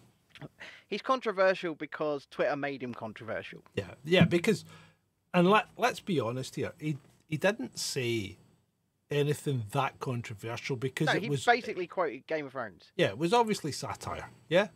He's 0.87 1.03
controversial 1.03 1.75
because 1.75 2.27
Twitter 2.31 2.57
made 2.57 2.83
him 2.83 2.95
controversial. 2.95 3.63
Yeah, 3.75 3.95
yeah, 4.03 4.25
because, 4.25 4.65
and 5.35 5.51
let 5.51 5.67
let's 5.77 6.01
be 6.01 6.19
honest 6.19 6.55
here, 6.55 6.73
he 6.79 6.97
he 7.29 7.37
didn't 7.37 7.79
say 7.79 8.39
anything 9.11 9.65
that 9.73 10.01
controversial 10.01 10.77
because 10.77 11.09
No, 11.09 11.13
it 11.13 11.23
he 11.25 11.29
was 11.29 11.45
basically 11.45 11.87
quoted 11.87 12.27
Game 12.27 12.47
of 12.47 12.53
Thrones. 12.53 12.93
yeah, 12.97 13.09
it 13.09 13.19
was 13.19 13.35
obviously 13.35 13.73
satire. 13.73 14.31
Yeah, 14.49 14.69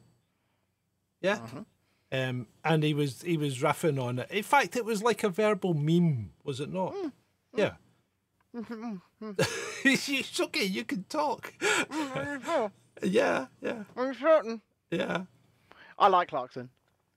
yeah, 1.22 1.38
um, 2.12 2.46
and 2.64 2.82
he 2.84 2.94
was 2.94 3.22
he 3.22 3.36
was 3.36 3.58
riffing 3.58 4.00
on 4.00 4.18
it. 4.20 4.30
In 4.30 4.42
fact, 4.44 4.76
it 4.76 4.84
was 4.84 5.02
like 5.02 5.24
a 5.24 5.28
verbal 5.30 5.74
meme, 5.74 6.30
was 6.44 6.60
it 6.60 6.72
not? 6.72 6.94
Yeah. 7.56 7.72
it's 9.84 10.40
okay. 10.40 10.64
You 10.64 10.84
can 10.84 11.04
talk. 11.08 11.52
yeah, 13.02 13.46
yeah, 13.60 13.84
I'm 13.96 14.14
certain. 14.14 14.60
yeah. 14.90 15.22
I 15.98 16.08
like 16.08 16.28
Clarkson. 16.28 16.68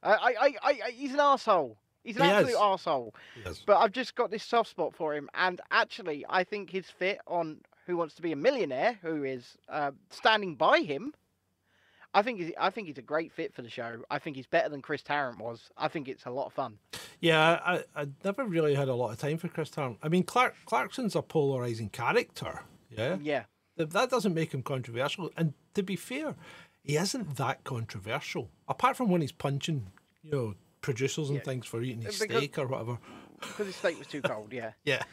I, 0.04 0.12
I, 0.14 0.16
I, 0.18 0.54
I, 0.64 0.80
I- 0.88 0.92
he's 0.92 1.14
an 1.14 1.20
asshole. 1.20 1.78
He's 2.04 2.18
an 2.18 2.24
He 2.24 2.30
absolute 2.30 2.52
is. 2.52 2.58
asshole. 2.62 3.16
Yes. 3.44 3.64
But 3.66 3.78
I've 3.78 3.92
just 3.92 4.14
got 4.16 4.30
this 4.30 4.44
soft 4.44 4.70
spot 4.70 4.94
for 4.96 5.16
him, 5.16 5.28
and 5.34 5.60
actually, 5.72 6.24
I 6.30 6.44
think 6.44 6.70
his 6.70 6.86
fit 6.90 7.20
on 7.26 7.62
Who 7.88 7.98
Wants 7.98 8.14
to 8.16 8.22
Be 8.22 8.32
a 8.32 8.36
Millionaire, 8.36 9.00
who 9.02 9.24
is 9.24 9.58
uh, 9.70 9.92
standing 10.12 10.56
by 10.56 10.82
him. 10.82 11.14
I 12.16 12.22
think 12.24 12.40
he's, 12.40 12.52
I 12.60 12.70
think 12.72 12.88
he's 12.88 12.98
a 12.98 13.02
great 13.04 13.32
fit 13.34 13.54
for 13.54 13.62
the 13.62 13.70
show. 13.70 13.98
I 14.10 14.20
think 14.20 14.38
he's 14.38 14.48
better 14.48 14.70
than 14.70 14.82
Chris 14.82 15.04
Tarrant 15.04 15.38
was. 15.38 15.70
I 15.78 15.90
think 15.90 16.08
it's 16.08 16.26
a 16.26 16.32
lot 16.32 16.46
of 16.48 16.54
fun. 16.54 16.80
Yeah, 17.20 17.60
I, 17.64 17.84
I 17.96 18.08
never 18.24 18.46
really 18.46 18.74
had 18.74 18.88
a 18.88 18.96
lot 18.96 19.12
of 19.12 19.20
time 19.20 19.38
for 19.38 19.50
Chris 19.50 19.70
Tarrant. 19.70 19.98
I 20.02 20.08
mean, 20.08 20.24
Clark 20.24 20.56
Clarkson's 20.66 21.16
a 21.16 21.22
polarizing 21.22 21.90
character. 21.90 22.62
Yeah, 22.90 23.18
Yeah. 23.22 23.44
That 23.78 24.10
doesn't 24.10 24.34
make 24.34 24.54
him 24.54 24.64
controversial. 24.64 25.30
And 25.36 25.54
to 25.74 25.84
be 25.84 25.98
fair, 25.98 26.36
he 26.82 26.96
isn't 26.96 27.36
that 27.36 27.66
controversial. 27.66 28.50
Apart 28.70 28.96
from 28.96 29.10
when 29.10 29.20
he's 29.20 29.34
punching, 29.34 29.88
you 30.24 30.32
know, 30.32 30.56
producers 30.80 31.30
and 31.30 31.44
things 31.44 31.66
for 31.66 31.82
eating 31.82 32.02
his 32.04 32.18
Because- 32.18 32.38
steak 32.38 32.58
or 32.58 32.68
whatever. 32.68 32.98
Because 33.42 33.68
his 33.68 33.76
steak 33.76 33.98
was 34.00 34.08
too 34.08 34.22
cold, 34.22 34.54
yeah. 34.54 34.72
Yeah, 34.86 35.04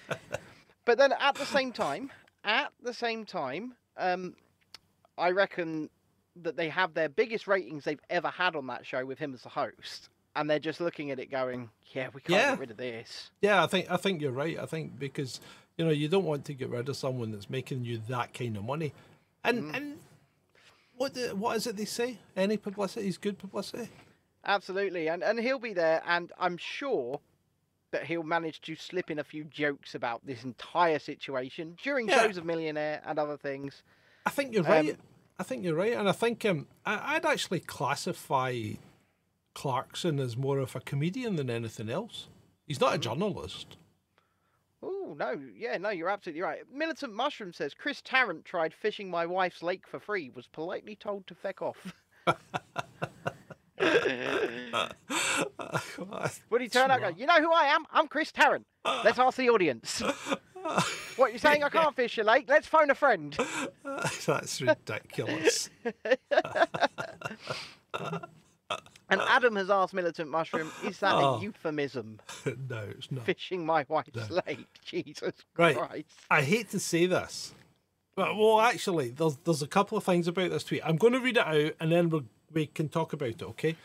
But 0.84 0.98
then 0.98 1.12
at 1.18 1.34
the 1.34 1.44
same 1.46 1.72
time, 1.72 2.12
at 2.44 2.70
the 2.80 2.94
same 2.94 3.24
time, 3.24 3.74
um, 3.96 4.36
I 5.18 5.30
reckon 5.32 5.90
that 6.36 6.56
they 6.56 6.68
have 6.68 6.94
their 6.94 7.08
biggest 7.08 7.46
ratings 7.46 7.84
they've 7.84 8.00
ever 8.10 8.28
had 8.28 8.56
on 8.56 8.66
that 8.68 8.86
show 8.86 9.04
with 9.04 9.18
him 9.18 9.34
as 9.34 9.42
the 9.42 9.48
host. 9.48 10.08
And 10.34 10.48
they're 10.48 10.58
just 10.58 10.80
looking 10.80 11.10
at 11.10 11.18
it 11.18 11.30
going, 11.30 11.68
yeah, 11.92 12.08
we 12.14 12.22
can't 12.22 12.30
Yeah. 12.40 12.50
get 12.52 12.58
rid 12.60 12.70
of 12.70 12.76
this. 12.78 13.30
yeah. 13.42 13.62
I 13.62 13.66
think 13.66 13.90
I 13.90 13.96
think 13.98 14.22
you're 14.22 14.32
right. 14.32 14.58
I 14.58 14.64
think 14.66 14.98
because 14.98 15.40
you 15.76 15.84
know 15.84 15.90
you 15.90 16.08
don't 16.08 16.24
want 16.24 16.44
to 16.46 16.54
get 16.54 16.70
rid 16.70 16.88
of 16.88 16.96
someone 16.96 17.32
that's 17.32 17.50
making 17.50 17.84
you 17.84 18.00
that 18.08 18.32
kind 18.32 18.56
of 18.56 18.64
money. 18.64 18.92
And 19.44 19.74
and 19.76 19.98
what 20.96 21.14
the, 21.14 21.34
what 21.36 21.56
is 21.56 21.66
it 21.66 21.76
they 21.76 21.84
say? 21.84 22.18
Any 22.36 22.56
publicity 22.56 23.08
is 23.08 23.18
good 23.18 23.36
publicity. 23.38 23.90
Absolutely. 24.44 25.08
And, 25.08 25.22
and 25.22 25.38
he'll 25.38 25.58
be 25.58 25.72
there, 25.72 26.02
and 26.06 26.32
I'm 26.38 26.56
sure 26.56 27.20
that 27.92 28.04
he'll 28.04 28.22
manage 28.22 28.60
to 28.62 28.74
slip 28.74 29.10
in 29.10 29.18
a 29.18 29.24
few 29.24 29.44
jokes 29.44 29.94
about 29.94 30.24
this 30.26 30.44
entire 30.44 30.98
situation 30.98 31.76
during 31.82 32.08
Yeah. 32.08 32.22
shows 32.22 32.38
of 32.38 32.44
Millionaire 32.46 33.02
and 33.04 33.18
other 33.18 33.36
things. 33.36 33.82
I 34.24 34.30
think 34.30 34.52
you're 34.54 34.64
Um, 34.64 34.70
right. 34.72 34.96
I 35.38 35.42
think 35.42 35.64
you're 35.64 35.74
right, 35.74 35.94
and 35.94 36.08
I 36.08 36.12
think 36.12 36.44
um, 36.44 36.66
I, 36.84 37.16
I'd 37.16 37.26
actually 37.26 37.60
classify 37.60 38.72
Clarkson 39.54 40.18
as 40.18 40.36
more 40.36 40.58
of 40.58 40.76
a 40.76 40.80
comedian 40.80 41.36
than 41.36 41.50
anything 41.50 41.90
else. 41.90 42.28
He's 42.66 42.80
not 42.80 42.94
a 42.94 42.98
journalist. 42.98 43.76
Oh, 44.82 45.14
no. 45.18 45.40
Yeah, 45.56 45.78
no, 45.78 45.90
you're 45.90 46.08
absolutely 46.08 46.42
right. 46.42 46.60
Militant 46.72 47.14
Mushroom 47.14 47.52
says 47.52 47.74
Chris 47.74 48.00
Tarrant 48.02 48.44
tried 48.44 48.74
fishing 48.74 49.10
my 49.10 49.26
wife's 49.26 49.62
lake 49.62 49.86
for 49.86 50.00
free, 50.00 50.30
was 50.34 50.46
politely 50.46 50.96
told 50.96 51.26
to 51.26 51.34
feck 51.34 51.62
off. 51.62 51.94
Would 56.50 56.60
he 56.60 56.68
turn 56.68 56.90
out 56.90 57.02
and 57.02 57.14
go, 57.14 57.20
You 57.20 57.26
know 57.26 57.40
who 57.40 57.52
I 57.52 57.66
am? 57.66 57.84
I'm 57.92 58.08
Chris 58.08 58.32
Tarrant. 58.32 58.66
Let's 58.84 59.18
ask 59.18 59.36
the 59.36 59.50
audience. 59.50 60.00
what, 61.16 61.32
you 61.32 61.38
saying 61.38 61.62
I 61.62 61.68
can't 61.68 61.94
fish 61.94 62.16
your 62.16 62.26
lake? 62.26 62.46
Let's 62.48 62.66
phone 62.66 62.90
a 62.90 62.94
friend. 62.94 63.36
That's 64.26 64.60
ridiculous. 64.60 65.70
And 69.10 69.20
Adam 69.20 69.56
has 69.56 69.68
asked 69.68 69.92
Militant 69.92 70.30
Mushroom, 70.30 70.70
Is 70.84 70.98
that 71.00 71.14
Oh. 71.14 71.34
a 71.36 71.40
euphemism? 71.42 72.18
no, 72.70 72.84
it's 72.96 73.12
not. 73.12 73.24
Fishing 73.26 73.66
my 73.66 73.84
wife's 73.88 74.30
lake? 74.46 74.66
Jesus 74.84 75.34
Right. 75.56 75.76
Christ. 75.76 76.06
I 76.30 76.40
hate 76.42 76.70
to 76.70 76.80
say 76.80 77.04
this, 77.06 77.52
but 78.14 78.34
well, 78.36 78.60
actually, 78.60 79.10
there's 79.10 79.36
there's 79.44 79.60
a 79.62 79.66
couple 79.66 79.98
of 79.98 80.04
things 80.04 80.26
about 80.28 80.50
this 80.50 80.64
tweet. 80.64 80.80
I'm 80.84 80.96
going 80.96 81.12
to 81.12 81.20
read 81.20 81.36
it 81.36 81.46
out, 81.46 81.72
and 81.80 81.92
then 81.92 82.08
we 82.08 82.22
we 82.52 82.66
can 82.66 82.88
talk 82.88 83.12
about 83.12 83.28
it. 83.28 83.42
Okay. 83.42 83.76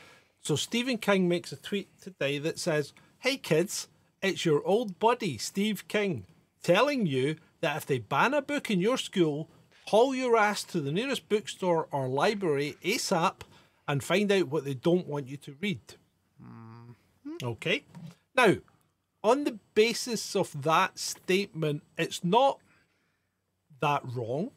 So 0.47 0.55
Stephen 0.55 0.97
King 0.97 1.27
makes 1.27 1.51
a 1.51 1.57
tweet 1.57 1.89
today 2.01 2.37
that 2.37 2.57
says, 2.57 2.93
"Hey 3.19 3.35
kids, 3.35 3.89
it's 4.21 4.45
your 4.45 4.65
old 4.65 4.97
buddy 4.97 5.37
Steve 5.37 5.85
King 5.89 6.25
telling 6.63 7.05
you 7.05 7.35
that 7.59 7.75
if 7.75 7.85
they 7.85 7.99
ban 7.99 8.33
a 8.33 8.41
book 8.41 8.71
in 8.71 8.79
your 8.79 8.97
school, 8.97 9.49
haul 9.87 10.15
your 10.15 10.37
ass 10.37 10.63
to 10.63 10.79
the 10.79 10.93
nearest 10.93 11.27
bookstore 11.27 11.89
or 11.91 12.07
library 12.07 12.77
ASAP 12.81 13.41
and 13.89 14.01
find 14.01 14.31
out 14.31 14.47
what 14.47 14.63
they 14.63 14.73
don't 14.73 15.05
want 15.05 15.27
you 15.27 15.35
to 15.35 15.57
read." 15.59 15.95
Mm-hmm. 16.41 17.35
Okay. 17.43 17.83
Now, 18.33 18.55
on 19.25 19.43
the 19.43 19.59
basis 19.75 20.33
of 20.33 20.63
that 20.63 20.97
statement, 20.97 21.83
it's 21.97 22.23
not 22.23 22.61
that 23.81 24.01
wrong. 24.15 24.51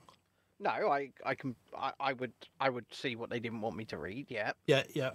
No, 0.60 0.70
I, 0.70 1.10
I 1.26 1.34
can, 1.34 1.56
I, 1.76 1.92
I 1.98 2.12
would, 2.12 2.34
I 2.60 2.68
would 2.68 2.86
see 2.92 3.16
what 3.16 3.28
they 3.28 3.40
didn't 3.40 3.62
want 3.62 3.74
me 3.74 3.86
to 3.86 3.98
read. 3.98 4.26
Yeah. 4.28 4.52
Yeah, 4.68 4.84
yeah. 4.94 5.10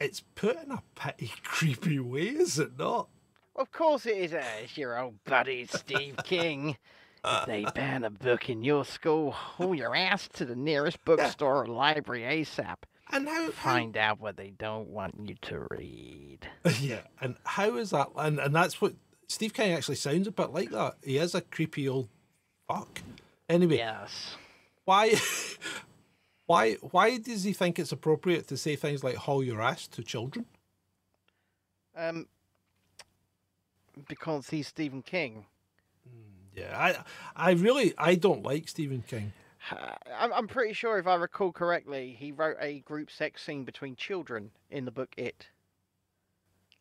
It's 0.00 0.20
put 0.34 0.56
in 0.62 0.70
a 0.70 0.82
pretty 0.94 1.32
creepy 1.44 1.98
way, 1.98 2.28
is 2.28 2.58
it 2.58 2.78
not? 2.78 3.08
Of 3.56 3.70
course 3.70 4.06
it 4.06 4.16
is. 4.16 4.32
Uh, 4.34 4.42
it's 4.62 4.76
your 4.76 4.98
old 4.98 5.22
buddy 5.24 5.66
Steve 5.66 6.16
King. 6.24 6.76
If 7.24 7.46
they 7.46 7.64
ban 7.74 8.04
a 8.04 8.10
book 8.10 8.50
in 8.50 8.62
your 8.64 8.84
school, 8.84 9.30
haul 9.30 9.74
your 9.74 9.94
ass 9.94 10.28
to 10.34 10.44
the 10.44 10.56
nearest 10.56 11.02
bookstore 11.04 11.62
or 11.62 11.66
library 11.66 12.22
ASAP. 12.22 12.76
And 13.12 13.28
how, 13.28 13.44
how 13.46 13.50
Find 13.50 13.96
out 13.96 14.20
what 14.20 14.36
they 14.36 14.50
don't 14.58 14.88
want 14.88 15.14
you 15.28 15.36
to 15.42 15.66
read. 15.70 16.40
yeah, 16.80 17.02
and 17.20 17.36
how 17.44 17.76
is 17.76 17.90
that? 17.90 18.08
And 18.16 18.38
and 18.40 18.54
that's 18.54 18.80
what 18.80 18.94
Steve 19.28 19.54
King 19.54 19.72
actually 19.72 19.96
sounds 19.96 20.26
a 20.26 20.32
bit 20.32 20.50
like 20.50 20.70
that. 20.70 20.94
He 21.04 21.18
is 21.18 21.34
a 21.34 21.40
creepy 21.42 21.88
old 21.88 22.08
fuck. 22.66 23.02
Anyway, 23.48 23.76
Yes. 23.76 24.36
why, 24.86 25.14
why, 26.46 26.74
why 26.74 27.18
does 27.18 27.44
he 27.44 27.52
think 27.52 27.78
it's 27.78 27.92
appropriate 27.92 28.48
to 28.48 28.56
say 28.56 28.76
things 28.76 29.02
like 29.02 29.16
"haul 29.16 29.42
your 29.42 29.62
ass" 29.62 29.86
to 29.88 30.02
children? 30.02 30.46
Um, 31.96 32.26
because 34.08 34.48
he's 34.48 34.68
Stephen 34.68 35.02
King. 35.02 35.46
Yeah, 36.54 36.76
I, 37.36 37.48
I 37.48 37.52
really, 37.52 37.94
I 37.98 38.14
don't 38.14 38.42
like 38.42 38.68
Stephen 38.68 39.02
King. 39.06 39.32
I'm, 40.18 40.32
I'm 40.32 40.48
pretty 40.48 40.74
sure, 40.74 40.98
if 40.98 41.06
I 41.06 41.14
recall 41.14 41.52
correctly, 41.52 42.16
he 42.18 42.32
wrote 42.32 42.56
a 42.60 42.80
group 42.80 43.10
sex 43.10 43.42
scene 43.42 43.64
between 43.64 43.96
children 43.96 44.50
in 44.70 44.84
the 44.84 44.90
book 44.90 45.14
It. 45.16 45.48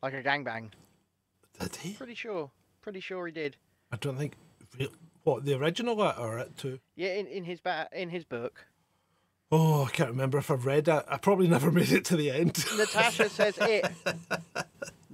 Like 0.01 0.14
a 0.14 0.22
gangbang. 0.22 0.72
Did 1.59 1.76
he? 1.78 1.93
Pretty 1.93 2.16
sure. 2.16 2.51
Pretty 2.82 2.99
sure 2.99 3.26
he 3.26 3.32
did. 3.32 3.55
I 3.91 3.95
don't 3.95 4.18
think. 4.18 4.34
What 5.24 5.45
the 5.45 5.53
original 5.53 6.01
it 6.03 6.20
or 6.20 6.39
it 6.39 6.57
too? 6.57 6.80
Yeah, 6.95 7.14
in, 7.14 7.28
in 7.28 7.45
his 7.45 7.61
ba- 7.61 7.88
in 7.93 8.09
his 8.09 8.26
book. 8.26 8.66
Oh, 9.52 9.84
I 9.84 9.89
can't 9.89 10.10
remember 10.10 10.38
if 10.39 10.50
I've 10.50 10.66
read 10.66 10.88
it. 10.88 11.06
I 11.08 11.18
probably 11.18 11.48
never 11.56 11.72
made 11.72 11.91
it 11.91 12.06
to 12.06 12.16
the 12.16 12.32
end. 12.32 12.64
Natasha 12.78 13.30
says 13.30 13.58
it. 13.60 13.86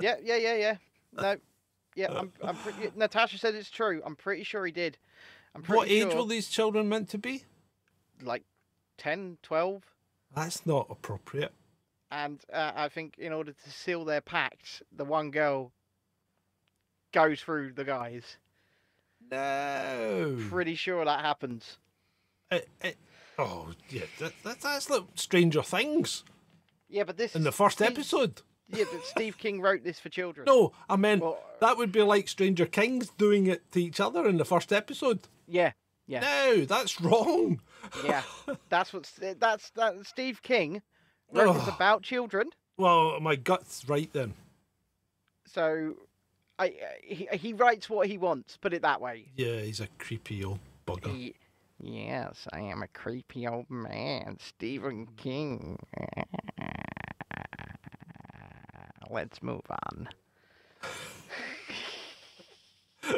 Yeah, 0.02 0.16
yeah, 0.24 0.38
yeah, 0.38 0.56
yeah. 0.56 0.76
No, 1.12 1.36
yeah, 1.94 2.14
I'm, 2.18 2.32
I'm 2.42 2.56
pretty. 2.56 2.90
Natasha 2.96 3.38
said 3.38 3.54
it's 3.54 3.70
true. 3.70 4.02
I'm 4.06 4.16
pretty 4.16 4.44
sure 4.44 4.66
he 4.66 4.72
did. 4.72 4.98
I'm 5.54 5.62
pretty 5.62 5.78
what 5.78 5.90
age 5.90 6.12
sure, 6.12 6.22
were 6.22 6.28
these 6.28 6.48
children 6.48 6.88
meant 6.88 7.10
to 7.10 7.18
be? 7.18 7.44
Like 8.24 8.44
10, 8.98 9.40
12. 9.44 9.84
That's 10.36 10.66
not 10.66 10.88
appropriate. 10.90 11.52
And 12.12 12.40
uh, 12.54 12.72
I 12.76 12.90
think 12.90 13.18
in 13.18 13.34
order 13.34 13.52
to 13.52 13.70
seal 13.70 14.06
their 14.06 14.22
pact, 14.22 14.84
the 14.96 15.06
one 15.06 15.32
girl 15.32 15.74
goes 17.12 17.42
through 17.42 17.74
the 17.74 17.84
guys. 17.84 18.38
No. 19.32 20.38
Pretty 20.50 20.76
sure 20.76 21.04
that 21.06 21.20
happens. 21.20 21.78
It, 22.52 22.68
it, 22.82 22.98
oh, 23.40 23.70
yeah, 23.90 24.04
that, 24.20 24.34
that, 24.44 24.62
that's 24.62 24.90
like 24.90 25.04
Stranger 25.16 25.64
Things 25.64 26.24
Yeah, 26.90 27.04
but 27.04 27.18
this 27.18 27.36
in 27.36 27.44
the 27.44 27.52
first 27.52 27.78
Steve- 27.78 27.92
episode. 27.92 28.42
Yeah, 28.72 28.84
but 28.92 29.04
Steve 29.04 29.38
King 29.40 29.62
wrote 29.62 29.84
this 29.84 30.00
for 30.00 30.10
children. 30.10 30.46
No, 30.46 30.74
I 30.88 30.96
meant 30.96 31.24
Well, 31.24 31.40
that 31.60 31.76
would 31.78 31.92
be 31.92 32.04
like 32.04 32.28
Stranger 32.28 32.68
Kings 32.68 33.10
doing 33.18 33.48
it 33.48 33.72
to 33.72 33.82
each 33.82 34.00
other 34.00 34.28
in 34.28 34.38
the 34.38 34.46
first 34.46 34.72
episode. 34.72 35.22
Yeah, 35.48 35.72
yeah, 36.06 36.20
No, 36.20 36.66
that's 36.66 37.02
wrong. 37.02 37.62
yeah. 38.06 38.22
That's 38.70 38.94
what 38.94 39.10
that's 39.40 39.72
that. 39.72 40.06
Steve 40.06 40.42
King 40.44 40.82
wrote 41.32 41.54
this 41.56 41.68
about 41.68 42.04
children. 42.04 42.50
Well, 42.78 43.20
my 43.20 43.36
gut's 43.36 43.88
right 43.90 44.12
then. 44.14 44.34
So, 45.48 45.96
I 46.60 46.74
he, 47.04 47.28
he 47.34 47.54
writes 47.54 47.90
what 47.90 48.08
he 48.08 48.18
wants. 48.18 48.58
Put 48.58 48.74
it 48.74 48.82
that 48.84 49.02
way. 49.02 49.26
Yeah, 49.36 49.62
he's 49.62 49.80
a 49.80 49.88
creepy 49.98 50.44
old 50.44 50.60
bugger. 50.86 51.08
He, 51.16 51.34
yes, 51.80 52.48
I 52.54 52.60
am 52.62 52.82
a 52.84 52.88
creepy 52.88 53.48
old 53.48 53.70
man, 53.70 54.38
Stephen 54.40 55.08
King. 55.18 55.80
Let's 59.10 59.42
move 59.42 59.64
on. 59.70 60.08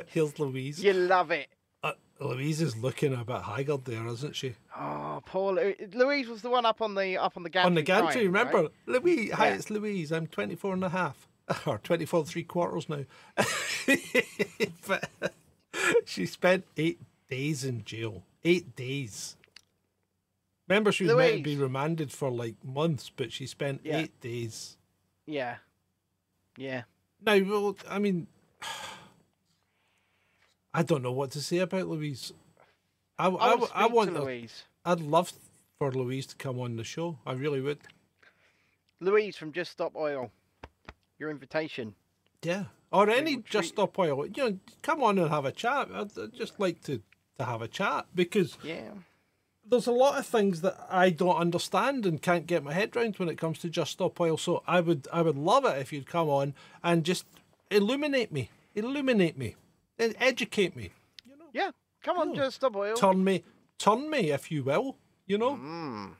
Here's 0.07 0.39
Louise. 0.39 0.81
You 0.83 0.93
love 0.93 1.31
it. 1.31 1.47
Uh, 1.83 1.93
Louise 2.19 2.61
is 2.61 2.77
looking 2.77 3.13
a 3.13 3.25
bit 3.25 3.41
haggard 3.41 3.83
there, 3.85 4.05
isn't 4.07 4.35
she? 4.35 4.55
Oh, 4.77 5.21
poor 5.25 5.53
Lou- 5.53 5.75
Louise 5.93 6.27
was 6.29 6.41
the 6.43 6.49
one 6.49 6.65
up 6.65 6.81
on 6.81 6.95
the 6.95 7.17
up 7.17 7.35
on 7.35 7.43
the 7.43 7.49
gantry. 7.49 7.67
On 7.67 7.75
the 7.75 7.81
gantry, 7.81 8.11
crying, 8.13 8.27
remember? 8.27 8.57
right? 8.61 8.71
Louise, 9.03 9.31
hi, 9.33 9.47
Yeah. 9.49 9.55
it's 9.55 9.69
Louise. 9.69 10.11
I'm 10.11 10.27
24 10.27 10.73
and 10.75 10.83
a 10.85 10.89
half. 10.89 11.27
Or 11.65 11.79
24 11.79 12.25
three 12.25 12.43
quarters 12.43 12.87
now. 12.87 13.03
but 14.87 15.09
she 16.05 16.25
spent 16.25 16.63
eight 16.77 17.01
days 17.29 17.65
in 17.65 17.83
jail. 17.83 18.23
Eight 18.43 18.75
days. 18.75 19.35
Remember, 20.67 20.91
she 20.91 21.05
was 21.05 21.15
meant 21.15 21.37
to 21.37 21.43
be 21.43 21.57
remanded 21.57 22.11
for 22.11 22.31
like 22.31 22.55
months, 22.63 23.11
but 23.15 23.31
she 23.31 23.45
spent 23.45 23.81
Yeah. 23.83 23.99
eight 23.99 24.19
days. 24.21 24.77
Yeah, 25.25 25.57
yeah. 26.57 26.83
Now, 27.21 27.37
well, 27.39 27.75
I 27.89 27.99
mean, 27.99 28.27
I 30.73 30.83
don't 30.83 31.03
know 31.03 31.11
what 31.11 31.31
to 31.31 31.41
say 31.41 31.59
about 31.59 31.87
Louise. 31.87 32.31
I, 33.19 33.27
I, 33.27 33.53
I, 33.53 33.67
I 33.75 33.87
want, 33.87 34.13
Louise. 34.13 34.63
I'd 34.85 35.01
love 35.01 35.33
for 35.77 35.91
Louise 35.91 36.25
to 36.27 36.35
come 36.35 36.59
on 36.59 36.77
the 36.77 36.83
show. 36.83 37.19
I 37.25 37.33
really 37.33 37.61
would. 37.61 37.79
Louise 38.99 39.35
from 39.35 39.51
Just 39.51 39.71
Stop 39.71 39.95
Oil. 39.95 40.31
Your 41.19 41.29
invitation. 41.29 41.93
Yeah. 42.41 42.65
Or 42.91 43.09
any 43.09 43.37
just 43.37 43.69
stop 43.69 43.97
oil. 43.99 44.25
You 44.25 44.49
know, 44.49 44.59
come 44.81 45.03
on 45.03 45.19
and 45.19 45.29
have 45.29 45.45
a 45.45 45.51
chat. 45.51 45.89
I'd, 45.93 46.17
I'd 46.17 46.33
just 46.33 46.59
like 46.59 46.81
to, 46.83 47.01
to 47.41 47.51
have 47.51 47.61
a 47.61 47.67
chat 47.67 48.05
because 48.15 48.57
Yeah. 48.63 48.91
there's 49.65 49.87
a 49.87 49.91
lot 49.91 50.17
of 50.19 50.25
things 50.25 50.61
that 50.61 50.75
I 50.89 51.09
don't 51.09 51.35
understand 51.37 52.05
and 52.05 52.21
can't 52.21 52.47
get 52.47 52.63
my 52.63 52.73
head 52.73 52.95
round 52.95 53.17
when 53.17 53.29
it 53.29 53.37
comes 53.37 53.59
to 53.59 53.69
just 53.69 53.91
stop 53.91 54.19
oil. 54.19 54.37
So 54.37 54.63
I 54.67 54.79
would 54.81 55.07
I 55.13 55.21
would 55.21 55.37
love 55.37 55.65
it 55.65 55.77
if 55.79 55.91
you'd 55.93 56.07
come 56.07 56.29
on 56.29 56.53
and 56.83 57.03
just 57.03 57.25
illuminate 57.69 58.31
me, 58.31 58.49
illuminate 58.75 59.37
me, 59.37 59.55
and 59.99 60.15
educate 60.19 60.75
me. 60.75 60.91
You 61.25 61.37
know, 61.37 61.45
Yeah. 61.53 61.71
Come 62.03 62.17
on. 62.17 62.33
Just 62.35 62.55
Stop 62.55 62.75
Oil. 62.75 62.95
turn 62.95 63.23
me, 63.23 63.43
turn 63.77 64.09
me, 64.09 64.31
if 64.31 64.49
you 64.51 64.63
will. 64.63 64.97
You 65.27 65.37
know. 65.37 65.51
Mm. 65.55 66.15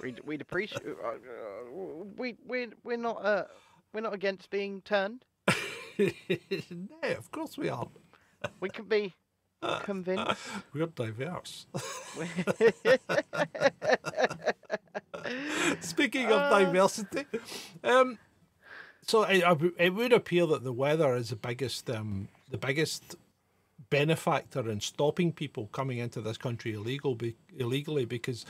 We'd, 0.00 0.20
we'd 0.24 0.40
appreciate. 0.40 0.82
Uh, 0.86 1.08
uh, 1.08 1.16
we 2.16 2.36
we 2.46 2.68
we're 2.84 2.96
not 2.96 3.22
uh 3.24 3.44
we're 3.92 4.00
not 4.02 4.14
against 4.14 4.48
being 4.50 4.80
turned. 4.82 5.24
no, 5.98 7.08
of 7.18 7.30
course 7.32 7.58
we 7.58 7.68
aren't. 7.68 7.90
We 8.60 8.70
can 8.70 8.86
be 8.86 9.14
convinced. 9.84 10.36
We're 10.72 10.86
diverse. 10.86 11.66
Speaking 15.80 16.26
of 16.26 16.50
diversity, 16.50 17.24
um, 17.84 18.18
so 19.02 19.22
it, 19.24 19.44
it 19.78 19.94
would 19.94 20.12
appear 20.12 20.46
that 20.46 20.64
the 20.64 20.72
weather 20.72 21.14
is 21.14 21.30
the 21.30 21.36
biggest, 21.36 21.88
um, 21.90 22.28
the 22.50 22.58
biggest 22.58 23.16
benefactor 23.90 24.68
in 24.70 24.80
stopping 24.80 25.32
people 25.32 25.68
coming 25.72 25.98
into 25.98 26.20
this 26.20 26.36
country 26.36 26.74
illegal 26.74 27.14
be, 27.14 27.36
illegally 27.56 28.04
because 28.04 28.44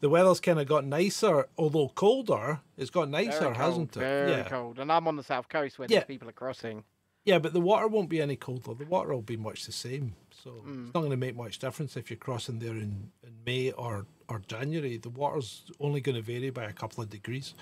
the 0.00 0.08
weather's 0.08 0.40
kind 0.40 0.58
of 0.60 0.66
got 0.66 0.84
nicer, 0.84 1.46
although 1.58 1.88
colder. 1.88 2.60
It's 2.76 2.90
got 2.90 3.08
nicer, 3.08 3.30
Very 3.30 3.44
cold, 3.44 3.56
hasn't 3.56 3.96
it? 3.96 4.00
Very 4.00 4.30
yeah, 4.32 4.42
cold. 4.48 4.78
And 4.78 4.90
I'm 4.90 5.06
on 5.08 5.16
the 5.16 5.22
south 5.22 5.48
coast 5.48 5.78
where 5.78 5.86
Yeah. 5.90 6.00
these 6.00 6.06
people 6.06 6.28
are 6.28 6.32
crossing. 6.32 6.84
yeah, 7.24 7.38
but 7.38 7.52
the 7.52 7.60
water 7.60 7.86
won't 7.88 8.08
be 8.08 8.20
any 8.20 8.36
colder. 8.36 8.74
The 8.74 8.86
water 8.86 9.10
will 9.12 9.22
be 9.22 9.36
much 9.36 9.66
the 9.66 9.72
same. 9.72 10.14
So 10.42 10.50
Mm. 10.66 10.86
it's 10.86 10.94
not 10.94 11.00
going 11.00 11.10
to 11.10 11.16
make 11.16 11.36
much 11.36 11.58
difference 11.58 11.96
if 11.96 12.10
you're 12.10 12.16
crossing 12.16 12.58
there 12.58 12.70
in, 12.76 13.10
in 13.22 13.34
May 13.44 13.72
or, 13.72 14.06
or 14.28 14.40
January. 14.46 14.96
The 14.96 15.10
water's 15.10 15.64
only 15.80 16.00
going 16.00 16.16
to 16.16 16.22
vary 16.22 16.50
by 16.50 16.64
a 16.64 16.72
couple 16.72 17.02
of 17.02 17.10
degrees. 17.10 17.54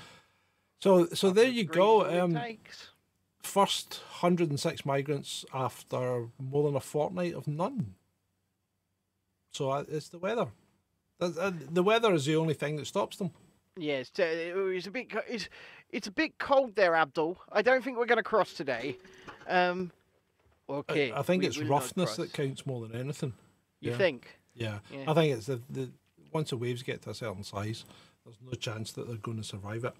So 0.80 1.06
so 1.06 1.30
there 1.30 1.48
you 1.48 1.64
go. 1.64 2.06
Um, 2.22 2.38
first 3.42 4.00
106 4.20 4.84
migrants 4.86 5.44
after 5.52 6.28
more 6.38 6.64
than 6.66 6.76
a 6.76 6.80
fortnight 6.80 7.34
of 7.34 7.48
none. 7.48 7.94
So 9.52 9.70
uh, 9.70 9.84
it's 9.88 10.08
the 10.08 10.18
weather. 10.18 10.48
Uh, 11.20 11.50
The 11.72 11.82
weather 11.82 12.14
is 12.14 12.26
the 12.26 12.36
only 12.36 12.54
thing 12.54 12.76
that 12.76 12.86
stops 12.86 13.16
them. 13.16 13.30
Yeah, 13.76 13.94
it's, 13.98 14.10
uh, 14.18 14.24
it's 14.24 14.86
a 14.86 14.90
bit 14.90 15.08
it's 15.28 15.48
it's 15.90 16.06
a 16.06 16.12
bit 16.12 16.38
cold 16.38 16.74
there, 16.76 16.94
Abdul. 16.94 17.38
I 17.50 17.62
don't 17.62 17.82
think 17.82 17.96
we're 17.98 18.06
going 18.06 18.18
to 18.18 18.22
cross 18.22 18.52
today. 18.52 18.98
Um, 19.48 19.90
okay. 20.68 21.12
I, 21.12 21.22
think 21.22 21.42
we 21.42 21.48
it's 21.48 21.58
roughness 21.58 22.16
that 22.16 22.32
counts 22.32 22.66
more 22.66 22.86
than 22.86 22.98
anything. 22.98 23.34
You 23.80 23.92
yeah. 23.92 23.96
think? 23.96 24.38
Yeah. 24.54 24.78
Yeah. 24.92 25.04
I 25.10 25.14
think 25.14 25.36
it's 25.36 25.46
the, 25.46 25.60
the 25.70 25.90
once 26.32 26.50
the 26.50 26.56
waves 26.56 26.82
get 26.82 27.02
to 27.02 27.10
a 27.10 27.14
certain 27.14 27.44
size, 27.44 27.84
there's 28.24 28.36
no 28.44 28.52
chance 28.52 28.92
that 28.92 29.06
they're 29.06 29.16
going 29.16 29.38
to 29.38 29.44
survive 29.44 29.84
it. 29.84 29.94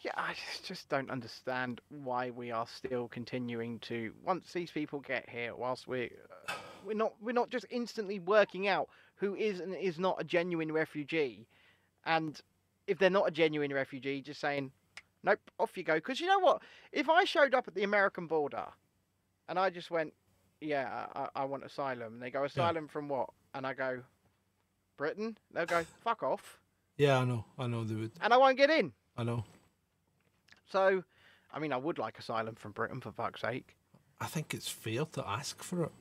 Yeah, 0.00 0.12
I 0.14 0.34
just, 0.34 0.66
just 0.66 0.88
don't 0.88 1.10
understand 1.10 1.80
why 1.88 2.30
we 2.30 2.50
are 2.50 2.66
still 2.66 3.08
continuing 3.08 3.78
to 3.80 4.12
once 4.24 4.52
these 4.52 4.70
people 4.70 5.00
get 5.00 5.28
here, 5.28 5.54
whilst 5.56 5.88
we're 5.88 6.10
uh, 6.48 6.52
we're 6.84 6.94
not 6.94 7.14
we're 7.20 7.32
not 7.32 7.50
just 7.50 7.66
instantly 7.70 8.18
working 8.18 8.68
out 8.68 8.88
who 9.16 9.34
is 9.34 9.60
and 9.60 9.74
is 9.74 9.98
not 9.98 10.20
a 10.20 10.24
genuine 10.24 10.70
refugee, 10.70 11.46
and 12.04 12.40
if 12.86 12.98
they're 12.98 13.10
not 13.10 13.26
a 13.26 13.30
genuine 13.30 13.72
refugee, 13.72 14.20
just 14.20 14.40
saying, 14.40 14.70
nope, 15.24 15.40
off 15.58 15.76
you 15.76 15.82
go. 15.82 15.94
Because 15.94 16.20
you 16.20 16.26
know 16.26 16.38
what? 16.38 16.62
If 16.92 17.08
I 17.08 17.24
showed 17.24 17.54
up 17.54 17.66
at 17.66 17.74
the 17.74 17.82
American 17.82 18.26
border, 18.26 18.66
and 19.48 19.58
I 19.58 19.70
just 19.70 19.90
went, 19.90 20.12
yeah, 20.60 21.06
I, 21.14 21.28
I 21.34 21.44
want 21.44 21.64
asylum, 21.64 22.14
and 22.14 22.22
they 22.22 22.30
go, 22.30 22.44
asylum 22.44 22.88
from 22.88 23.08
what? 23.08 23.30
And 23.54 23.66
I 23.66 23.74
go, 23.74 24.02
Britain. 24.96 25.36
They'll 25.52 25.66
go, 25.66 25.84
fuck 26.04 26.22
off, 26.22 26.58
Yeah, 26.96 27.18
I 27.18 27.24
know. 27.24 27.44
I 27.58 27.66
know 27.66 27.84
they 27.84 27.94
would. 27.94 28.12
and 28.20 28.32
I 28.32 28.36
won't 28.36 28.56
get 28.56 28.70
in. 28.70 28.92
I 29.16 29.22
know. 29.24 29.44
So, 30.70 31.04
I 31.52 31.58
mean, 31.58 31.72
I 31.72 31.76
would 31.76 31.98
like 31.98 32.18
asylum 32.18 32.54
from 32.54 32.72
Britain 32.72 33.00
for 33.00 33.12
fuck's 33.12 33.40
sake. 33.42 33.76
I 34.20 34.26
think 34.26 34.54
it's 34.54 34.68
fair 34.68 35.04
to 35.04 35.28
ask 35.28 35.62
for 35.62 35.84
it, 35.84 35.92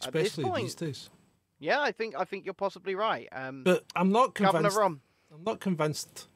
especially 0.00 0.50
these 0.62 0.74
days. 0.74 1.10
Yeah, 1.58 1.80
I 1.80 1.92
think 1.92 2.14
I 2.16 2.24
think 2.24 2.44
you're 2.44 2.54
possibly 2.54 2.94
right. 2.94 3.28
Um, 3.32 3.62
But 3.64 3.84
I'm 3.96 4.10
not 4.12 4.34
convinced. 4.34 4.62
Governor. 4.62 4.80
Rom. 4.80 5.00
I'm 5.32 5.42
not 5.44 5.60
convinced. 5.60 6.28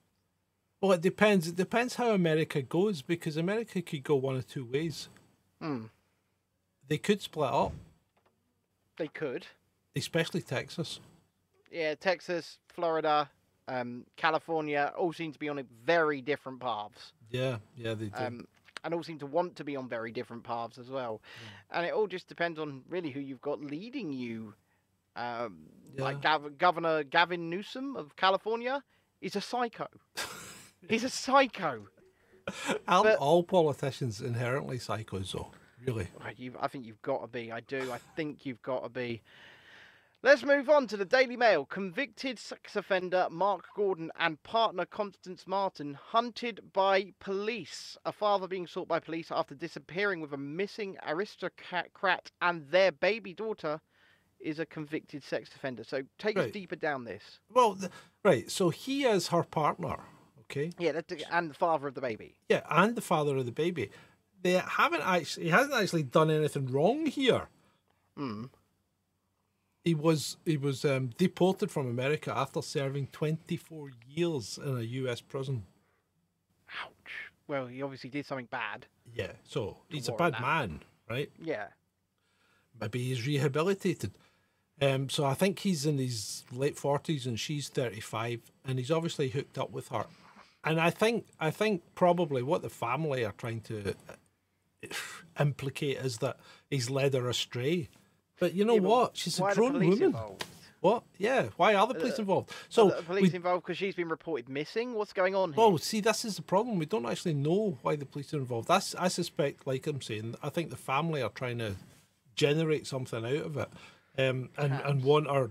Well, 0.80 0.92
it 0.92 1.00
depends. 1.00 1.48
It 1.48 1.56
depends 1.56 1.94
how 1.96 2.10
America 2.12 2.62
goes 2.62 3.02
because 3.02 3.36
America 3.36 3.82
could 3.82 4.02
go 4.04 4.14
one 4.16 4.36
of 4.36 4.46
two 4.48 4.64
ways. 4.64 5.08
Hmm. 5.60 5.84
They 6.88 6.98
could 6.98 7.20
split 7.20 7.50
up, 7.52 7.72
They 8.96 9.08
could. 9.08 9.46
especially 9.94 10.42
Texas. 10.42 11.00
Yeah, 11.70 11.94
Texas, 11.94 12.58
Florida, 12.68 13.28
um, 13.68 14.06
California 14.16 14.92
all 14.96 15.12
seem 15.12 15.32
to 15.32 15.38
be 15.38 15.48
on 15.48 15.62
very 15.84 16.20
different 16.22 16.60
paths. 16.60 17.12
Yeah, 17.30 17.58
yeah, 17.76 17.94
they 17.94 18.06
do. 18.06 18.14
um, 18.24 18.46
and 18.84 18.94
all 18.94 19.02
seem 19.02 19.18
to 19.18 19.26
want 19.26 19.56
to 19.56 19.64
be 19.64 19.76
on 19.76 19.88
very 19.88 20.10
different 20.12 20.44
paths 20.44 20.78
as 20.78 20.88
well. 20.88 21.20
And 21.70 21.84
it 21.84 21.92
all 21.92 22.06
just 22.06 22.26
depends 22.28 22.58
on 22.58 22.82
really 22.88 23.10
who 23.10 23.20
you've 23.20 23.42
got 23.42 23.60
leading 23.60 24.12
you. 24.12 24.54
Um, 25.16 25.66
Like 25.96 26.22
Gav- 26.22 26.56
Governor 26.58 27.02
Gavin 27.02 27.50
Newsom 27.50 27.96
of 27.96 28.14
California 28.16 28.82
is 29.20 29.34
a 29.36 29.40
psycho. 29.40 29.88
He's 30.88 31.02
a 31.04 31.10
psycho. 31.10 31.88
Aren't 32.88 33.04
but- 33.04 33.18
all 33.18 33.42
politicians 33.42 34.20
inherently 34.22 34.78
psychos, 34.78 35.32
though? 35.32 35.50
Really? 35.86 36.08
You've, 36.36 36.56
I 36.60 36.68
think 36.68 36.86
you've 36.86 37.02
got 37.02 37.22
to 37.22 37.28
be. 37.28 37.52
I 37.52 37.60
do. 37.60 37.90
I 37.92 37.98
think 38.16 38.44
you've 38.44 38.62
got 38.62 38.82
to 38.82 38.88
be. 38.88 39.22
Let's 40.20 40.44
move 40.44 40.68
on 40.68 40.88
to 40.88 40.96
the 40.96 41.04
Daily 41.04 41.36
Mail. 41.36 41.64
Convicted 41.64 42.40
sex 42.40 42.74
offender 42.74 43.28
Mark 43.30 43.66
Gordon 43.76 44.10
and 44.18 44.42
partner 44.42 44.84
Constance 44.84 45.44
Martin 45.46 45.94
hunted 45.94 46.60
by 46.72 47.12
police. 47.20 47.96
A 48.04 48.10
father 48.10 48.48
being 48.48 48.66
sought 48.66 48.88
by 48.88 48.98
police 48.98 49.28
after 49.30 49.54
disappearing 49.54 50.20
with 50.20 50.32
a 50.32 50.36
missing 50.36 50.96
aristocrat 51.06 52.32
and 52.42 52.68
their 52.68 52.90
baby 52.90 53.32
daughter 53.32 53.80
is 54.40 54.58
a 54.58 54.66
convicted 54.66 55.22
sex 55.22 55.50
offender. 55.54 55.84
So 55.84 56.02
take 56.18 56.36
us 56.36 56.50
deeper 56.50 56.76
down 56.76 57.04
this. 57.04 57.38
Well, 57.52 57.76
th- 57.76 57.92
right. 58.24 58.50
So 58.50 58.70
he 58.70 59.04
is 59.04 59.28
her 59.28 59.44
partner, 59.44 60.00
okay? 60.42 60.72
Yeah, 60.78 61.00
and 61.30 61.48
the 61.48 61.54
father 61.54 61.86
of 61.86 61.94
the 61.94 62.00
baby. 62.00 62.36
Yeah, 62.48 62.62
and 62.68 62.96
the 62.96 63.02
father 63.02 63.36
of 63.36 63.46
the 63.46 63.52
baby. 63.52 63.90
They 64.42 64.52
haven't 64.52 65.02
actually. 65.04 65.44
He 65.44 65.50
hasn't 65.50 65.74
actually 65.74 66.04
done 66.04 66.30
anything 66.30 66.66
wrong 66.66 67.06
here. 67.06 67.48
He 69.84 69.94
was 69.94 70.36
he 70.44 70.56
was 70.56 70.84
um, 70.84 71.10
deported 71.16 71.70
from 71.70 71.88
America 71.88 72.32
after 72.36 72.60
serving 72.62 73.08
24 73.12 73.90
years 74.06 74.58
in 74.62 74.76
a 74.76 74.82
U.S. 74.82 75.20
prison. 75.20 75.64
Ouch. 76.82 77.32
Well, 77.46 77.66
he 77.66 77.82
obviously 77.82 78.10
did 78.10 78.26
something 78.26 78.48
bad. 78.50 78.86
Yeah, 79.14 79.32
so 79.44 79.78
he's 79.88 80.08
a 80.08 80.12
bad 80.12 80.34
that. 80.34 80.42
man, 80.42 80.82
right? 81.08 81.30
Yeah. 81.42 81.68
Maybe 82.78 83.02
he's 83.04 83.26
rehabilitated. 83.26 84.12
Um, 84.80 85.08
so 85.08 85.24
I 85.24 85.34
think 85.34 85.58
he's 85.60 85.86
in 85.86 85.98
his 85.98 86.44
late 86.52 86.76
forties 86.76 87.26
and 87.26 87.40
she's 87.40 87.68
thirty 87.68 88.00
five, 88.00 88.40
and 88.64 88.78
he's 88.78 88.90
obviously 88.90 89.30
hooked 89.30 89.58
up 89.58 89.70
with 89.70 89.88
her. 89.88 90.06
And 90.64 90.80
I 90.80 90.90
think 90.90 91.26
I 91.40 91.50
think 91.50 91.82
probably 91.94 92.42
what 92.42 92.62
the 92.62 92.68
family 92.68 93.24
are 93.24 93.32
trying 93.32 93.62
to 93.62 93.94
implicate 95.40 95.98
is 95.98 96.18
that 96.18 96.36
he's 96.70 96.90
led 96.90 97.14
her 97.14 97.28
astray. 97.28 97.88
But 98.40 98.54
you 98.54 98.64
know 98.64 98.74
Yeah, 98.74 98.80
what? 98.80 99.16
She's 99.16 99.38
a 99.38 99.50
grown 99.52 99.74
woman. 99.74 100.02
involved? 100.02 100.44
What? 100.80 101.02
Yeah. 101.18 101.48
Why 101.56 101.74
are 101.74 101.86
the 101.88 101.94
police 101.94 102.20
involved? 102.20 102.52
So 102.68 102.90
the 102.90 103.02
police 103.02 103.32
we- 103.32 103.36
involved 103.36 103.64
because 103.64 103.78
she's 103.78 103.96
been 103.96 104.08
reported 104.08 104.48
missing. 104.48 104.94
What's 104.94 105.12
going 105.12 105.34
on 105.34 105.52
here? 105.52 105.56
well, 105.58 105.76
see, 105.78 106.00
this 106.00 106.24
is 106.24 106.36
the 106.36 106.42
problem. 106.42 106.78
We 106.78 106.86
don't 106.86 107.06
actually 107.06 107.34
know 107.34 107.78
why 107.82 107.96
the 107.96 108.06
police 108.06 108.32
are 108.32 108.38
involved. 108.38 108.68
That's, 108.68 108.94
I 108.94 109.08
suspect, 109.08 109.66
like 109.66 109.86
I'm 109.88 110.00
saying, 110.00 110.36
I 110.40 110.50
think 110.50 110.70
the 110.70 110.76
family 110.76 111.20
are 111.20 111.30
trying 111.30 111.58
to 111.58 111.74
generate 112.36 112.86
something 112.86 113.24
out 113.24 113.44
of 113.44 113.56
it, 113.56 113.68
um, 114.18 114.50
and 114.56 114.72
and 114.72 115.02
want 115.02 115.28
her, 115.28 115.50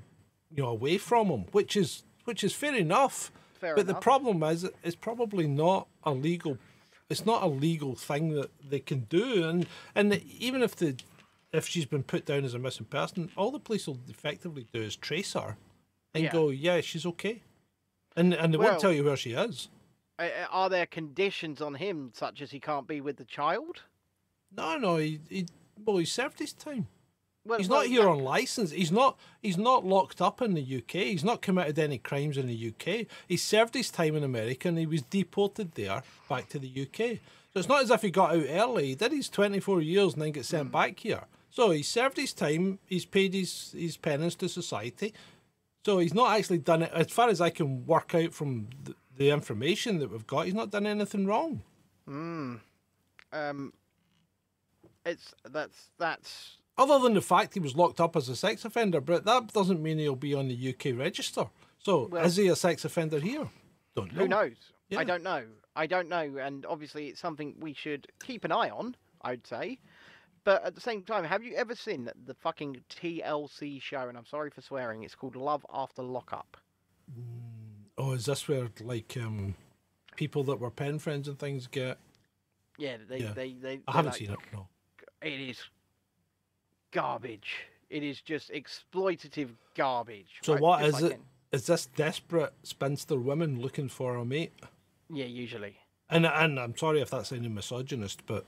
you 0.56 0.64
know, 0.64 0.70
away 0.70 0.98
from 0.98 1.28
him, 1.28 1.46
which 1.52 1.76
is 1.76 2.04
which 2.24 2.42
is 2.42 2.54
fair 2.54 2.76
enough. 2.76 3.30
Fair 3.60 3.76
but 3.76 3.88
the 3.88 3.96
problem 3.96 4.42
is, 4.44 4.66
it's 4.84 4.96
probably 4.96 5.46
not 5.48 5.88
a 6.04 6.12
legal. 6.12 6.58
It's 7.10 7.26
not 7.26 7.44
a 7.44 7.48
legal 7.48 7.96
thing 7.96 8.34
that 8.34 8.52
they 8.70 8.80
can 8.80 9.02
do, 9.02 9.48
and 9.48 9.66
and 9.96 10.14
even 10.40 10.62
if 10.62 10.76
the 10.76 10.96
if 11.54 11.66
she's 11.68 11.86
been 11.86 12.04
put 12.04 12.26
down 12.26 12.44
as 12.44 12.54
a 12.54 12.60
missing 12.60 12.86
person, 12.86 13.32
all 13.38 13.52
the 13.52 13.60
police 13.60 13.88
will 13.88 14.00
effectively 14.10 14.68
do 14.74 14.82
is 14.82 14.96
trace 14.98 15.34
her, 15.34 15.56
and 16.14 16.26
Yeah. 16.26 16.32
go, 16.34 16.50
yeah, 16.50 16.82
she's 16.82 17.06
okay, 17.06 17.44
and 18.16 18.34
and 18.34 18.54
they 18.54 18.58
Well- 18.58 18.70
won't 18.72 18.82
tell 18.82 18.92
you 18.94 19.06
where 19.06 19.16
she 19.18 19.32
is. 19.32 19.70
Are 20.20 20.68
there 20.70 20.88
conditions 20.88 21.62
on 21.62 21.76
him 21.76 22.12
such 22.14 22.42
as 22.42 22.50
he 22.52 22.60
can't 22.60 22.88
be 22.88 23.00
with 23.02 23.18
the 23.18 23.26
child? 23.26 23.84
No, 24.52 24.78
no, 24.78 24.98
he, 24.98 25.20
he 25.30 25.46
well, 25.86 25.98
he 25.98 26.06
served 26.06 26.40
his 26.40 26.54
time. 26.54 26.88
Well, 27.48 27.60
He's 27.60 27.70
well, 27.70 27.80
not 27.82 27.88
here 27.88 28.10
on 28.10 28.20
license. 28.20 28.72
He's 28.72 28.92
not. 28.92 29.18
He's 29.42 29.58
not 29.58 29.86
locked 29.86 30.22
up 30.22 30.42
in 30.42 30.54
the 30.54 30.78
UK. 30.78 30.92
He's 31.06 31.24
not 31.24 31.42
committed 31.42 31.80
any 31.80 31.98
crimes 31.98 32.38
in 32.38 32.48
the 32.48 32.74
UK. 32.74 33.08
He 33.28 33.38
served 33.38 33.74
his 33.74 33.90
time 33.90 34.16
in 34.16 34.24
America 34.24 34.68
and 34.68 34.78
he 34.78 34.86
was 34.86 35.02
deported 35.04 35.74
there 35.76 36.04
back 36.30 36.50
to 36.50 36.60
the 36.60 36.68
UK. 36.68 37.20
So 37.54 37.60
it's 37.60 37.70
not 37.70 37.84
as 37.84 37.90
if 37.92 38.02
he 38.02 38.12
got 38.12 38.36
out 38.36 38.46
early. 38.50 38.88
He 38.88 38.96
did 38.96 39.14
his 39.14 39.30
twenty 39.30 39.60
four 39.62 39.82
years 39.82 40.14
and 40.14 40.22
then 40.22 40.32
get 40.32 40.42
Hmm. 40.46 40.56
sent 40.58 40.72
back 40.72 41.00
here. 41.00 41.24
So 41.50 41.72
he 41.72 41.84
served 41.84 42.18
his 42.18 42.34
time. 42.34 42.80
He's 42.86 43.06
paid 43.06 43.34
his 43.34 43.72
his 43.72 43.96
penance 43.98 44.36
to 44.36 44.50
society. 44.50 45.14
So 45.86 46.00
he's 46.00 46.14
not 46.14 46.38
actually 46.38 46.58
done 46.60 46.84
it. 46.84 46.92
As 46.94 47.10
far 47.12 47.30
as 47.30 47.40
I 47.40 47.50
can 47.50 47.86
work 47.86 48.14
out 48.14 48.34
from 48.34 48.68
the, 48.84 48.94
the 49.16 49.30
information 49.30 50.00
that 50.00 50.12
we've 50.12 50.28
got, 50.28 50.46
he's 50.46 50.54
not 50.54 50.70
done 50.70 50.86
anything 50.86 51.26
wrong. 51.26 51.62
Hmm. 52.06 52.56
Um, 53.32 53.74
it's 55.06 55.34
that's 55.50 55.90
that's 55.98 56.58
Other 56.78 57.00
than 57.00 57.14
the 57.16 57.22
fact 57.22 57.54
he 57.56 57.60
was 57.60 57.76
locked 57.76 58.00
up 58.00 58.16
as 58.16 58.30
a 58.30 58.36
sex 58.36 58.64
offender, 58.64 59.02
but 59.02 59.26
that 59.26 59.52
doesn't 59.54 59.82
mean 59.82 59.98
he'll 59.98 60.16
be 60.16 60.34
on 60.36 60.48
the 60.48 60.70
UK 60.70 60.94
register. 60.98 61.50
So 61.80 62.08
Well- 62.08 62.26
is 62.26 62.36
he 62.36 62.48
a 62.48 62.56
sex 62.56 62.86
offender 62.86 63.20
here? 63.20 63.50
Don't 63.96 64.14
know. 64.14 64.22
who 64.22 64.28
knows. 64.28 64.74
Yeah. 64.90 65.00
I 65.00 65.04
don't 65.04 65.24
know. 65.24 65.46
I 65.76 65.88
don't 65.88 66.08
know, 66.10 66.38
and 66.38 66.66
obviously 66.66 67.08
it's 67.08 67.20
something 67.20 67.56
we 67.60 67.74
should 67.74 68.08
keep 68.24 68.44
an 68.46 68.52
eye 68.52 68.70
on. 68.70 68.96
I'd 69.22 69.46
say, 69.48 69.80
but 70.44 70.64
at 70.64 70.76
the 70.76 70.82
same 70.82 71.04
time, 71.04 71.24
have 71.24 71.44
you 71.44 71.56
ever 71.56 71.76
seen 71.76 72.10
the 72.26 72.34
fucking 72.36 72.84
TLC 72.90 73.80
show? 73.82 74.08
And 74.08 74.18
I'm 74.18 74.26
sorry 74.26 74.50
for 74.52 74.62
swearing. 74.62 75.04
It's 75.04 75.16
called 75.16 75.36
Love 75.36 75.66
After 75.74 76.02
Lockup. 76.04 76.58
Oh, 77.98 78.12
is 78.14 78.26
this 78.26 78.48
where 78.48 78.70
like 78.82 79.18
um, 79.18 79.56
people 80.16 80.44
that 80.44 80.60
were 80.60 80.70
pen 80.72 81.00
friends 81.00 81.28
and 81.28 81.38
things 81.40 81.66
get? 81.68 81.98
Yeah, 82.78 82.98
they 83.10 83.20
Yeah. 83.22 83.34
they 83.34 83.54
they. 83.54 83.80
I 83.88 83.92
haven't 83.94 84.12
like- 84.12 84.20
seen 84.20 84.32
it. 84.32 84.40
No. 84.54 84.68
It 85.22 85.40
is 85.42 85.60
garbage. 87.02 87.66
It 87.90 88.04
is 88.04 88.22
just 88.22 88.52
exploitative 88.52 89.50
garbage. 89.76 90.40
So 90.42 90.54
right? 90.54 90.62
what 90.62 90.80
Just 90.80 90.88
is 90.98 91.02
like 91.04 91.12
it? 91.12 91.16
in- 91.16 91.22
Is 91.52 91.68
this 91.68 91.86
desperate 91.86 92.54
spinster 92.64 93.18
woman 93.18 93.62
looking 93.62 93.88
for 93.88 94.16
a 94.16 94.26
mate? 94.26 94.52
Yeah, 95.10 95.26
usually. 95.26 95.78
And 96.10 96.26
and 96.26 96.60
I'm 96.60 96.76
sorry 96.76 97.02
if 97.02 97.10
that's 97.10 97.32
any 97.32 97.48
misogynist, 97.50 98.26
but 98.26 98.46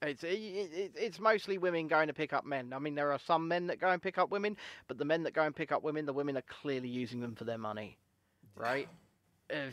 It's 0.00 0.22
it, 0.24 0.28
it, 0.28 0.92
it's 0.96 1.18
mostly 1.18 1.58
women 1.58 1.88
going 1.88 2.06
to 2.08 2.14
pick 2.14 2.32
up 2.32 2.44
men. 2.46 2.72
I 2.72 2.78
mean, 2.78 2.94
there 2.94 3.12
are 3.12 3.18
some 3.18 3.46
men 3.48 3.66
that 3.66 3.78
go 3.80 3.88
and 3.88 4.00
pick 4.00 4.16
up 4.18 4.30
women, 4.30 4.56
but 4.88 4.96
the 4.98 5.04
men 5.04 5.22
that 5.24 5.32
go 5.34 5.42
and 5.42 5.54
pick 5.54 5.72
up 5.72 5.82
women, 5.82 6.06
the 6.06 6.12
women 6.12 6.36
are 6.36 6.48
clearly 6.62 6.88
using 6.88 7.20
them 7.20 7.34
for 7.34 7.44
their 7.44 7.58
money, 7.58 7.96
right? 8.56 8.88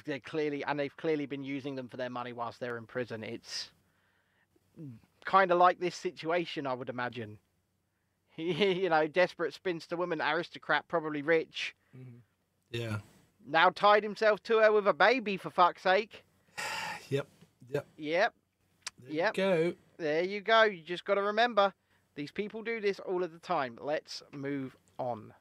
They're 0.06 0.20
clearly 0.20 0.64
and 0.66 0.78
they've 0.80 0.96
clearly 0.98 1.26
been 1.26 1.44
using 1.44 1.76
them 1.76 1.88
for 1.88 1.98
their 1.98 2.10
money 2.10 2.34
whilst 2.34 2.60
they're 2.60 2.78
in 2.78 2.86
prison. 2.86 3.24
It's 3.24 3.70
kind 5.26 5.52
of 5.52 5.58
like 5.58 5.80
this 5.80 5.96
situation, 5.96 6.68
I 6.68 6.74
would 6.74 6.90
imagine. 6.90 7.38
you 8.82 8.90
know, 8.90 9.08
desperate 9.08 9.54
spinster 9.54 9.96
woman, 9.98 10.22
aristocrat, 10.22 10.88
probably 10.88 11.22
rich, 11.22 11.76
yeah, 12.72 12.98
now 13.48 13.70
tied 13.70 14.04
himself 14.04 14.42
to 14.44 14.60
her 14.60 14.72
with 14.72 14.88
a 14.88 14.94
baby. 14.94 15.38
For 15.38 15.50
fuck's 15.50 15.82
sake. 15.84 16.24
yep, 17.10 17.28
yep. 17.70 17.86
Yep. 17.98 18.34
There 19.02 19.14
Yep. 19.14 19.38
you 19.38 19.44
go. 19.44 19.74
There 19.98 20.24
you 20.24 20.42
go. 20.42 20.64
You 20.64 20.82
just 20.82 21.06
got 21.06 21.16
to 21.16 21.22
remember, 21.22 21.74
these 22.16 22.32
people 22.32 22.64
do 22.64 22.80
this 22.80 23.00
all 23.00 23.24
of 23.24 23.32
the 23.32 23.40
time. 23.40 23.78
Let's 23.82 24.22
move 24.32 24.76
on. 24.98 25.34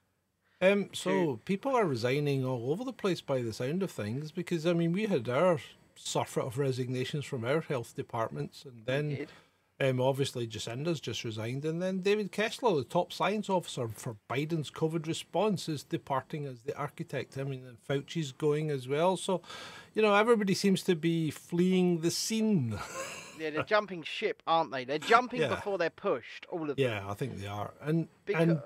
Um, 0.61 0.91
so 0.93 1.39
people 1.45 1.77
are 1.77 1.85
resigning 1.85 2.45
all 2.45 2.73
over 2.73 2.83
the 2.85 2.93
place 2.93 3.21
by 3.21 3.43
the 3.43 3.53
sound 3.53 3.83
of 3.85 3.93
things 3.93 4.33
because 4.33 4.67
I 4.67 4.73
mean 4.73 4.93
we 4.93 5.07
had 5.07 5.29
our 5.29 5.61
surfeit 5.95 6.45
of 6.45 6.59
resignations 6.59 7.25
from 7.25 7.45
our 7.45 7.61
health 7.61 7.95
departments, 7.95 8.65
and 8.65 8.83
then 8.85 9.09
did. 9.11 9.29
Um, 9.81 10.01
obviously 10.01 10.47
Jacinda's 10.47 11.01
just 11.01 11.22
resigned, 11.24 11.64
and 11.64 11.81
then 11.81 12.01
David 12.01 12.33
Kessler, 12.33 12.74
the 12.76 12.85
top 12.85 13.12
science 13.12 13.49
officer 13.49 13.89
for 13.89 14.16
Biden's 14.29 14.70
COVID 14.70 15.07
response, 15.07 15.68
is 15.68 15.85
departing 15.85 16.47
as 16.47 16.62
the 16.62 16.76
architect. 16.76 17.39
I 17.39 17.45
mean, 17.45 17.64
and 17.66 17.79
Fauci's 17.87 18.33
going 18.33 18.70
as 18.70 18.89
well. 18.89 19.16
So, 19.16 19.41
you 19.95 20.03
know, 20.03 20.14
everybody 20.14 20.55
seems 20.55 20.83
to 20.85 20.95
be 20.97 21.31
fleeing 21.31 22.01
the 22.01 22.11
scene. 22.11 22.79
Yeah, 23.39 23.51
they're 23.51 23.62
jumping 23.62 24.03
ship, 24.03 24.43
aren't 24.49 24.72
they? 24.72 24.85
They're 24.85 24.99
jumping 24.99 25.43
Yeah. 25.43 25.51
before 25.55 25.79
they're 25.79 25.91
pushed. 25.91 26.45
All 26.51 26.62
of 26.68 26.76
them. 26.76 26.85
yeah, 26.85 27.09
I 27.09 27.14
think 27.14 27.39
they 27.39 27.47
are, 27.47 27.72
and 27.81 28.09
Because, 28.24 28.43
and 28.49 28.61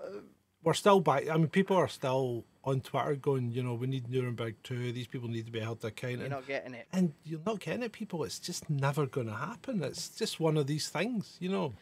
we're 0.63 0.73
still 0.73 1.01
back. 1.01 1.29
I 1.29 1.37
mean, 1.37 1.49
people 1.49 1.77
are 1.77 1.89
still 1.89 2.47
on 2.65 2.81
Twitter 2.81 3.17
going, 3.17 3.51
you 3.51 3.63
know, 3.63 3.75
we 3.75 3.87
need 3.87 4.09
Nuremberg 4.09 4.55
two. 4.63 4.93
These 4.93 5.09
people 5.09 5.29
need 5.29 5.47
to 5.47 5.53
be 5.53 5.61
held 5.61 5.81
to 5.81 5.89
account. 5.89 6.15
you're 6.15 6.23
and, 6.23 6.31
not 6.31 6.47
getting 6.47 6.75
it. 6.75 6.87
and 6.93 7.13
you're 7.25 7.41
not 7.45 7.61
getting 7.61 7.83
it, 7.83 7.93
people. 7.93 8.23
It's 8.25 8.39
just 8.39 8.71
never 8.71 9.07
going 9.07 9.27
to 9.27 9.35
happen. 9.35 9.83
It's 9.83 10.09
just 10.11 10.39
one 10.41 10.57
of 10.57 10.67
these 10.67 10.89
things, 10.89 11.37
you 11.41 11.49
know. 11.49 11.73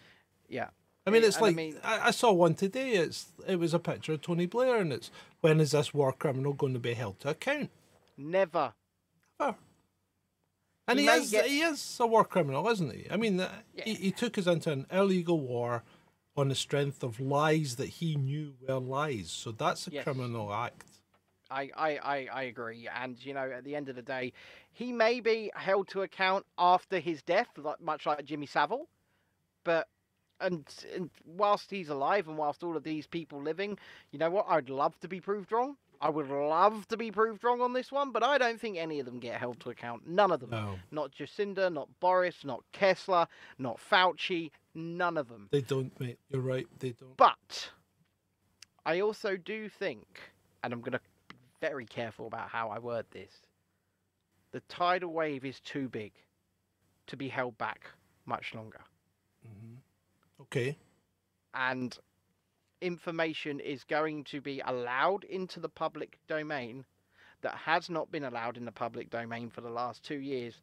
Yeah. 0.49 0.69
I 1.07 1.11
mean, 1.11 1.23
it's 1.25 1.37
and 1.37 1.45
I 1.45 1.49
like 1.49 1.57
mean- 1.57 1.77
I, 1.85 2.09
I 2.09 2.11
saw 2.11 2.33
one 2.33 2.55
today. 2.55 2.91
It's 2.93 3.27
it 3.47 3.57
was 3.57 3.75
a 3.75 3.79
picture 3.79 4.13
of 4.13 4.23
Tony 4.23 4.47
Blair, 4.47 4.77
and 4.77 4.93
it's 4.93 5.11
when 5.41 5.61
is 5.61 5.73
this 5.73 5.93
war 5.95 6.13
criminal 6.13 6.53
going 6.53 6.73
to 6.75 6.79
be 6.79 6.95
held 6.95 7.21
to 7.21 7.31
account? 7.31 7.71
Never. 8.17 8.73
Oh. 9.39 9.55
And 10.87 10.99
He 10.99 11.07
he, 11.07 11.13
is 11.13 11.31
get- 11.31 11.47
he 11.47 11.61
is 11.61 11.97
a 12.01 12.07
war 12.07 12.25
criminal, 12.25 12.69
isn't 12.69 12.93
he? 12.93 13.07
I 13.11 13.17
mean, 13.17 13.41
uh, 13.41 13.51
he, 13.85 13.95
he 13.95 14.11
took 14.11 14.37
us 14.39 14.47
into 14.47 14.73
an 14.73 14.87
illegal 14.91 15.39
war 15.41 15.83
on 16.37 16.49
the 16.49 16.55
strength 16.55 17.03
of 17.03 17.21
lies 17.21 17.77
that 17.77 17.89
he 17.89 18.17
knew 18.17 18.55
were 18.67 18.79
lies. 18.79 19.31
So 19.31 19.53
that's 19.53 19.87
a 19.87 19.91
Yes. 19.91 20.05
criminal 20.05 20.53
act. 20.53 20.85
I, 21.51 21.71
I, 21.77 21.91
I, 21.99 22.29
I 22.33 22.43
agree. 22.45 22.89
And, 22.95 23.17
you 23.25 23.35
know, 23.35 23.51
at 23.51 23.65
the 23.65 23.75
end 23.75 23.89
of 23.89 23.97
the 23.97 24.03
day, 24.03 24.33
he 24.73 24.93
may 24.93 25.21
be 25.21 25.51
held 25.55 25.89
to 25.89 26.03
account 26.03 26.47
after 26.57 27.01
his 27.01 27.23
death, 27.23 27.49
like, 27.57 27.81
much 27.81 28.07
like 28.07 28.25
Jimmy 28.25 28.47
Savile. 28.47 28.89
But, 29.65 29.89
and, 30.41 30.65
and 30.95 31.11
whilst 31.27 31.71
he's 31.71 31.89
alive 31.89 32.29
and 32.29 32.39
whilst 32.39 32.63
all 32.63 32.77
of 32.77 32.85
these 32.85 33.07
people 33.07 33.43
living, 33.43 33.79
you 34.13 34.19
know 34.19 34.31
what? 34.31 34.47
I'd 34.49 34.71
love 34.71 34.99
to 35.01 35.09
be 35.09 35.21
proved 35.21 35.51
wrong. 35.51 35.77
I 36.01 36.09
would 36.09 36.29
love 36.29 36.89
to 36.89 36.97
be 36.97 37.11
proved 37.11 37.45
wrong 37.45 37.61
on 37.61 37.75
this 37.75 37.93
one, 37.93 38.11
but 38.11 38.23
I 38.23 38.39
don't 38.39 38.59
think 38.59 38.79
any 38.79 39.01
of 39.01 39.07
them 39.07 39.19
get 39.19 39.39
held 39.39 39.61
to 39.61 39.71
account. 39.71 40.09
None 40.09 40.33
of 40.33 40.41
them. 40.41 40.51
No, 40.51 40.79
Not 40.91 41.13
Jacinda, 41.13 41.71
not 41.71 41.89
Boris, 42.01 42.43
not 42.43 42.65
Kessler, 42.73 43.27
not 43.59 43.79
Fauci. 43.79 44.51
None 44.75 45.19
of 45.19 45.29
them. 45.29 45.49
they 45.51 45.61
don't, 45.61 45.99
mate. 46.01 46.19
You're 46.31 46.41
right. 46.41 46.67
They 46.79 46.91
don't. 46.93 47.17
But 47.17 47.71
I 48.87 49.01
also 49.01 49.37
do 49.37 49.69
think, 49.69 50.07
and 50.65 50.73
I'm 50.73 50.81
going 50.81 50.93
to 50.93 51.01
be 51.29 51.37
very 51.61 51.85
careful 51.85 52.27
about 52.27 52.49
how 52.49 52.71
I 52.71 52.79
word 52.79 53.05
this, 53.11 53.33
the 54.53 54.61
tidal 54.69 55.13
wave 55.13 55.45
is 55.45 55.61
too 55.61 55.89
big 55.89 56.13
to 57.09 57.17
be 57.17 57.29
held 57.29 57.59
back 57.59 57.91
much 58.25 58.55
longer. 58.55 58.81
Mm-hmm. 59.47 60.43
Okay. 60.43 60.79
And 61.53 61.99
information 62.81 63.61
is 63.61 63.85
going 63.85 64.25
to 64.25 64.41
be 64.41 64.61
allowed 64.65 65.25
into 65.25 65.61
the 65.61 65.69
public 65.69 66.19
domain 66.29 66.85
that 67.43 67.55
has 67.55 67.89
not 67.91 68.11
been 68.11 68.25
allowed 68.25 68.57
in 68.57 68.65
the 68.65 68.73
public 68.73 69.11
domain 69.11 69.51
for 69.51 69.61
the 69.61 69.71
last 69.71 70.03
two 70.03 70.19
years 70.19 70.61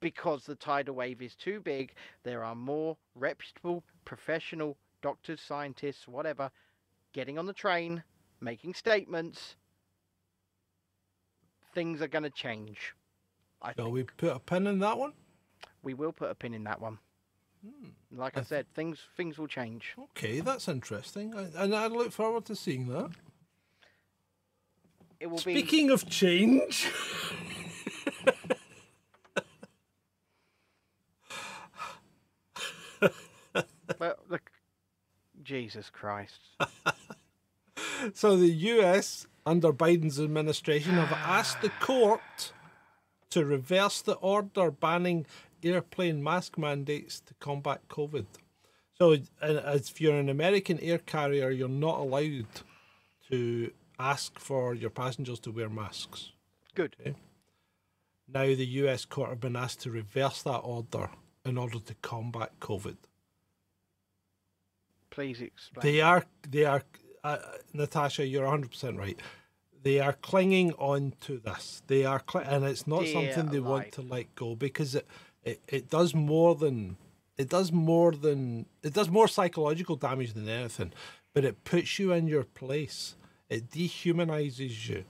because 0.00 0.44
the 0.44 0.54
tidal 0.54 0.94
wave 0.94 1.20
is 1.22 1.34
too 1.34 1.60
big. 1.60 1.92
There 2.22 2.44
are 2.44 2.54
more 2.54 2.96
reputable, 3.14 3.82
professional 4.04 4.76
doctors, 5.02 5.40
scientists, 5.40 6.06
whatever, 6.06 6.50
getting 7.12 7.38
on 7.38 7.46
the 7.46 7.52
train, 7.52 8.02
making 8.40 8.74
statements. 8.74 9.56
Things 11.74 12.00
are 12.02 12.08
going 12.08 12.24
to 12.24 12.30
change. 12.30 12.94
I 13.62 13.72
Shall 13.74 13.86
think. 13.86 13.94
we 13.94 14.02
put 14.04 14.36
a 14.36 14.38
pin 14.38 14.66
in 14.66 14.78
that 14.80 14.98
one? 14.98 15.12
we 15.82 15.94
will 15.94 16.12
put 16.12 16.30
a 16.30 16.34
pin 16.34 16.54
in 16.54 16.64
that 16.64 16.80
one. 16.80 16.98
Hmm. 17.64 17.90
Like 18.10 18.36
I 18.36 18.40
I 18.40 18.44
said, 18.44 18.66
things 18.74 18.98
things 19.16 19.38
will 19.38 19.48
change. 19.48 19.94
Okay, 19.98 20.40
that's 20.40 20.68
interesting. 20.68 21.34
I, 21.34 21.62
and 21.62 21.74
I 21.74 21.86
look 21.86 22.12
forward 22.12 22.44
to 22.46 22.56
seeing 22.56 22.88
that. 22.88 23.10
It 25.20 25.26
will 25.26 25.38
be 25.38 25.42
Speaking 25.42 25.90
of 25.90 26.08
change, 26.08 26.88
Well, 33.98 34.16
look, 34.28 34.50
Jesus 35.42 35.90
Christ. 35.90 36.40
so 38.14 38.36
the 38.36 38.48
US, 38.48 39.26
under 39.44 39.72
Biden's 39.72 40.20
administration, 40.20 40.94
have 40.94 41.12
asked 41.12 41.62
the 41.62 41.70
court 41.80 42.52
to 43.30 43.44
reverse 43.44 44.00
the 44.00 44.14
order 44.14 44.70
banning 44.70 45.26
airplane 45.62 46.22
mask 46.22 46.58
mandates 46.58 47.20
to 47.20 47.34
combat 47.34 47.80
COVID. 47.88 48.26
So, 48.94 49.16
if 49.42 50.00
you're 50.00 50.18
an 50.18 50.28
American 50.28 50.80
air 50.80 50.98
carrier, 50.98 51.50
you're 51.50 51.68
not 51.68 52.00
allowed 52.00 52.46
to 53.30 53.70
ask 53.98 54.38
for 54.38 54.74
your 54.74 54.90
passengers 54.90 55.38
to 55.40 55.52
wear 55.52 55.68
masks. 55.68 56.32
Good. 56.74 56.96
Now, 58.26 58.44
the 58.44 58.66
US 58.66 59.04
court 59.04 59.30
have 59.30 59.40
been 59.40 59.56
asked 59.56 59.80
to 59.80 59.90
reverse 59.90 60.42
that 60.42 60.58
order 60.58 61.10
in 61.44 61.56
order 61.56 61.78
to 61.78 61.94
combat 62.02 62.52
COVID. 62.60 62.96
Please 65.10 65.40
explain. 65.40 65.82
They 65.82 66.00
are, 66.00 66.24
they 66.48 66.64
are, 66.64 66.82
uh, 67.24 67.38
Natasha, 67.72 68.26
you're 68.26 68.46
100% 68.46 68.98
right. 68.98 69.18
They 69.82 70.00
are 70.00 70.12
clinging 70.12 70.72
on 70.74 71.14
to 71.22 71.38
this. 71.38 71.82
They 71.86 72.04
are, 72.04 72.20
cli- 72.20 72.44
and 72.44 72.64
it's 72.64 72.86
not 72.86 73.04
Dear 73.04 73.12
something 73.32 73.52
they 73.52 73.60
want 73.60 73.92
to 73.92 74.02
let 74.02 74.34
go 74.34 74.54
because 74.54 74.94
it, 74.96 75.06
it, 75.48 75.60
it 75.68 75.90
does 75.90 76.14
more 76.14 76.54
than, 76.54 76.96
it 77.36 77.48
does 77.48 77.72
more 77.72 78.12
than, 78.12 78.66
it 78.82 78.92
does 78.92 79.08
more 79.08 79.28
psychological 79.28 79.96
damage 79.96 80.34
than 80.34 80.48
anything, 80.48 80.92
but 81.34 81.44
it 81.44 81.64
puts 81.64 81.98
you 81.98 82.12
in 82.12 82.26
your 82.28 82.44
place. 82.44 83.16
It 83.48 83.70
dehumanizes 83.70 84.88
you. 84.88 85.04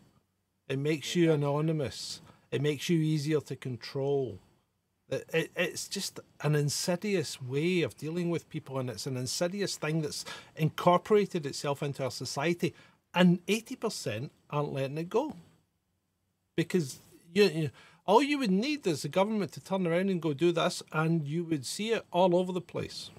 It 0.69 0.79
makes 0.79 1.17
you 1.17 1.33
anonymous. 1.33 2.21
It 2.53 2.63
makes 2.63 2.89
you 2.89 2.99
easier 2.99 3.41
to 3.41 3.57
control. 3.57 4.39
It, 5.11 5.25
it, 5.33 5.51
it's 5.57 5.89
just 5.89 6.21
an 6.43 6.55
insidious 6.55 7.43
way 7.43 7.83
of 7.83 7.97
dealing 7.97 8.31
with 8.31 8.49
people, 8.49 8.79
and 8.79 8.91
it's 8.91 9.07
an 9.07 9.17
insidious 9.17 9.77
thing 9.77 10.03
that's 10.03 10.25
incorporated 10.57 11.47
itself 11.47 11.83
into 11.83 12.05
our 12.05 12.11
society. 12.11 12.75
And 13.15 13.45
80% 13.47 14.31
aren't 14.51 14.73
letting 14.73 14.99
it 14.99 15.09
go. 15.09 15.35
Because 16.57 16.99
you, 17.33 17.45
you, 17.45 17.71
all 18.09 18.23
you 18.23 18.39
would 18.39 18.51
need 18.51 18.87
is 18.87 19.03
the 19.03 19.09
government 19.09 19.53
to 19.53 19.61
turn 19.61 19.87
around 19.87 20.09
and 20.09 20.21
go 20.23 20.33
do 20.33 20.51
this, 20.51 20.83
and 20.93 21.27
you 21.29 21.45
would 21.45 21.67
see 21.67 21.91
it 21.93 22.05
all 22.11 22.35
over 22.35 22.51
the 22.53 22.61
place. 22.61 23.11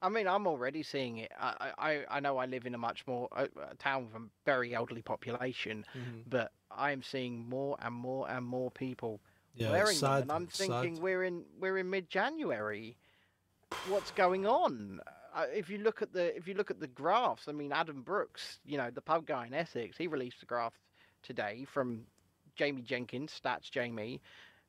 I 0.00 0.08
mean, 0.08 0.28
I'm 0.28 0.46
already 0.46 0.84
seeing 0.84 1.18
it. 1.18 1.32
I, 1.40 1.72
I, 1.76 2.04
I 2.08 2.20
know 2.20 2.38
I 2.38 2.46
live 2.46 2.64
in 2.66 2.74
a 2.76 2.78
much 2.78 3.04
more 3.08 3.28
uh, 3.32 3.48
a 3.68 3.74
town 3.74 4.04
with 4.06 4.14
a 4.14 4.24
very 4.46 4.72
elderly 4.74 5.02
population, 5.02 5.84
Mm-hmm. 5.92 6.20
but 6.28 6.52
I'm 6.70 7.02
seeing 7.02 7.48
more 7.48 7.76
and 7.82 7.92
more 7.94 8.30
and 8.30 8.46
more 8.46 8.70
people 8.70 9.20
Yeah, 9.56 9.70
wearing 9.72 9.88
it's 9.90 10.00
them, 10.00 10.22
and 10.22 10.30
I'm 10.32 10.46
thinking 10.46 10.94
sad. 10.94 11.02
we're 11.02 11.24
in 11.24 11.44
we're 11.60 11.78
in 11.78 11.90
mid-January. 11.90 12.96
What's 13.88 14.12
going 14.12 14.46
on? 14.46 15.00
Uh, 15.34 15.46
if 15.52 15.68
you 15.68 15.78
look 15.78 16.00
at 16.00 16.12
the 16.12 16.36
if 16.36 16.46
you 16.46 16.54
look 16.54 16.70
at 16.70 16.78
the 16.78 16.86
graphs, 16.86 17.48
I 17.48 17.52
mean, 17.52 17.72
Adam 17.72 18.02
Brooks, 18.02 18.60
you 18.64 18.76
know, 18.78 18.90
the 18.90 19.02
pub 19.02 19.26
guy 19.26 19.46
in 19.48 19.52
Essex, 19.54 19.96
he 19.98 20.06
released 20.06 20.42
a 20.44 20.46
graph 20.46 20.74
today 21.24 21.66
from 21.74 22.02
Jamie 22.58 22.82
Jenkins, 22.82 23.32
Stats 23.42 23.70
Jamie, 23.70 24.20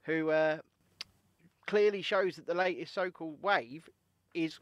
who 0.03 0.29
uh, 0.29 0.59
clearly 1.67 2.01
shows 2.01 2.35
that 2.37 2.45
the 2.47 2.53
latest 2.53 2.93
so-called 2.93 3.41
wave 3.41 3.89
is 4.33 4.59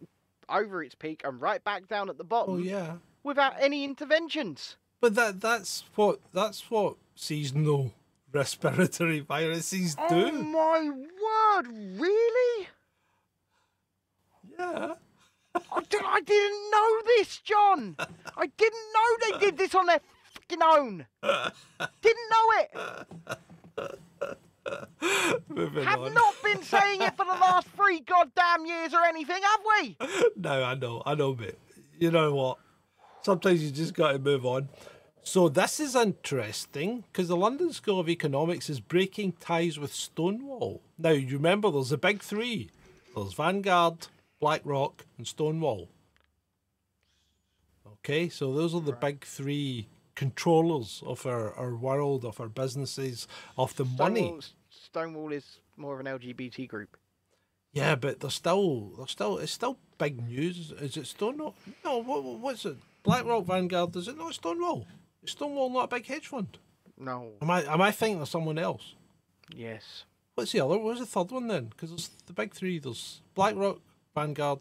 over 0.50 0.82
its 0.82 0.96
peak 0.96 1.22
and 1.26 1.42
right 1.42 1.64
back 1.64 1.88
down 1.88 2.10
at 2.10 2.18
the 2.18 2.24
bottom 2.24 2.56
Oh 2.56 2.58
yeah, 2.58 2.94
without 3.24 3.54
any 3.60 3.84
interventions. 3.84 4.78
but 5.02 5.14
that 5.16 5.42
that's 5.42 5.84
what 5.96 6.20
that's 6.34 6.72
what 6.72 6.96
seasonal 7.16 7.94
respiratory 8.32 9.20
viruses 9.20 9.96
Oh 10.00 10.08
do. 10.10 10.32
my 10.44 10.90
word! 10.90 11.68
Really? 12.00 12.68
Yeah. 14.58 14.94
I, 15.56 15.82
di- 15.90 15.98
I 16.06 16.22
didn't 16.22 16.72
know 16.72 17.02
this, 17.18 17.38
John. 17.40 17.96
I 18.38 18.46
didn't 18.46 18.86
know 18.94 19.32
they 19.40 19.46
did 19.46 19.58
this 19.58 19.74
on 19.76 19.88
their 19.88 20.02
fucking 20.48 20.64
own. 20.64 21.06
Didn't 22.02 22.30
know 22.32 22.52
it. 22.60 22.72
Moving 25.48 25.84
Have 25.86 26.02
on. 26.02 26.14
not 26.14 26.36
been 26.44 26.62
saying 26.62 27.02
it 27.02 27.16
for 27.16 27.26
the 27.26 27.32
last 27.32 27.68
three 27.70 28.02
goddamn 28.02 28.66
years 28.66 28.94
or 28.94 29.04
anything, 29.06 29.42
have 29.42 29.62
we? 29.82 29.98
No, 30.36 30.64
I 30.64 30.76
know, 30.76 31.02
I 31.06 31.16
know, 31.16 31.34
mate. 31.36 31.56
You 32.00 32.12
know 32.12 32.34
what? 32.34 32.58
Sometimes 33.22 33.64
you 33.64 33.72
just 33.72 33.94
got 33.94 34.12
to 34.12 34.20
move 34.20 34.46
on. 34.46 34.70
So 35.24 35.50
this 35.50 35.80
is 35.80 35.96
interesting 35.96 37.04
because 37.12 37.28
the 37.28 37.36
London 37.36 37.74
School 37.74 38.00
of 38.00 38.08
Economics 38.08 38.70
is 38.70 38.80
breaking 38.80 39.34
ties 39.34 39.78
with 39.80 39.94
Stonewall. 39.94 40.82
Now 40.98 41.10
you 41.10 41.36
remember 41.36 41.70
there's 41.72 41.90
the 41.90 41.98
big 41.98 42.22
three: 42.22 42.70
there's 43.16 43.34
Vanguard, 43.34 44.08
BlackRock, 44.40 45.06
and 45.18 45.28
Stonewall. 45.28 45.90
Okay, 47.86 48.30
so 48.30 48.54
those 48.54 48.74
are 48.74 48.80
the 48.80 48.94
big 48.94 49.26
three 49.26 49.88
controllers 50.18 51.02
of 51.06 51.26
our, 51.26 51.54
our 51.54 51.76
world, 51.76 52.26
of 52.26 52.42
our 52.42 52.50
businesses, 52.50 53.28
of 53.58 53.76
the 53.78 53.86
money. 53.86 54.24
Stonewall, 54.24 54.42
Stonewall 54.70 55.32
is 55.32 55.60
more 55.78 55.94
of 55.94 56.06
an 56.06 56.08
LGBT 56.08 56.68
group. 56.68 56.98
Yeah, 57.72 57.96
but 57.96 58.20
they're 58.20 58.32
still, 58.32 58.92
they're 58.98 59.08
still, 59.08 59.38
it's 59.38 59.52
still 59.52 59.78
big 60.00 60.20
news. 60.28 60.72
Is 60.82 60.98
it 60.98 61.06
Stonewall? 61.06 61.56
No, 61.86 62.00
what, 62.00 62.24
what- 62.24 62.40
what's 62.40 62.66
it? 62.66 62.78
BlackRock 63.04 63.46
Vanguard? 63.46 63.96
Is 63.96 64.08
it 64.08 64.18
not 64.18 64.34
Stonewall? 64.34 64.86
Is 65.24 65.32
Stonewall 65.32 65.70
not 65.70 65.86
a 65.86 65.96
big 65.96 66.06
hedge 66.08 66.28
fund? 66.28 66.58
No. 67.00 67.34
Am 67.42 67.52
I, 67.52 67.62
am 67.72 67.82
I 67.82 67.92
thinking 67.92 68.22
of 68.22 68.28
someone 68.28 68.58
else? 68.58 68.96
Yes. 69.56 70.04
What's 70.34 70.52
the 70.52 70.62
other? 70.62 70.78
What's 70.80 71.00
the 71.00 71.06
third 71.06 71.30
one 71.32 71.48
then? 71.48 71.66
Because 71.68 71.90
there's 71.90 72.10
the 72.26 72.34
big 72.34 72.54
three. 72.54 72.80
There's 72.80 73.22
BlackRock, 73.36 73.80
Vanguard. 74.16 74.60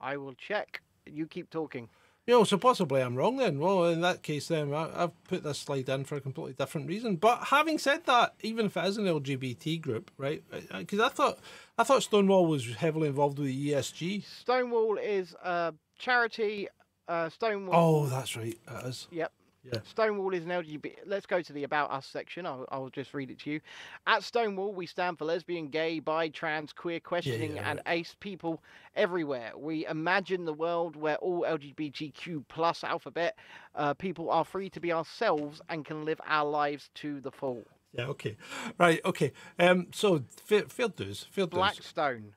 I 0.00 0.16
will 0.16 0.34
check. 0.34 0.82
You 1.06 1.26
keep 1.26 1.50
talking. 1.50 1.88
You 2.26 2.34
know, 2.34 2.44
so 2.44 2.58
possibly 2.58 3.00
I'm 3.02 3.14
wrong 3.14 3.36
then. 3.36 3.60
Well, 3.60 3.84
in 3.84 4.00
that 4.00 4.22
case, 4.22 4.48
then 4.48 4.74
I, 4.74 5.04
I've 5.04 5.24
put 5.24 5.44
this 5.44 5.58
slide 5.58 5.88
in 5.88 6.04
for 6.04 6.16
a 6.16 6.20
completely 6.20 6.54
different 6.54 6.88
reason. 6.88 7.16
But 7.16 7.44
having 7.44 7.78
said 7.78 8.04
that, 8.06 8.34
even 8.42 8.66
if 8.66 8.76
it 8.76 8.84
is 8.84 8.96
an 8.96 9.04
LGBT 9.04 9.80
group, 9.80 10.10
right? 10.18 10.42
Because 10.76 10.98
I 10.98 11.08
thought 11.08 11.38
I 11.78 11.84
thought 11.84 12.02
Stonewall 12.02 12.46
was 12.46 12.74
heavily 12.74 13.08
involved 13.08 13.38
with 13.38 13.48
the 13.48 13.72
ESG. 13.72 14.24
Stonewall 14.24 14.98
is 14.98 15.34
a 15.44 15.74
charity. 15.98 16.68
Uh, 17.06 17.28
Stonewall. 17.28 17.74
Oh, 17.74 18.06
that's 18.06 18.36
right. 18.36 18.58
It 18.68 18.86
is. 18.86 19.06
Yep. 19.12 19.32
Yeah. 19.72 19.80
Stonewall 19.84 20.32
is 20.32 20.44
an 20.44 20.50
LGBT. 20.50 20.94
Let's 21.06 21.26
go 21.26 21.42
to 21.42 21.52
the 21.52 21.64
About 21.64 21.90
Us 21.90 22.06
section. 22.06 22.46
I'll, 22.46 22.66
I'll 22.70 22.88
just 22.88 23.14
read 23.14 23.30
it 23.30 23.38
to 23.40 23.50
you. 23.50 23.60
At 24.06 24.22
Stonewall, 24.22 24.72
we 24.72 24.86
stand 24.86 25.18
for 25.18 25.24
lesbian, 25.24 25.68
gay, 25.68 25.98
bi, 25.98 26.28
trans, 26.28 26.72
queer 26.72 27.00
questioning, 27.00 27.56
yeah, 27.56 27.68
and 27.70 27.80
ace 27.86 28.14
people 28.20 28.62
everywhere. 28.94 29.52
We 29.56 29.86
imagine 29.86 30.44
the 30.44 30.52
world 30.52 30.94
where 30.94 31.16
all 31.16 31.42
LGBTQ 31.42 32.44
plus 32.48 32.84
alphabet 32.84 33.36
uh, 33.74 33.94
people 33.94 34.30
are 34.30 34.44
free 34.44 34.70
to 34.70 34.80
be 34.80 34.92
ourselves 34.92 35.60
and 35.68 35.84
can 35.84 36.04
live 36.04 36.20
our 36.26 36.48
lives 36.48 36.90
to 36.96 37.20
the 37.20 37.32
full. 37.32 37.64
Yeah. 37.92 38.06
Okay. 38.06 38.36
Right. 38.78 39.00
Okay. 39.04 39.32
Um. 39.58 39.86
So 39.92 40.24
fair, 40.36 40.62
fair 40.62 40.88
dues. 40.88 41.26
Fair. 41.30 41.46
Blackstone. 41.46 42.34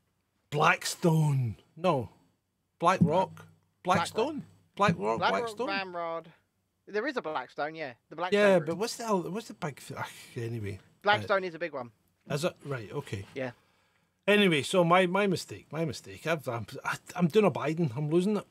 Blackstone. 0.51 1.57
No. 1.75 2.09
Black 2.79 2.99
Rock. 3.01 3.45
Blackstone. 3.83 4.45
Black 4.75 4.95
Rock. 4.97 5.19
Blackrock 5.19 5.41
Blackstone. 5.41 5.67
Ramrod. 5.67 6.31
There 6.91 7.07
is 7.07 7.17
a 7.17 7.21
Blackstone, 7.21 7.75
yeah. 7.75 7.93
The 8.09 8.15
Blackstone. 8.15 8.39
yeah, 8.41 8.59
but 8.59 8.77
what's 8.77 8.95
the 8.97 9.05
hell- 9.05 9.21
what's 9.31 9.47
the 9.47 9.53
big 9.53 9.81
ah, 9.97 10.07
anyway? 10.35 10.79
Blackstone 11.01 11.43
is 11.43 11.55
a 11.55 11.59
big 11.59 11.73
one. 11.73 11.91
Right. 12.27 12.35
Is 12.35 12.43
it 12.45 12.55
right? 12.65 12.91
Okay. 12.91 13.25
Yeah. 13.35 13.51
Anyway, 14.27 14.61
so 14.63 14.83
my 14.83 15.05
my 15.07 15.27
mistake. 15.27 15.67
My 15.71 15.85
mistake. 15.85 16.27
I've, 16.27 16.47
I'm 16.47 16.65
I- 16.85 16.97
I'm 17.15 17.27
doing 17.27 17.45
a 17.45 17.51
Biden. 17.51 17.95
I'm 17.97 18.09
losing 18.09 18.37
it. 18.37 18.45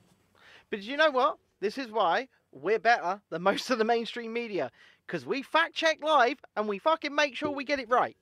But 0.71 0.83
you 0.83 0.97
know 0.97 1.11
what? 1.11 1.39
This 1.61 1.79
is 1.79 1.91
why 1.91 2.29
we're 2.53 2.79
better 2.79 3.21
than 3.31 3.43
most 3.43 3.71
of 3.71 3.79
the 3.79 3.85
mainstream 3.85 4.33
media 4.33 4.71
because 5.07 5.25
we 5.27 5.43
fact 5.43 5.75
check 5.75 5.99
live 6.03 6.39
and 6.57 6.69
we 6.69 6.79
fucking 6.79 7.15
make 7.15 7.35
sure 7.37 7.51
we 7.51 7.65
get 7.65 7.79
it 7.81 7.89
right. 7.89 8.17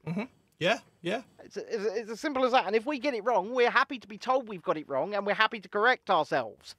Yeah. 0.58 0.78
Yeah. 1.02 1.22
It's, 1.44 1.56
it's, 1.56 1.84
it's 1.84 2.10
as 2.10 2.20
simple 2.20 2.44
as 2.44 2.52
that. 2.52 2.66
And 2.66 2.74
if 2.74 2.86
we 2.86 2.98
get 2.98 3.14
it 3.14 3.24
wrong, 3.24 3.52
we're 3.52 3.70
happy 3.70 3.98
to 3.98 4.08
be 4.08 4.18
told 4.18 4.48
we've 4.48 4.62
got 4.62 4.76
it 4.76 4.88
wrong 4.88 5.14
and 5.14 5.26
we're 5.26 5.34
happy 5.34 5.60
to 5.60 5.68
correct 5.68 6.08
ourselves. 6.10 6.74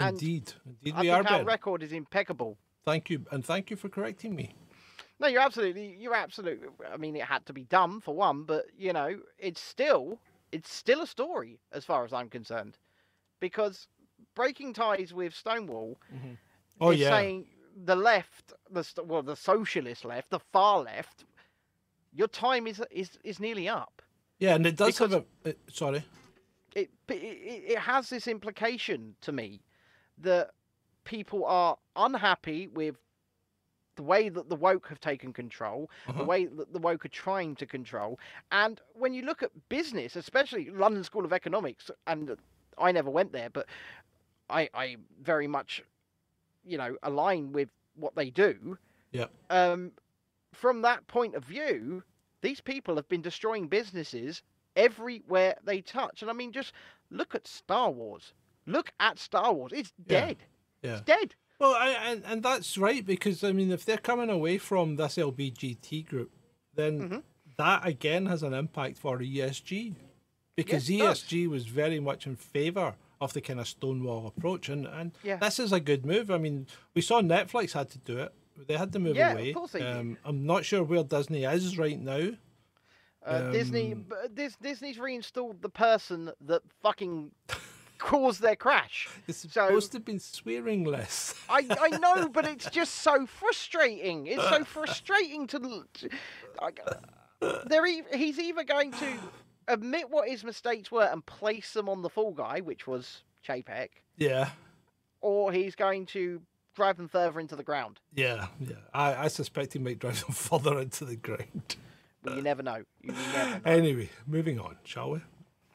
And 0.00 0.14
Indeed. 0.14 0.52
Indeed, 0.66 0.94
I 0.94 1.00
we 1.00 1.06
think 1.08 1.12
are 1.12 1.16
our 1.16 1.22
better. 1.22 1.44
record 1.44 1.82
is 1.82 1.92
impeccable. 1.92 2.56
Thank 2.84 3.10
you, 3.10 3.24
and 3.30 3.44
thank 3.44 3.70
you 3.70 3.76
for 3.76 3.88
correcting 3.88 4.34
me. 4.34 4.54
No, 5.18 5.28
you're 5.28 5.42
absolutely, 5.42 5.96
you're 5.98 6.14
absolutely. 6.14 6.68
I 6.90 6.96
mean, 6.96 7.14
it 7.14 7.24
had 7.24 7.44
to 7.46 7.52
be 7.52 7.64
done 7.64 8.00
for 8.00 8.14
one, 8.14 8.44
but 8.44 8.66
you 8.78 8.92
know, 8.92 9.20
it's 9.38 9.60
still, 9.60 10.18
it's 10.50 10.72
still 10.72 11.02
a 11.02 11.06
story 11.06 11.60
as 11.72 11.84
far 11.84 12.04
as 12.04 12.12
I'm 12.12 12.30
concerned, 12.30 12.78
because 13.38 13.86
breaking 14.34 14.72
ties 14.72 15.12
with 15.12 15.34
Stonewall 15.34 15.98
Oh 16.80 16.90
is 16.90 17.00
yeah. 17.00 17.10
saying 17.10 17.46
the 17.84 17.96
left, 17.96 18.54
the 18.70 18.84
well, 19.04 19.22
the 19.22 19.36
socialist 19.36 20.06
left, 20.06 20.30
the 20.30 20.40
far 20.52 20.80
left, 20.80 21.26
your 22.14 22.28
time 22.28 22.66
is 22.66 22.82
is 22.90 23.18
is 23.22 23.38
nearly 23.38 23.68
up. 23.68 24.00
Yeah, 24.38 24.54
and 24.54 24.64
it 24.64 24.76
does 24.76 24.96
have 24.98 25.12
a. 25.12 25.24
uh, 25.44 25.52
sorry. 25.70 26.02
It 26.74 26.88
it 27.08 27.12
it 27.74 27.78
has 27.78 28.08
this 28.08 28.26
implication 28.26 29.16
to 29.20 29.32
me 29.32 29.60
that 30.22 30.50
people 31.04 31.44
are 31.44 31.76
unhappy 31.96 32.68
with 32.68 32.96
the 33.96 34.02
way 34.02 34.28
that 34.28 34.48
the 34.48 34.56
woke 34.56 34.86
have 34.88 35.00
taken 35.00 35.32
control, 35.32 35.90
Uh-huh. 36.06 36.18
the 36.18 36.24
way 36.24 36.46
that 36.46 36.72
the 36.72 36.78
woke 36.78 37.04
are 37.04 37.08
trying 37.10 37.54
to 37.56 37.66
control, 37.66 38.18
and 38.50 38.80
when 38.94 39.12
you 39.12 39.22
look 39.22 39.42
at 39.42 39.50
business, 39.68 40.16
especially 40.16 40.70
London 40.70 41.04
School 41.04 41.24
of 41.24 41.32
Economics, 41.32 41.90
and 42.06 42.36
I 42.78 42.92
never 42.92 43.10
went 43.10 43.32
there, 43.32 43.50
but 43.50 43.66
I 44.48 44.68
I 44.74 44.96
very 45.22 45.46
much, 45.46 45.82
you 46.64 46.78
know, 46.78 46.96
align 47.02 47.52
with 47.52 47.68
what 47.94 48.14
they 48.14 48.30
do. 48.30 48.78
Yeah. 49.12 49.26
um, 49.50 49.92
from 50.52 50.82
that 50.82 51.06
point 51.06 51.34
of 51.34 51.44
view, 51.44 52.02
these 52.42 52.60
people 52.60 52.96
have 52.96 53.08
been 53.08 53.22
destroying 53.22 53.68
businesses 53.68 54.42
everywhere 54.76 55.56
they 55.64 55.80
touch. 55.80 56.22
And 56.22 56.30
I 56.30 56.34
mean, 56.34 56.52
just 56.52 56.72
look 57.10 57.34
at 57.34 57.46
Star 57.46 57.90
Wars. 57.90 58.32
Look 58.70 58.92
at 59.00 59.18
Star 59.18 59.52
Wars. 59.52 59.72
It's 59.74 59.92
dead. 60.06 60.38
Yeah. 60.82 60.92
It's 60.92 61.02
dead. 61.02 61.34
Well, 61.58 61.74
I, 61.74 61.90
and 62.10 62.22
and 62.24 62.42
that's 62.42 62.78
right 62.78 63.04
because 63.04 63.44
I 63.44 63.52
mean, 63.52 63.70
if 63.70 63.84
they're 63.84 63.98
coming 63.98 64.30
away 64.30 64.58
from 64.58 64.96
this 64.96 65.16
LBGT 65.16 66.06
group, 66.06 66.30
then 66.74 67.00
Mm-hmm. 67.00 67.18
that 67.58 67.86
again 67.86 68.26
has 68.26 68.42
an 68.42 68.54
impact 68.54 68.96
for 68.98 69.18
ESG, 69.18 69.94
because 70.56 70.88
Yes, 70.88 71.00
it 71.00 71.04
does. 71.04 71.22
ESG 71.24 71.48
was 71.48 71.66
very 71.66 72.00
much 72.00 72.26
in 72.26 72.36
favour 72.36 72.94
of 73.20 73.34
the 73.34 73.40
kind 73.42 73.60
of 73.60 73.68
Stonewall 73.68 74.26
approach, 74.26 74.70
and 74.70 74.86
and 74.86 75.12
Yeah. 75.22 75.36
this 75.36 75.58
is 75.58 75.72
a 75.72 75.80
good 75.80 76.06
move. 76.06 76.30
I 76.30 76.38
mean, 76.38 76.66
we 76.94 77.02
saw 77.02 77.20
Netflix 77.20 77.72
had 77.72 77.90
to 77.90 77.98
do 77.98 78.16
it; 78.18 78.32
they 78.66 78.78
had 78.78 78.92
to 78.94 78.98
move 78.98 79.16
Yeah, 79.16 79.32
of 79.32 79.38
away. 79.38 79.52
course 79.52 79.72
they 79.72 79.80
did. 79.80 79.96
um, 79.96 80.16
I'm 80.24 80.46
not 80.46 80.64
sure 80.64 80.82
where 80.82 81.04
Disney 81.04 81.44
is 81.44 81.76
right 81.76 82.00
now. 82.00 82.30
Uh, 83.22 83.50
Disney, 83.50 83.92
Um, 83.92 84.04
b- 84.08 84.16
Dis, 84.32 84.56
Disney's 84.62 84.98
reinstalled 84.98 85.60
the 85.60 85.68
person 85.68 86.32
that 86.40 86.62
fucking 86.80 87.32
caused 88.00 88.40
their 88.42 88.56
crash. 88.56 89.08
It's 89.28 89.38
So- 89.38 89.48
supposed 89.66 89.92
to 89.92 89.98
have 89.98 90.04
been 90.04 90.18
swearing 90.18 90.82
less. 90.84 91.34
I, 91.48 91.66
I 91.80 91.98
know, 91.98 92.28
but 92.28 92.46
it's 92.46 92.68
just 92.70 92.96
so 92.96 93.26
frustrating. 93.26 94.26
It's 94.26 94.42
so 94.48 94.64
frustrating 94.64 95.46
to. 95.48 95.84
to- 95.94 96.08
they're 97.66 97.86
e- 97.86 98.02
he's 98.14 98.38
either 98.38 98.64
going 98.64 98.92
to 98.92 99.12
admit 99.68 100.10
what 100.10 100.28
his 100.28 100.44
mistakes 100.44 100.90
were 100.90 101.04
and 101.04 101.24
place 101.24 101.72
them 101.72 101.88
on 101.88 102.02
the 102.02 102.10
fall 102.10 102.32
guy, 102.32 102.60
which 102.60 102.86
was 102.86 103.22
Chapek, 103.46 103.88
yeah. 104.18 104.50
or 105.20 105.52
he's 105.52 105.74
going 105.74 106.04
to 106.06 106.42
drive 106.74 106.96
them 106.98 107.08
further 107.08 107.40
into 107.40 107.56
the 107.56 107.62
ground. 107.62 107.98
Yeah, 108.14 108.48
yeah. 108.60 108.76
I, 108.92 109.24
I 109.24 109.28
suspect 109.28 109.72
he 109.72 109.78
might 109.78 109.98
drive 109.98 110.20
them 110.20 110.32
further 110.34 110.78
into 110.80 111.04
the 111.04 111.16
ground. 111.16 111.76
But 112.22 112.36
you 112.36 112.42
never 112.42 112.62
know. 112.62 112.82
You 113.02 113.12
never 113.32 113.54
know. 113.54 113.60
Anyway, 113.64 114.10
moving 114.26 114.60
on, 114.60 114.76
shall 114.84 115.10
we? 115.12 115.20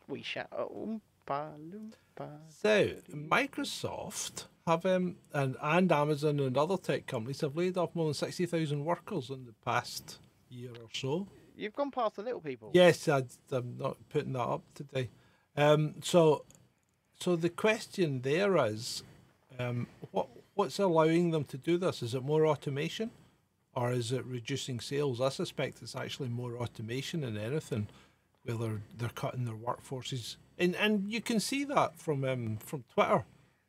We 0.07 0.21
shall. 0.21 0.45
Oompa 0.51 1.01
loompa. 1.57 1.93
So, 2.49 2.91
Microsoft 3.11 4.45
have 4.68 4.86
um, 4.86 5.18
and 5.34 5.55
and 5.61 5.91
Amazon 5.91 6.39
and 6.39 6.57
other 6.57 6.78
tech 6.78 7.05
companies 7.05 7.41
have 7.41 7.55
laid 7.55 7.78
off 7.78 7.93
more 7.93 8.05
than 8.05 8.13
sixty 8.13 8.45
thousand 8.45 8.86
workers 8.86 9.30
in 9.30 9.45
the 9.45 9.53
past 9.63 10.20
year 10.49 10.72
or 10.72 10.88
so. 10.93 11.28
You've 11.55 11.74
gone 11.74 11.91
past 11.91 12.16
the 12.16 12.24
little 12.24 12.41
people. 12.41 12.72
Yes, 12.74 13.07
I, 13.07 13.24
I'm 13.51 13.78
not 13.78 13.97
putting 14.09 14.34
that 14.34 14.39
up 14.41 14.63
today. 14.74 15.09
Um, 15.55 15.95
so, 16.01 16.43
so 17.20 17.36
the 17.36 17.49
question 17.49 18.22
there 18.22 18.57
is, 18.66 19.03
um, 19.57 19.88
what 20.11 20.28
what's 20.55 20.80
allowing 20.80 21.32
them 21.32 21.43
to 21.45 21.57
do 21.57 21.78
this? 21.78 22.01
Is 22.01 22.13
it 22.13 22.24
more 22.24 22.45
automation, 22.45 23.11
or 23.74 23.91
is 23.91 24.11
it 24.11 24.26
reducing 24.26 24.80
sales? 24.80 25.22
I 25.22 25.30
suspect 25.30 25.82
it's 25.82 25.95
actually 25.95 26.30
more 26.30 26.57
automation 26.57 27.22
than 27.22 27.38
anything, 27.38 27.88
where 28.46 28.56
they're 28.58 28.82
they're 28.98 29.10
cutting 29.10 29.46
their 29.46 29.56
workforces, 29.56 30.38
and 30.58 30.76
and 30.76 31.12
you 31.12 31.22
can 31.22 31.39
see 31.39 31.64
that 31.66 32.00
from 32.00 32.24
um, 32.24 32.58
from 32.58 32.84
Twitter, 32.93 33.26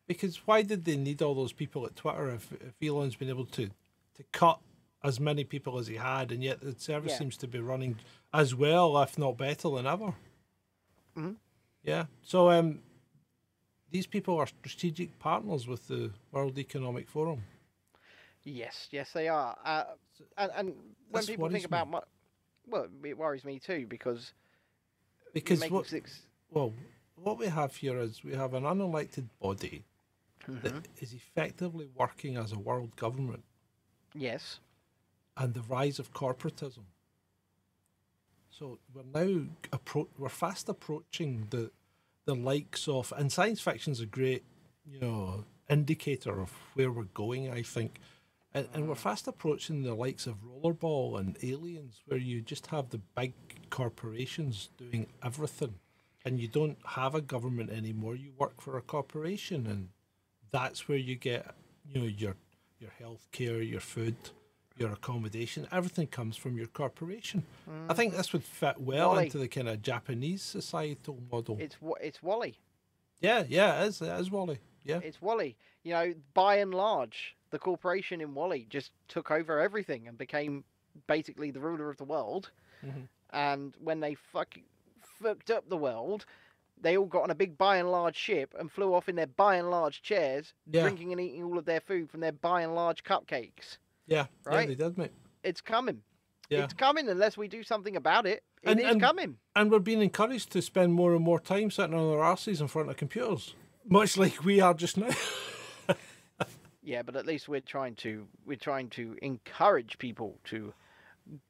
because 0.07 0.37
why 0.47 0.63
did 0.63 0.85
they 0.85 0.97
need 0.97 1.23
all 1.23 1.35
those 1.35 1.53
people 1.53 1.85
at 1.87 1.97
Twitter 1.97 2.31
if, 2.31 2.53
if 2.53 2.75
Elon's 2.89 3.17
been 3.17 3.29
able 3.29 3.47
to 3.47 3.67
to 4.15 4.23
cut 4.33 4.61
as 5.03 5.21
many 5.21 5.45
people 5.45 5.79
as 5.79 5.87
he 5.87 5.97
had, 5.97 6.33
and 6.33 6.43
yet 6.43 6.61
the 6.61 6.75
service 6.79 7.13
Yeah. 7.13 7.19
seems 7.19 7.37
to 7.39 7.47
be 7.49 7.59
running 7.61 7.99
as 8.33 8.55
well, 8.55 9.01
if 9.03 9.19
not 9.19 9.37
better 9.37 9.69
than 9.71 9.87
ever. 9.87 10.15
Mhm. 11.17 11.37
Yeah. 11.83 12.07
So 12.23 12.51
um, 12.51 12.81
these 13.91 14.07
people 14.07 14.37
are 14.39 14.47
strategic 14.47 15.19
partners 15.19 15.67
with 15.69 15.87
the 15.89 16.13
World 16.33 16.59
Economic 16.59 17.09
Forum. 17.09 17.45
Yes, 18.43 18.89
yes, 18.91 19.13
they 19.13 19.29
are. 19.29 19.57
Uh, 19.65 19.85
and, 20.37 20.51
and 20.57 20.75
when 21.11 21.25
people 21.27 21.49
think 21.51 21.65
about 21.65 21.89
my, 21.91 22.01
well, 22.69 22.87
it 23.05 23.17
worries 23.19 23.45
me 23.45 23.59
too 23.59 23.87
because 23.89 24.33
Because 25.33 25.61
what, 25.71 25.93
well, 26.51 26.73
what 27.17 27.39
we 27.39 27.47
have 27.47 27.77
here 27.77 27.99
is 27.99 28.25
we 28.25 28.35
have 28.35 28.55
an 28.55 28.63
unelected 28.65 29.27
body 29.41 29.85
that 30.49 30.87
is 31.01 31.13
effectively 31.13 31.89
working 31.95 32.37
as 32.37 32.53
a 32.53 32.59
world 32.59 32.95
government 32.97 33.43
Yes. 34.15 34.61
and 35.37 35.53
the 35.55 35.63
rise 35.63 35.99
of 35.99 36.13
corporatism. 36.13 36.85
So 38.51 38.79
we're 38.95 39.03
now 39.13 39.47
appro- 39.73 40.09
we're 40.19 40.29
fast 40.29 40.69
approaching 40.69 41.49
the 41.51 41.71
the 42.25 42.35
likes 42.35 42.89
of 42.89 43.13
and 43.17 43.31
science 43.31 43.61
fiction's 43.61 44.01
a 44.01 44.07
great 44.07 44.45
you 44.91 44.99
know 45.01 45.45
indicator 45.69 46.41
of 46.41 46.53
where 46.75 46.91
we're 46.91 47.05
going. 47.13 47.51
I 47.51 47.63
think, 47.63 47.99
and, 48.57 48.69
and 48.73 48.89
we're 48.89 48.95
mm. 48.95 48.99
fast 48.99 49.29
approaching 49.29 49.83
the 49.83 49.95
likes 49.95 50.27
of 50.27 50.37
Rollerball 50.43 51.21
and 51.21 51.37
Aliens, 51.43 52.01
where 52.07 52.19
you 52.19 52.41
just 52.41 52.69
have 52.69 52.89
the 52.89 53.01
big 53.15 53.35
corporations 53.69 54.71
doing 54.79 55.07
everything, 55.23 55.75
and 56.25 56.41
you 56.41 56.49
don't 56.49 56.79
have 56.87 57.15
a 57.15 57.21
government 57.21 57.71
anymore. 57.71 58.17
You 58.17 58.33
work 58.39 58.63
for 58.63 58.79
a 58.79 58.83
corporation, 58.83 59.67
and 59.67 59.91
that's 60.51 60.89
where 60.89 60.97
you 60.97 61.17
get 61.17 61.55
you 61.87 62.01
know 62.01 62.07
your 62.07 62.37
your 62.81 62.91
health 62.99 63.29
care, 63.31 63.61
your 63.61 63.81
food, 63.81 64.17
your 64.79 64.91
accommodation. 64.91 65.69
Everything 65.71 66.07
comes 66.07 66.39
from 66.39 66.57
your 66.57 66.69
corporation. 66.69 67.43
I 67.89 67.93
mm. 67.93 67.97
think 67.97 68.17
this 68.17 68.33
would 68.33 68.45
fit 68.45 68.81
well 68.81 69.11
WALL-E. 69.11 69.25
into 69.25 69.37
the 69.37 69.49
kind 69.49 69.69
of 69.69 69.83
Japanese 69.83 70.43
societal 70.43 71.19
model. 71.31 71.59
It's 71.61 71.77
it's 72.01 72.23
WALL-E. 72.23 72.57
yeah, 73.21 73.45
yeah, 73.47 73.83
it 73.83 73.89
is. 73.89 74.01
It 74.01 74.09
is 74.19 74.31
WALL-E. 74.31 74.57
Yeah. 74.83 75.01
It's 75.03 75.21
WALL-E. 75.21 75.57
You 75.83 75.93
know, 75.93 76.15
Buy 76.33 76.61
n 76.61 76.71
Large, 76.71 77.36
the 77.51 77.59
corporation 77.59 78.21
in 78.21 78.35
WALL-E 78.35 78.67
just 78.69 78.93
took 79.09 79.31
over 79.31 79.61
everything 79.61 80.09
and 80.09 80.19
became 80.19 80.65
basically 81.07 81.51
the 81.51 81.61
ruler 81.61 81.91
of 81.91 81.97
the 81.97 82.05
world. 82.05 82.51
Mhm. 82.85 83.09
And 83.31 83.75
when 83.81 84.01
they 84.01 84.15
fuck, 84.15 84.57
fucked 85.21 85.51
up 85.51 85.69
the 85.69 85.77
world, 85.77 86.25
they 86.81 86.97
all 86.97 87.07
got 87.07 87.23
on 87.23 87.31
a 87.31 87.35
big 87.35 87.57
Buy 87.57 87.79
n 87.79 87.89
Large 87.89 88.17
ship 88.17 88.55
and 88.59 88.71
flew 88.71 88.93
off 88.95 89.09
in 89.09 89.17
their 89.17 89.27
Buy 89.27 89.59
n 89.59 89.71
Large 89.71 90.03
chairs, 90.03 90.53
Yeah. 90.71 90.83
drinking 90.83 91.13
and 91.13 91.21
eating 91.21 91.43
all 91.45 91.59
of 91.59 91.65
their 91.65 91.81
food 91.81 92.11
from 92.11 92.21
their 92.21 92.33
Buy 92.33 92.63
n 92.63 92.75
Large 92.75 93.03
cupcakes. 93.05 93.79
Yeah, 94.07 94.27
Right? 94.45 94.69
yeah, 94.69 94.75
they 94.75 94.85
did, 94.85 94.99
mate. 94.99 95.13
It's 95.43 95.61
coming. 95.61 96.03
Yeah. 96.51 96.65
It's 96.65 96.75
coming 96.75 97.09
unless 97.09 97.37
we 97.37 97.49
do 97.49 97.63
something 97.63 97.97
about 97.97 98.27
it. 98.27 98.45
It 98.63 98.71
And- 98.71 98.81
is 98.81 98.87
and- 98.93 99.01
coming. 99.01 99.39
And 99.55 99.71
we're 99.71 99.79
being 99.81 100.03
encouraged 100.03 100.51
to 100.53 100.63
spend 100.63 100.93
more 100.95 101.15
and 101.15 101.25
more 101.25 101.41
time 101.41 101.71
sitting 101.71 101.95
on 101.95 102.13
our 102.17 102.25
asses 102.25 102.61
in 102.61 102.69
front 102.69 102.91
of 102.91 102.97
computers, 102.97 103.55
much 103.89 104.17
like 104.17 104.45
we 104.45 104.61
are 104.61 104.75
just 104.75 104.97
now. 104.97 105.09
Yeah, 106.87 107.03
but 107.03 107.17
at 107.17 107.27
least 107.27 107.49
we're 107.49 107.61
trying 107.61 107.97
to 107.97 108.29
we're 108.47 108.57
trying 108.57 108.91
to 108.91 109.17
encourage 109.21 109.99
people 109.99 110.39
to 110.45 110.73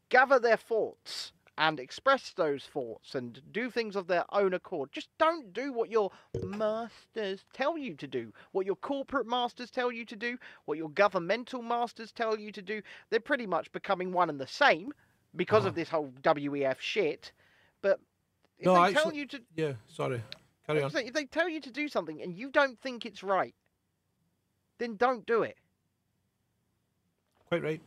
gather 0.08 0.38
their 0.38 0.56
thoughts 0.56 1.32
and 1.58 1.78
express 1.78 2.32
those 2.32 2.64
thoughts 2.64 3.14
and 3.14 3.42
do 3.52 3.70
things 3.70 3.96
of 3.96 4.06
their 4.06 4.24
own 4.32 4.54
accord. 4.54 4.92
Just 4.92 5.10
don't 5.18 5.52
do 5.52 5.74
what 5.74 5.90
your 5.90 6.10
masters 6.42 7.44
tell 7.52 7.76
you 7.76 7.94
to 7.96 8.06
do, 8.06 8.32
what 8.52 8.64
your 8.64 8.76
corporate 8.76 9.26
masters 9.26 9.70
tell 9.70 9.92
you 9.92 10.06
to 10.06 10.16
do, 10.16 10.38
what 10.64 10.78
your 10.78 10.88
governmental 10.88 11.60
masters 11.60 12.12
tell 12.12 12.38
you 12.38 12.50
to 12.52 12.62
do. 12.62 12.80
They're 13.10 13.20
pretty 13.20 13.46
much 13.46 13.70
becoming 13.72 14.12
one 14.12 14.30
and 14.30 14.40
the 14.40 14.46
same 14.46 14.90
because 15.34 15.66
of 15.66 15.74
ah. 15.74 15.76
this 15.76 15.90
whole 15.90 16.12
WEF 16.22 16.80
shit. 16.80 17.32
But 17.82 18.00
if 18.58 18.64
No, 18.64 18.86
they 18.86 18.94
tell 18.94 19.12
you 19.12 19.26
to 19.26 19.42
yeah, 19.54 19.72
sorry. 19.86 20.22
Carry 20.66 20.82
on. 20.82 20.90
if 20.96 21.12
they 21.12 21.26
tell 21.26 21.48
you 21.48 21.60
to 21.60 21.70
do 21.70 21.88
something 21.88 22.22
and 22.22 22.34
you 22.34 22.50
don't 22.50 22.80
think 22.80 23.04
it's 23.04 23.22
right, 23.22 23.54
then 24.78 24.96
don't 24.96 25.26
do 25.26 25.42
it. 25.42 25.56
Quite 27.48 27.62
right. 27.62 27.80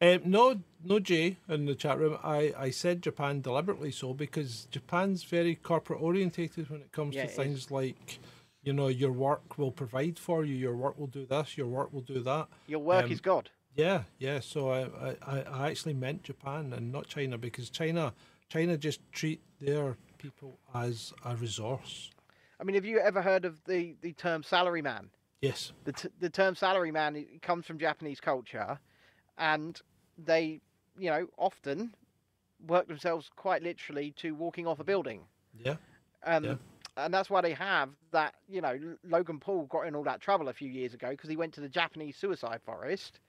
Um, 0.00 0.20
no, 0.24 0.60
no, 0.84 1.00
Jay, 1.00 1.36
in 1.48 1.64
the 1.64 1.74
chat 1.74 1.98
room. 1.98 2.18
I, 2.22 2.52
I 2.56 2.70
said 2.70 3.02
Japan 3.02 3.40
deliberately 3.40 3.90
so 3.90 4.14
because 4.14 4.68
Japan's 4.70 5.24
very 5.24 5.56
corporate 5.56 6.00
orientated 6.00 6.70
when 6.70 6.80
it 6.80 6.92
comes 6.92 7.16
Yeah, 7.16 7.22
to 7.22 7.26
it 7.28 7.30
is. 7.30 7.36
things 7.36 7.70
like, 7.70 8.18
you 8.62 8.72
know, 8.72 8.86
your 8.88 9.10
work 9.12 9.58
will 9.58 9.72
provide 9.72 10.18
for 10.18 10.44
you, 10.44 10.54
your 10.54 10.76
work 10.76 10.96
will 10.98 11.08
do 11.08 11.26
this, 11.26 11.56
your 11.56 11.66
work 11.66 11.92
will 11.92 12.02
do 12.02 12.20
that. 12.22 12.46
Your 12.68 12.78
work 12.80 13.06
Um, 13.06 13.12
is 13.12 13.20
God. 13.20 13.50
Yeah, 13.74 14.02
yeah. 14.18 14.38
So 14.40 14.70
I, 14.70 14.82
I, 14.82 15.16
I- 15.26 15.42
I 15.64 15.68
actually 15.70 15.94
meant 15.94 16.22
Japan 16.24 16.72
and 16.72 16.92
not 16.92 17.08
China 17.08 17.36
because 17.38 17.68
China, 17.70 18.12
China 18.48 18.76
just 18.76 19.00
treat 19.12 19.40
their 19.60 19.96
people 20.18 20.58
as 20.74 21.12
a 21.24 21.34
resource. 21.36 22.10
I 22.60 22.64
mean, 22.64 22.74
have 22.74 22.84
you 22.84 22.98
ever 22.98 23.22
heard 23.22 23.44
of 23.44 23.62
the, 23.64 23.96
the 24.00 24.12
term 24.12 24.42
salary 24.44 24.82
man? 24.82 25.10
Yes. 25.40 25.72
The, 25.84 25.92
t- 25.92 26.08
the 26.20 26.30
term 26.30 26.54
salary 26.54 26.90
man 26.90 27.24
comes 27.42 27.64
from 27.66 27.78
Japanese 27.78 28.20
culture, 28.20 28.78
and 29.36 29.80
they, 30.16 30.60
you 30.98 31.10
know, 31.10 31.28
often 31.36 31.94
work 32.66 32.88
themselves 32.88 33.30
quite 33.36 33.62
literally 33.62 34.10
to 34.18 34.32
walking 34.34 34.66
off 34.66 34.80
a 34.80 34.84
building. 34.84 35.20
Yeah. 35.56 35.76
Um, 36.24 36.44
Yeah. 36.44 36.54
And 36.96 37.14
that's 37.14 37.30
why 37.30 37.40
they 37.42 37.52
have 37.52 37.90
that, 38.10 38.34
you 38.48 38.60
know, 38.60 38.76
Logan 39.08 39.38
Paul 39.38 39.66
got 39.66 39.82
in 39.82 39.94
all 39.94 40.02
that 40.02 40.20
trouble 40.20 40.48
a 40.48 40.52
few 40.52 40.68
years 40.68 40.94
ago 40.94 41.10
because 41.10 41.30
he 41.30 41.36
went 41.36 41.54
to 41.54 41.60
the 41.60 41.68
Japanese 41.68 42.16
suicide 42.16 42.60
forest. 42.66 43.20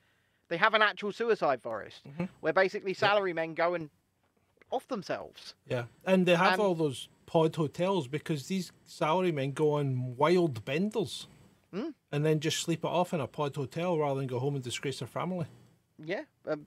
They 0.47 0.57
have 0.57 0.73
an 0.73 0.81
actual 0.81 1.11
suicide 1.11 1.61
forest 1.61 2.01
Mm-hmm. 2.07 2.23
where 2.39 2.51
basically 2.51 2.95
salary 2.95 3.31
men 3.31 3.53
go 3.53 3.75
and 3.75 3.91
off 4.71 4.87
themselves. 4.87 5.53
Yeah, 5.67 5.83
and 6.03 6.25
they 6.25 6.33
have 6.33 6.53
And- 6.53 6.61
all 6.63 6.73
those 6.73 7.09
pod 7.27 7.55
hotels 7.55 8.07
because 8.07 8.47
these 8.47 8.71
salarymen 8.87 9.53
go 9.53 9.73
on 9.73 10.15
wild 10.17 10.65
benders 10.65 11.27
Hmm? 11.73 11.89
and 12.11 12.25
then 12.25 12.39
just 12.39 12.59
sleep 12.59 12.79
it 12.83 12.87
off 12.87 13.13
in 13.13 13.19
a 13.21 13.27
pod 13.27 13.55
hotel 13.55 13.97
rather 13.97 14.19
than 14.19 14.27
go 14.27 14.39
home 14.39 14.55
and 14.55 14.63
disgrace 14.63 14.99
their 14.99 15.07
family. 15.07 15.45
Yeah, 16.03 16.23
um, 16.47 16.65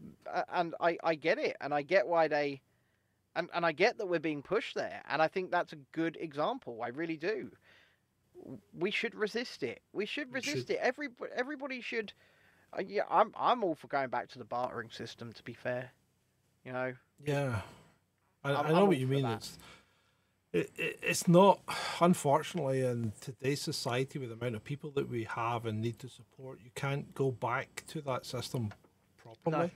and 0.53 0.74
I, 0.78 0.96
I 1.03 1.14
get 1.16 1.38
it, 1.38 1.57
and 1.61 1.72
I 1.74 1.82
get 1.82 2.07
why 2.07 2.28
they, 2.28 2.61
and, 3.34 3.48
and 3.55 3.66
I 3.66 3.72
get 3.72 3.98
that 3.98 4.07
we're 4.07 4.20
being 4.20 4.42
pushed 4.42 4.74
there, 4.76 5.03
and 5.09 5.20
I 5.22 5.26
think 5.26 5.50
that's 5.50 5.72
a 5.72 5.78
good 5.92 6.16
example. 6.20 6.82
I 6.84 6.88
really 6.88 7.16
do. 7.16 7.50
We 8.78 8.90
should 8.90 9.14
resist 9.14 9.62
it. 9.62 9.80
We 9.92 10.07
should 10.07 10.32
We 10.32 10.40
should. 10.40 10.53
resist 10.55 10.70
it. 10.70 10.78
Every 10.82 11.09
everybody 11.34 11.80
should. 11.80 12.12
Uh, 12.76 12.82
yeah, 12.86 13.03
I'm 13.11 13.32
I'm 13.36 13.62
all 13.64 13.74
for 13.74 13.86
going 13.88 14.09
back 14.09 14.28
to 14.30 14.38
the 14.38 14.44
bartering 14.44 14.90
system. 14.90 15.32
To 15.32 15.42
be 15.42 15.53
fair, 15.55 15.90
you 16.64 16.72
know. 16.72 16.92
Yeah, 17.24 17.61
I, 18.44 18.53
I'm- 18.53 18.66
I 18.66 18.72
know 18.72 18.84
what 18.84 18.98
you 18.98 19.07
mean. 19.07 19.22
that. 19.22 19.38
It's 19.38 19.59
it, 20.53 20.70
it, 20.76 20.98
it's 21.03 21.26
not, 21.28 21.61
unfortunately, 22.00 22.82
in 22.82 23.12
today's 23.20 23.61
society 23.61 24.18
with 24.18 24.28
the 24.28 24.34
amount 24.36 24.55
of 24.57 24.64
people 24.64 24.90
that 24.92 25.09
we 25.09 25.24
have 25.24 25.66
and 25.66 25.80
need 25.80 25.98
to 26.00 26.09
support, 26.09 26.59
you 26.62 26.70
can't 26.74 27.14
go 27.14 27.30
back 27.30 27.84
to 27.88 28.00
that 28.03 28.26
system 28.26 28.72
properly. 29.16 29.70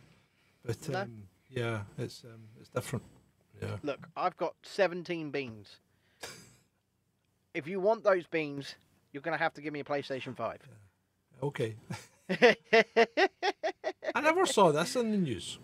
But 0.65 0.89
No. 0.89 1.01
um, 1.03 1.23
yeah, 1.51 1.83
it's 1.97 2.25
um, 2.25 2.43
it's 2.61 2.69
different. 2.69 3.05
Yeah. 3.63 3.77
Look, 3.83 4.07
I've 4.17 4.37
got 4.37 4.55
17 4.65 5.31
beans. 5.31 5.77
if 7.55 7.67
you 7.67 7.81
want 7.81 8.05
those 8.05 8.27
beans, 8.27 8.75
you're 9.13 9.23
gonna 9.23 9.37
have 9.39 9.55
to 9.55 9.63
give 9.63 9.73
me 9.73 9.81
a 9.81 9.85
PlayStation 9.85 10.37
Five. 10.37 10.61
Okay. 11.43 11.77
I 14.15 14.21
never 14.21 14.45
saw 14.47 14.73
this 14.73 14.97
in 14.97 15.11
the 15.13 15.17
news. 15.17 15.59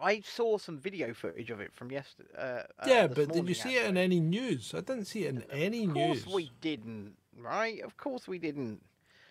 I 0.00 0.20
saw 0.20 0.58
some 0.58 0.78
video 0.78 1.12
footage 1.14 1.50
of 1.50 1.60
it 1.60 1.72
from 1.74 1.90
yesterday. 1.90 2.28
Uh, 2.36 2.40
uh, 2.40 2.64
Yeah, 2.86 3.06
but 3.06 3.32
did 3.32 3.48
you 3.48 3.54
see 3.54 3.76
it 3.76 3.86
in 3.86 3.96
any 3.96 4.20
news? 4.20 4.72
I 4.74 4.80
didn't 4.80 5.06
see 5.06 5.24
it 5.24 5.34
in 5.34 5.42
any 5.50 5.86
news. 5.86 5.88
Of 5.88 5.94
course 5.94 6.26
news. 6.26 6.34
we 6.34 6.50
didn't, 6.60 7.16
right? 7.38 7.80
Of 7.82 7.96
course 7.96 8.26
we 8.28 8.38
didn't. 8.38 8.82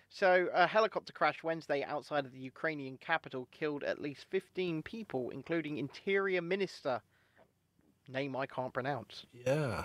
So, 0.08 0.48
a 0.54 0.66
helicopter 0.66 1.12
crash 1.12 1.42
Wednesday 1.42 1.82
outside 1.82 2.24
of 2.24 2.32
the 2.32 2.38
Ukrainian 2.38 2.96
capital 2.96 3.48
killed 3.50 3.82
at 3.82 4.00
least 4.00 4.26
15 4.30 4.82
people, 4.82 5.30
including 5.30 5.78
Interior 5.78 6.40
Minister, 6.40 7.02
name 8.08 8.36
I 8.36 8.46
can't 8.46 8.72
pronounce. 8.72 9.26
Yeah. 9.32 9.84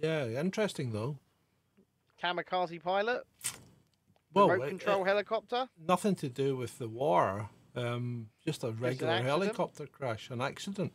Yeah, 0.00 0.26
interesting 0.40 0.92
though. 0.92 1.18
Kamikaze 2.22 2.80
pilot, 2.82 3.24
Well, 4.32 4.48
remote 4.48 4.64
it- 4.66 4.68
control 4.70 5.02
it- 5.04 5.08
helicopter. 5.08 5.68
nothing 5.76 6.14
to 6.16 6.28
do 6.28 6.56
with 6.56 6.78
the 6.78 6.88
war. 6.88 7.50
Um, 7.74 8.28
just 8.44 8.64
a 8.64 8.70
regular 8.70 9.22
helicopter 9.22 9.86
crash, 9.86 10.30
an 10.30 10.40
accident. 10.42 10.92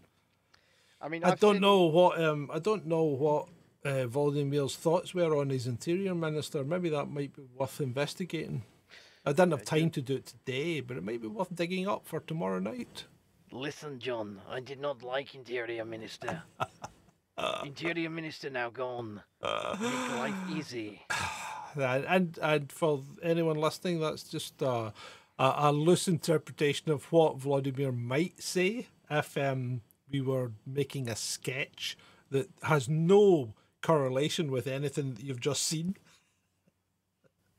I 1.01 1.07
mean, 1.09 1.23
I 1.23 1.31
I've 1.31 1.39
don't 1.39 1.55
seen- 1.55 1.61
know 1.61 1.83
what 1.85 2.21
um, 2.23 2.49
I 2.53 2.59
don't 2.59 2.85
know 2.85 3.03
what 3.03 3.47
uh, 3.85 4.05
Volodimir's 4.07 4.75
thoughts 4.75 5.13
were 5.13 5.35
on 5.35 5.49
his 5.49 5.65
interior 5.67 6.13
minister. 6.15 6.63
Maybe 6.63 6.89
that 6.89 7.05
might 7.09 7.35
be 7.35 7.43
worth 7.55 7.79
investigating. 7.81 8.63
I 9.25 9.31
didn't 9.31 9.51
have 9.51 9.65
time 9.65 9.89
to 9.91 10.01
do 10.01 10.15
it 10.15 10.25
today, 10.27 10.79
but 10.81 10.97
it 10.97 11.03
might 11.03 11.21
be 11.21 11.27
worth 11.27 11.53
digging 11.53 11.87
up 11.87 12.07
for 12.07 12.19
tomorrow 12.19 12.59
night. 12.59 13.05
Listen, 13.51 13.99
John, 13.99 14.41
I 14.49 14.59
did 14.59 14.79
not 14.79 15.03
like 15.03 15.33
Interior 15.35 15.83
Minister. 15.85 16.43
Interior 17.65 18.09
Minister 18.09 18.49
now 18.49 18.69
gone. 18.69 19.21
Make 19.41 19.81
life 19.81 20.35
easy. 20.55 21.01
And, 21.75 22.39
and 22.41 22.71
for 22.71 23.01
anyone 23.21 23.57
listening, 23.57 23.99
that's 23.99 24.23
just 24.23 24.59
a, 24.63 24.93
a, 25.39 25.53
a 25.57 25.71
loose 25.71 26.07
interpretation 26.07 26.91
of 26.91 27.11
what 27.11 27.37
Vladimir 27.37 27.91
might 27.91 28.41
say 28.41 28.87
if 29.09 29.37
um, 29.37 29.81
we 30.11 30.21
were 30.21 30.51
making 30.65 31.09
a 31.09 31.15
sketch 31.15 31.97
that 32.31 32.49
has 32.63 32.89
no 32.89 33.53
correlation 33.81 34.51
with 34.51 34.67
anything 34.67 35.13
that 35.13 35.23
you've 35.23 35.39
just 35.39 35.63
seen. 35.63 35.95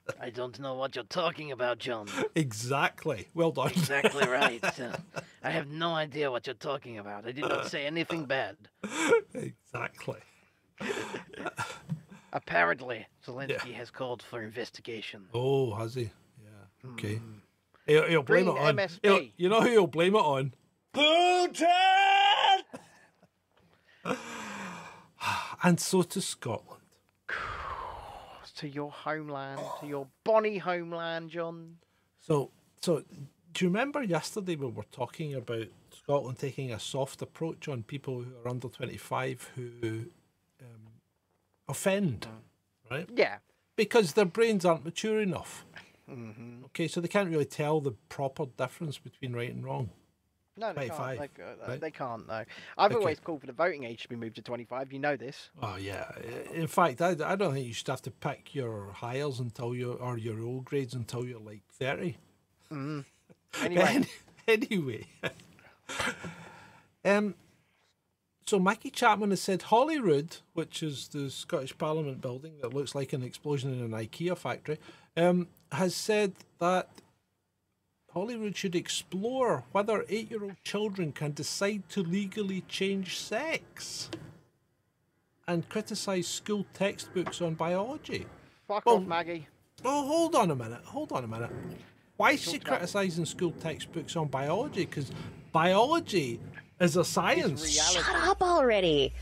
I 0.20 0.30
don't 0.30 0.58
know 0.58 0.74
what 0.74 0.94
you're 0.94 1.04
talking 1.04 1.52
about, 1.52 1.78
John. 1.78 2.08
Exactly. 2.34 3.28
Well 3.34 3.52
done. 3.52 3.70
Exactly 3.70 4.26
right. 4.28 4.80
Uh, 4.80 4.96
I 5.42 5.50
have 5.50 5.68
no 5.68 5.92
idea 5.94 6.30
what 6.30 6.46
you're 6.46 6.54
talking 6.54 6.98
about. 6.98 7.26
I 7.26 7.32
did 7.32 7.44
not 7.44 7.68
say 7.68 7.86
anything 7.86 8.24
bad. 8.24 8.56
exactly. 9.34 10.18
Apparently, 12.32 13.06
Zelensky 13.26 13.72
has 13.72 13.90
called 13.90 14.22
for 14.22 14.42
investigation. 14.42 15.24
Oh, 15.32 15.74
has 15.74 15.94
he? 15.94 16.10
Yeah. 16.42 16.90
Okay. 16.92 17.20
He'll, 17.88 18.04
he'll 18.06 18.22
blame 18.22 18.44
Green 18.44 18.56
it 18.56 18.60
on. 18.60 18.76
MSP. 18.76 18.98
he'll- 19.02 19.28
you 19.36 19.48
know 19.48 19.60
who 19.62 19.70
he'll 19.70 19.86
blame 19.88 20.14
it 20.14 20.18
on? 20.18 20.54
Putin! 20.94 22.62
and 25.62 25.80
so 25.80 26.02
to 26.02 26.20
Scotland. 26.20 26.82
To 28.56 28.68
your 28.68 28.90
homeland, 28.90 29.60
to 29.80 29.86
your 29.86 30.08
bonny 30.24 30.58
homeland, 30.58 31.30
John. 31.30 31.76
So, 32.18 32.50
so 32.80 33.04
do 33.52 33.64
you 33.64 33.68
remember 33.68 34.02
yesterday 34.02 34.56
when 34.56 34.70
we 34.70 34.74
were 34.78 34.84
talking 34.90 35.32
about 35.36 35.68
Scotland 35.96 36.38
taking 36.40 36.72
a 36.72 36.80
soft 36.80 37.22
approach 37.22 37.68
on 37.68 37.84
people 37.84 38.20
who 38.20 38.32
are 38.44 38.48
under 38.48 38.66
25 38.66 39.52
who 39.54 40.06
um, 40.60 40.90
offend, 41.68 42.26
right? 42.90 43.08
Yeah. 43.14 43.36
Because 43.76 44.14
their 44.14 44.24
brains 44.24 44.64
aren't 44.64 44.84
mature 44.84 45.20
enough. 45.20 45.64
Okay, 46.66 46.88
so 46.88 47.00
they 47.00 47.08
can't 47.08 47.30
really 47.30 47.44
tell 47.44 47.80
the 47.80 47.92
proper 48.08 48.46
difference 48.46 48.98
between 48.98 49.34
right 49.34 49.52
and 49.52 49.64
wrong. 49.64 49.90
No, 50.56 50.72
they 50.72 50.88
25, 50.88 51.18
can't. 51.18 51.34
They, 51.36 51.66
right? 51.68 51.80
they 51.80 51.90
can't. 51.92 52.26
No, 52.26 52.44
I've 52.76 52.90
Okay. 52.90 52.94
always 52.96 53.20
called 53.20 53.40
for 53.42 53.46
the 53.46 53.52
voting 53.52 53.84
age 53.84 54.02
to 54.02 54.08
be 54.08 54.16
moved 54.16 54.36
to 54.36 54.42
25. 54.42 54.92
You 54.92 54.98
know 54.98 55.16
this. 55.16 55.50
Oh 55.62 55.76
yeah. 55.76 56.10
In 56.52 56.66
fact, 56.66 57.00
I, 57.00 57.10
I 57.24 57.36
don't 57.36 57.52
think 57.54 57.66
you 57.66 57.72
should 57.72 57.86
have 57.88 58.02
to 58.02 58.10
pick 58.10 58.54
your 58.56 58.92
Highers 59.00 59.38
until 59.38 59.74
you 59.74 59.92
or 59.92 60.18
your 60.18 60.34
roll 60.36 60.60
grades 60.62 60.94
until 60.94 61.24
you're 61.26 61.40
like 61.40 61.62
thirty. 61.72 62.16
Anyway, 63.62 64.04
anyway. 64.46 65.06
um. 67.04 67.34
So 68.46 68.58
Maggie 68.58 68.90
Chapman 68.90 69.30
has 69.30 69.40
said 69.42 69.62
Holyrood, 69.62 70.38
which 70.54 70.82
is 70.82 71.08
the 71.08 71.30
Scottish 71.30 71.76
Parliament 71.76 72.20
building 72.20 72.54
that 72.62 72.72
looks 72.74 72.94
like 72.94 73.12
an 73.12 73.22
explosion 73.22 73.72
in 73.72 73.80
an 73.80 73.90
IKEA 73.90 74.36
factory, 74.36 74.78
um, 75.18 75.48
has 75.72 75.94
said 75.94 76.32
that 76.60 76.88
Holyrood 78.14 78.56
should 78.56 78.74
explore 78.74 79.64
whether 79.72 80.04
eight-year-old 80.08 80.56
children 80.64 81.12
can 81.12 81.32
decide 81.32 81.88
to 81.90 82.02
legally 82.02 82.62
change 82.62 83.18
sex, 83.18 84.08
and 85.46 85.68
criticise 85.68 86.26
school 86.28 86.66
textbooks 86.74 87.40
on 87.40 87.54
biology. 87.54 88.26
fuck 88.66 88.84
Well- 88.84 88.96
off, 88.96 89.04
Maggie. 89.04 89.46
Oh, 89.84 90.06
hold 90.06 90.34
on 90.34 90.50
a 90.50 90.54
minute. 90.56 90.84
Hold 90.84 91.12
on 91.12 91.24
a 91.24 91.26
minute. 91.28 91.50
Why 92.18 92.32
is 92.32 92.40
she 92.42 92.52
Talked 92.52 92.62
about- 92.64 92.78
criticising 92.80 93.24
school 93.26 93.52
textbooks 93.52 94.14
on 94.16 94.26
biology? 94.28 94.84
Because 94.84 95.10
biology 95.52 96.38
is 96.80 96.96
a 96.96 97.04
science. 97.04 97.66
Shut 97.70 98.04
up 98.28 98.42
already. 98.42 99.14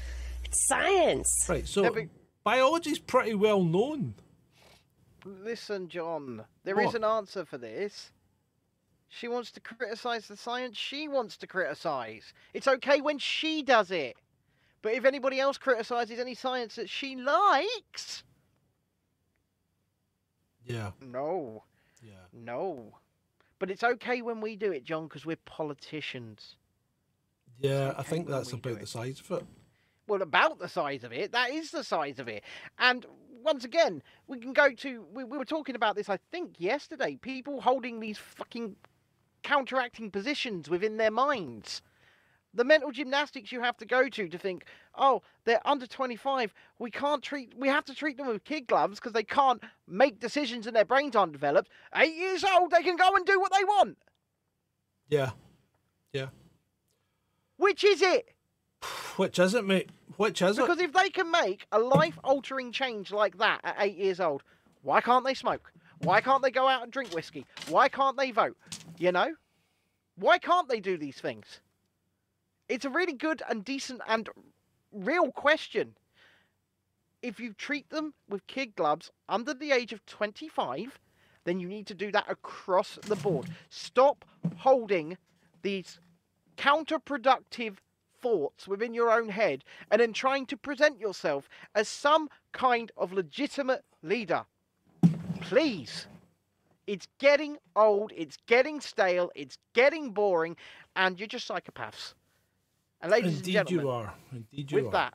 It's 0.45 0.67
science. 0.67 1.29
Right, 1.49 1.69
so 1.69 1.83
Yeah, 1.85 1.91
but- 1.91 2.09
biology's 2.43 2.99
pretty 2.99 3.35
well 3.35 3.63
known. 3.63 4.15
Listen, 5.27 5.89
John. 5.89 6.45
There 6.65 6.79
is 6.81 6.87
What? 6.87 6.95
an 6.97 7.05
answer 7.05 7.45
for 7.45 7.59
this. 7.59 8.13
She 9.09 9.29
wants 9.29 9.51
to 9.53 9.61
criticize 9.61 10.29
the 10.29 10.37
science 10.37 10.77
she 10.77 11.09
wants 11.09 11.37
to 11.39 11.47
criticize. 11.47 12.33
It's 12.55 12.69
okay 12.69 13.01
when 13.01 13.19
she 13.19 13.63
does 13.63 13.91
it. 13.91 14.17
But 14.83 14.93
if 14.95 15.05
anybody 15.05 15.41
else 15.41 15.59
criticizes 15.59 16.19
any 16.19 16.35
science 16.35 16.77
that 16.77 16.89
she 16.91 17.17
likes, 17.17 18.23
Yeah, 20.65 20.91
no, 21.01 21.65
yeah. 22.03 22.27
no. 22.33 22.99
But 23.59 23.71
it's 23.71 23.85
okay 23.85 24.21
when 24.23 24.41
we 24.41 24.57
do 24.57 24.71
it, 24.73 24.85
John, 24.85 25.05
because 25.09 25.25
we're 25.25 25.37
politicians. 25.45 26.57
Yeah, 27.59 27.95
I 27.97 28.03
think 28.03 28.29
that's 28.29 28.53
about 28.53 28.81
the 28.81 28.87
size 28.87 29.21
of 29.21 29.31
it. 29.39 29.47
well 30.09 30.23
about 30.23 30.59
the 30.59 30.69
size 30.69 31.03
of 31.05 31.13
it 31.13 31.33
that 31.33 31.51
is 31.51 31.71
the 31.73 31.83
size 31.83 32.19
of 32.21 32.29
it 32.29 32.45
and 32.79 33.07
once 33.43 33.65
again 33.65 34.03
we 34.27 34.39
can 34.39 34.53
go 34.53 34.71
to 34.71 35.05
we, 35.13 35.25
we 35.25 35.39
were 35.39 35.45
talking 35.45 35.75
about 35.75 35.97
this 35.97 36.09
i 36.09 36.19
think 36.31 36.55
yesterday. 36.59 37.17
People 37.21 37.61
holding 37.61 38.01
these 38.01 38.19
fucking 38.19 38.77
counteracting 39.43 40.11
positions 40.11 40.69
within 40.69 40.97
their 40.97 41.11
minds. 41.11 41.83
The 42.55 42.65
mental 42.65 42.91
gymnastics 42.91 43.53
you 43.53 43.61
have 43.61 43.77
to 43.79 43.87
go 43.87 44.09
to 44.09 44.29
to 44.29 44.39
think 44.39 44.65
oh 44.97 45.23
they're 45.45 45.67
under 45.67 45.87
25 45.87 46.55
we 46.79 46.91
can't 46.91 47.23
treat 47.23 47.53
we 47.57 47.69
have 47.69 47.85
to 47.85 47.95
treat 47.95 48.17
them 48.17 48.29
with 48.29 48.45
kid 48.45 48.67
gloves 48.67 48.99
because 48.99 49.13
they 49.13 49.23
can't 49.23 49.63
make 49.87 50.19
decisions 50.21 50.67
and 50.67 50.75
their 50.75 50.85
brains 50.85 51.15
aren't 51.15 51.33
developed. 51.33 51.71
Eight 51.95 52.15
years 52.15 52.45
old 52.45 52.71
they 52.71 52.83
can 52.83 52.97
go 52.97 53.15
and 53.15 53.27
do 53.27 53.39
what 53.41 53.53
they 53.57 53.65
want. 53.65 53.99
Yeah, 55.09 55.31
yeah. 56.13 56.29
which 57.57 57.85
is 57.85 58.03
it 58.03 58.36
Which 59.17 59.39
is 59.39 59.55
it, 59.55 59.65
mate? 59.65 59.91
Which 60.17 60.43
is 60.43 60.57
Because 60.57 60.79
if 60.81 60.93
they 60.93 61.11
can 61.11 61.31
make 61.31 61.67
a 61.73 61.79
life 61.79 62.19
altering 62.23 62.73
change 62.73 63.13
like 63.13 63.39
that 63.39 63.61
at 63.65 63.77
eight 63.79 63.97
years 63.97 64.21
old, 64.21 64.43
why 64.83 65.01
can't 65.01 65.25
they 65.25 65.35
smoke? 65.35 65.73
Why 66.01 66.21
can't 66.21 66.43
they 66.43 66.51
go 66.51 66.69
out 66.69 66.83
and 66.83 66.93
drink 66.93 67.13
whiskey? 67.13 67.47
Why 67.69 67.89
can't 67.89 68.17
they 68.17 68.31
vote? 68.31 68.57
You 68.99 69.13
know? 69.13 69.35
Why 70.17 70.39
can't 70.39 70.69
they 70.69 70.81
do 70.81 70.97
these 70.97 71.17
things? 71.17 71.61
It's 72.69 72.85
a 72.85 72.91
really 72.91 73.13
good 73.13 73.43
and 73.49 73.65
decent 73.65 74.01
and 74.07 74.29
real 74.93 75.31
question. 75.33 75.95
If 77.23 77.41
you 77.41 77.53
treat 77.53 77.91
them 77.91 78.15
with 78.29 78.47
kid 78.47 78.77
gloves 78.77 79.11
under 79.29 79.55
the 79.55 79.73
age 79.73 79.93
of 79.93 80.05
25, 80.07 80.99
then 81.45 81.61
you 81.61 81.69
need 81.69 81.87
to 81.87 81.95
do 81.95 82.13
that 82.13 82.27
across 82.29 82.99
the 83.03 83.17
board. 83.17 83.49
Stop 83.71 84.25
holding 84.59 85.17
these 85.63 85.99
counterproductive 86.57 87.77
thoughts 88.27 88.67
within 88.67 88.93
your 88.93 89.11
own 89.11 89.29
head 89.29 89.63
and 89.91 90.01
then 90.01 90.13
trying 90.13 90.47
to 90.47 90.57
present 90.57 90.99
yourself 90.99 91.49
as 91.77 91.87
some 91.89 92.29
kind 92.53 92.91
of 92.97 93.13
legitimate 93.13 93.85
leader. 94.03 94.45
Please. 95.41 96.09
It's 96.89 97.07
getting 97.21 97.57
old, 97.77 98.13
it's 98.17 98.37
getting 98.47 98.81
stale, 98.81 99.31
it's 99.37 99.59
getting 99.75 100.11
boring, 100.11 100.57
and 100.97 101.21
you're 101.21 101.29
just 101.29 101.49
psychopaths. 101.49 102.15
And 103.01 103.13
ladies 103.13 103.39
Indeed, 103.39 103.57
and 103.57 103.69
gentlemen, 103.69 103.87
you 103.87 103.91
are. 103.91 104.15
Indeed, 104.33 104.73
you 104.73 104.77
with 104.77 104.87
are. 104.87 104.93
that, 104.93 105.15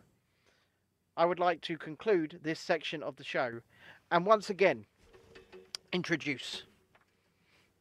I 1.18 1.26
would 1.26 1.40
like 1.40 1.60
to 1.62 1.78
conclude 1.78 2.40
this 2.44 2.60
section 2.60 3.04
of 3.04 3.18
the 3.18 3.24
show 3.26 3.60
and 4.10 4.26
once 4.26 4.50
again 4.50 4.86
introduce 5.92 6.64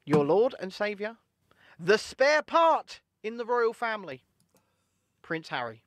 your 0.05 0.25
Lord 0.25 0.57
and 0.61 0.73
Saviour, 0.73 1.17
the 1.79 1.99
spare 1.99 2.43
part 2.43 3.01
in 3.23 3.37
the 3.37 3.45
royal 3.45 3.73
family, 3.73 4.25
Prince 5.23 5.49
Harry. 5.49 5.83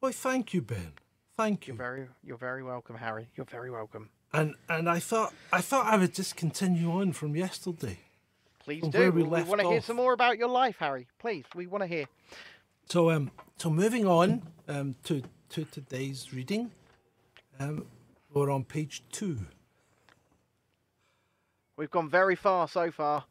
Why, 0.00 0.12
thank 0.12 0.52
you, 0.52 0.62
Ben. 0.62 0.92
Thank 1.36 1.66
you. 1.66 1.74
You're 1.74 1.78
very, 1.78 2.08
you're 2.22 2.36
very 2.38 2.62
welcome, 2.62 2.96
Harry. 2.96 3.28
You're 3.36 3.46
very 3.46 3.70
welcome. 3.70 4.10
And 4.32 4.54
and 4.68 4.88
I 4.88 4.98
thought 4.98 5.32
I 5.52 5.60
thought 5.60 5.86
I 5.86 5.96
would 5.96 6.12
just 6.14 6.36
continue 6.36 6.90
on 6.90 7.12
from 7.12 7.36
yesterday. 7.36 7.98
Please 8.58 8.80
From 8.80 8.90
do. 8.90 9.12
we 9.12 9.22
We, 9.22 9.42
want 9.42 9.60
to 9.60 9.68
hear 9.68 9.80
some 9.80 9.96
more 9.96 10.12
about 10.12 10.38
your 10.38 10.48
life, 10.48 10.76
Harry. 10.80 11.06
Please, 11.20 11.44
we 11.54 11.66
want 11.66 11.82
to 11.82 11.86
hear. 11.86 12.06
So 12.88 13.10
um 13.10 13.30
so 13.56 13.70
moving 13.70 14.06
on 14.06 14.42
um 14.68 14.96
to 15.04 15.22
to 15.50 15.64
today's 15.64 16.32
reading, 16.32 16.72
um 17.60 17.86
we're 18.32 18.50
on 18.50 18.64
page 18.64 19.02
two. 19.12 19.38
We've 21.76 21.90
gone 21.90 22.10
very 22.10 22.36
far 22.36 22.66
so 22.68 22.90
far. 22.90 23.24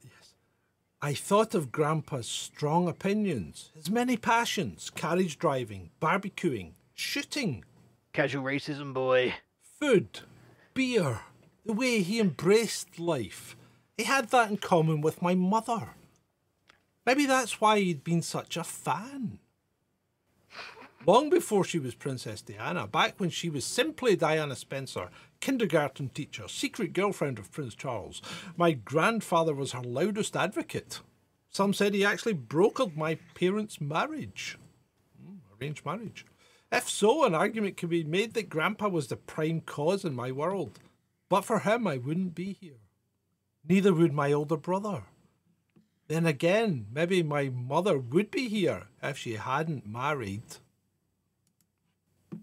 I 1.06 1.14
thought 1.14 1.53
of 1.53 1.72
Grandpa's 1.72 2.28
strong 2.28 2.88
opinions, 2.88 3.70
his 3.76 3.91
many 3.91 4.18
passions, 4.18 4.89
carriage 4.89 5.38
driving, 5.38 5.91
barbecuing, 6.01 6.72
shooting, 6.95 7.64
Casual 8.12 8.43
racism, 8.43 8.91
boy. 8.91 9.36
food, 9.62 10.22
beer, 10.74 11.20
the 11.64 11.74
way 11.74 12.01
he 12.01 12.20
embraced 12.20 12.97
life. 12.97 13.56
He 13.95 14.06
had 14.06 14.30
that 14.32 14.49
in 14.49 14.58
common 14.58 15.01
with 15.01 15.22
my 15.22 15.36
mother. 15.36 15.89
Maybe 17.06 17.28
that's 17.28 17.62
why 17.62 17.78
he'd 17.82 18.03
been 18.03 18.24
such 18.24 18.58
a 18.58 18.64
fan. 18.64 19.38
Long 21.06 21.30
before 21.30 21.64
she 21.64 21.78
was 21.78 21.93
Princess 21.93 22.41
Diana, 22.41 22.88
back 22.88 23.20
when 23.20 23.30
she 23.30 23.49
was 23.49 23.64
simply 23.64 24.16
Diana 24.16 24.56
Spencer, 24.56 25.10
kindergarten 25.39 26.10
teacher, 26.10 26.47
secret 26.47 26.93
girlfriend 26.93 27.38
of 27.38 27.51
Prince 27.51 27.76
Charles, 27.76 28.22
my 28.58 28.72
grandfather 28.72 29.53
was 29.53 29.74
her 29.74 29.84
loudest 29.84 30.36
advocate. 30.36 31.01
Some 31.49 31.74
said 31.74 31.93
he 31.93 32.03
actually 32.03 32.34
brokered 32.34 32.97
my 32.97 33.16
parents' 33.34 33.80
marriage. 33.80 34.58
Hmm, 35.24 35.38
arranged 35.62 35.86
marriage. 35.86 36.26
If 36.72 36.89
so, 36.89 37.24
an 37.24 37.36
argument 37.36 37.78
could 37.78 37.89
be 37.89 38.03
made 38.03 38.34
that 38.34 38.49
Grandpa 38.49 38.89
was 38.89 39.08
the 39.08 39.16
prime 39.16 39.62
cause 39.62 40.03
in 40.03 40.16
my 40.16 40.32
world. 40.32 40.80
But 41.30 41.45
for 41.45 41.60
him, 41.60 41.88
I 41.88 41.97
wouldn't 41.97 42.36
be 42.36 42.53
here. 42.60 42.82
Neither 43.68 43.93
would 43.93 44.14
my 44.14 44.32
older 44.32 44.58
brother. 44.58 45.03
Then 46.08 46.26
again, 46.26 46.88
maybe 46.91 47.24
my 47.24 47.49
mother 47.49 47.97
would 47.97 48.30
be 48.30 48.47
here 48.47 48.88
if 49.01 49.18
she 49.18 49.36
hadn't 49.36 49.88
married. 49.88 50.43
Uh, 52.34 52.38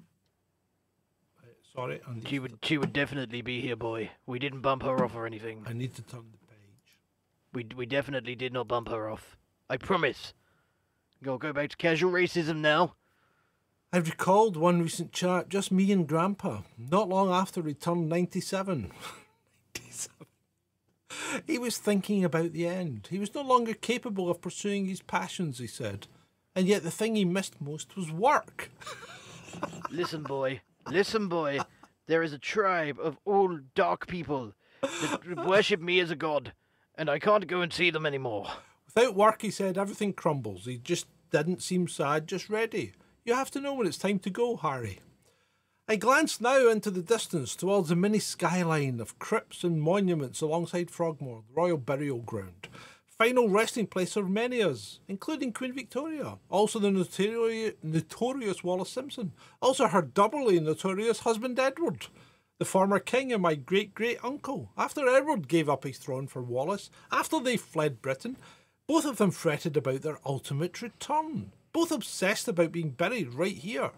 Sorry, 1.74 2.00
She 2.26 2.38
would, 2.38 2.58
she 2.62 2.76
would 2.76 2.92
definitely 2.92 3.40
be 3.40 3.60
here, 3.62 3.76
boy. 3.76 4.10
We 4.26 4.38
didn't 4.38 4.60
bump 4.60 4.82
her 4.82 5.02
off 5.02 5.14
or 5.14 5.26
anything. 5.26 5.64
I 5.66 5.72
need 5.72 5.94
to 5.94 6.02
turn 6.02 6.24
the 6.30 6.46
page. 6.46 6.98
We, 7.54 7.66
we 7.74 7.86
definitely 7.86 8.34
did 8.34 8.52
not 8.52 8.68
bump 8.68 8.90
her 8.90 9.08
off. 9.08 9.38
I 9.70 9.78
promise. 9.78 10.34
Go 11.22 11.38
go 11.38 11.52
back 11.52 11.70
to 11.70 11.76
casual 11.76 12.12
racism 12.12 12.58
now. 12.58 12.94
I 13.92 13.98
recalled 13.98 14.56
one 14.56 14.82
recent 14.82 15.12
chat, 15.12 15.48
just 15.48 15.70
me 15.70 15.92
and 15.92 16.06
Grandpa, 16.06 16.62
not 16.76 17.08
long 17.08 17.30
after 17.30 17.62
he 17.62 17.74
turned 17.74 18.08
97. 18.08 18.90
97. 19.74 20.10
He 21.46 21.58
was 21.58 21.78
thinking 21.78 22.24
about 22.24 22.52
the 22.52 22.66
end. 22.66 23.08
He 23.10 23.18
was 23.18 23.34
no 23.34 23.42
longer 23.42 23.74
capable 23.74 24.30
of 24.30 24.40
pursuing 24.40 24.86
his 24.86 25.02
passions, 25.02 25.58
he 25.58 25.66
said. 25.66 26.06
And 26.54 26.66
yet 26.66 26.82
the 26.82 26.90
thing 26.90 27.16
he 27.16 27.24
missed 27.24 27.60
most 27.60 27.96
was 27.96 28.10
work. 28.10 28.70
Listen, 29.90 30.22
boy. 30.22 30.60
Listen, 30.88 31.28
boy. 31.28 31.60
There 32.06 32.22
is 32.22 32.32
a 32.32 32.38
tribe 32.38 32.98
of 33.00 33.18
old 33.24 33.74
dark 33.74 34.06
people 34.06 34.54
that 34.82 35.46
worship 35.46 35.80
me 35.80 36.00
as 36.00 36.10
a 36.10 36.16
god, 36.16 36.52
and 36.96 37.08
I 37.08 37.18
can't 37.18 37.46
go 37.46 37.60
and 37.60 37.72
see 37.72 37.90
them 37.90 38.04
anymore. 38.04 38.48
Without 38.86 39.14
work, 39.14 39.42
he 39.42 39.50
said, 39.50 39.78
everything 39.78 40.12
crumbles. 40.12 40.66
He 40.66 40.78
just 40.78 41.06
didn't 41.30 41.62
seem 41.62 41.88
sad, 41.88 42.26
just 42.26 42.50
ready. 42.50 42.92
You 43.24 43.34
have 43.34 43.50
to 43.52 43.60
know 43.60 43.74
when 43.74 43.86
it's 43.86 43.98
time 43.98 44.18
to 44.20 44.30
go, 44.30 44.56
Harry. 44.56 44.98
I 45.88 45.96
glanced 45.96 46.40
now 46.40 46.68
into 46.68 46.90
the 46.90 47.02
distance 47.02 47.56
towards 47.56 47.88
the 47.88 47.96
mini 47.96 48.18
skyline 48.18 49.00
of 49.00 49.18
crypts 49.18 49.64
and 49.64 49.80
monuments 49.80 50.40
alongside 50.40 50.90
Frogmore, 50.90 51.42
the 51.48 51.54
royal 51.54 51.78
burial 51.78 52.18
ground. 52.18 52.68
Final 53.22 53.48
resting 53.48 53.86
place 53.86 54.16
of 54.16 54.28
many 54.28 54.60
us, 54.64 54.98
including 55.06 55.52
Queen 55.52 55.72
Victoria, 55.72 56.38
also 56.50 56.80
the 56.80 56.88
notori- 56.88 57.72
notorious 57.80 58.64
Wallis 58.64 58.90
Simpson, 58.90 59.30
also 59.60 59.86
her 59.86 60.02
doubly 60.02 60.58
notorious 60.58 61.20
husband 61.20 61.56
Edward, 61.56 62.08
the 62.58 62.64
former 62.64 62.98
king 62.98 63.32
and 63.32 63.40
my 63.40 63.54
great 63.54 63.94
great 63.94 64.18
uncle. 64.24 64.72
After 64.76 65.06
Edward 65.06 65.46
gave 65.46 65.68
up 65.68 65.84
his 65.84 65.98
throne 65.98 66.26
for 66.26 66.42
Wallis, 66.42 66.90
after 67.12 67.38
they 67.38 67.56
fled 67.56 68.02
Britain, 68.02 68.38
both 68.88 69.04
of 69.04 69.18
them 69.18 69.30
fretted 69.30 69.76
about 69.76 70.02
their 70.02 70.18
ultimate 70.26 70.82
return, 70.82 71.52
both 71.72 71.92
obsessed 71.92 72.48
about 72.48 72.72
being 72.72 72.90
buried 72.90 73.34
right 73.34 73.56
here. 73.56 73.92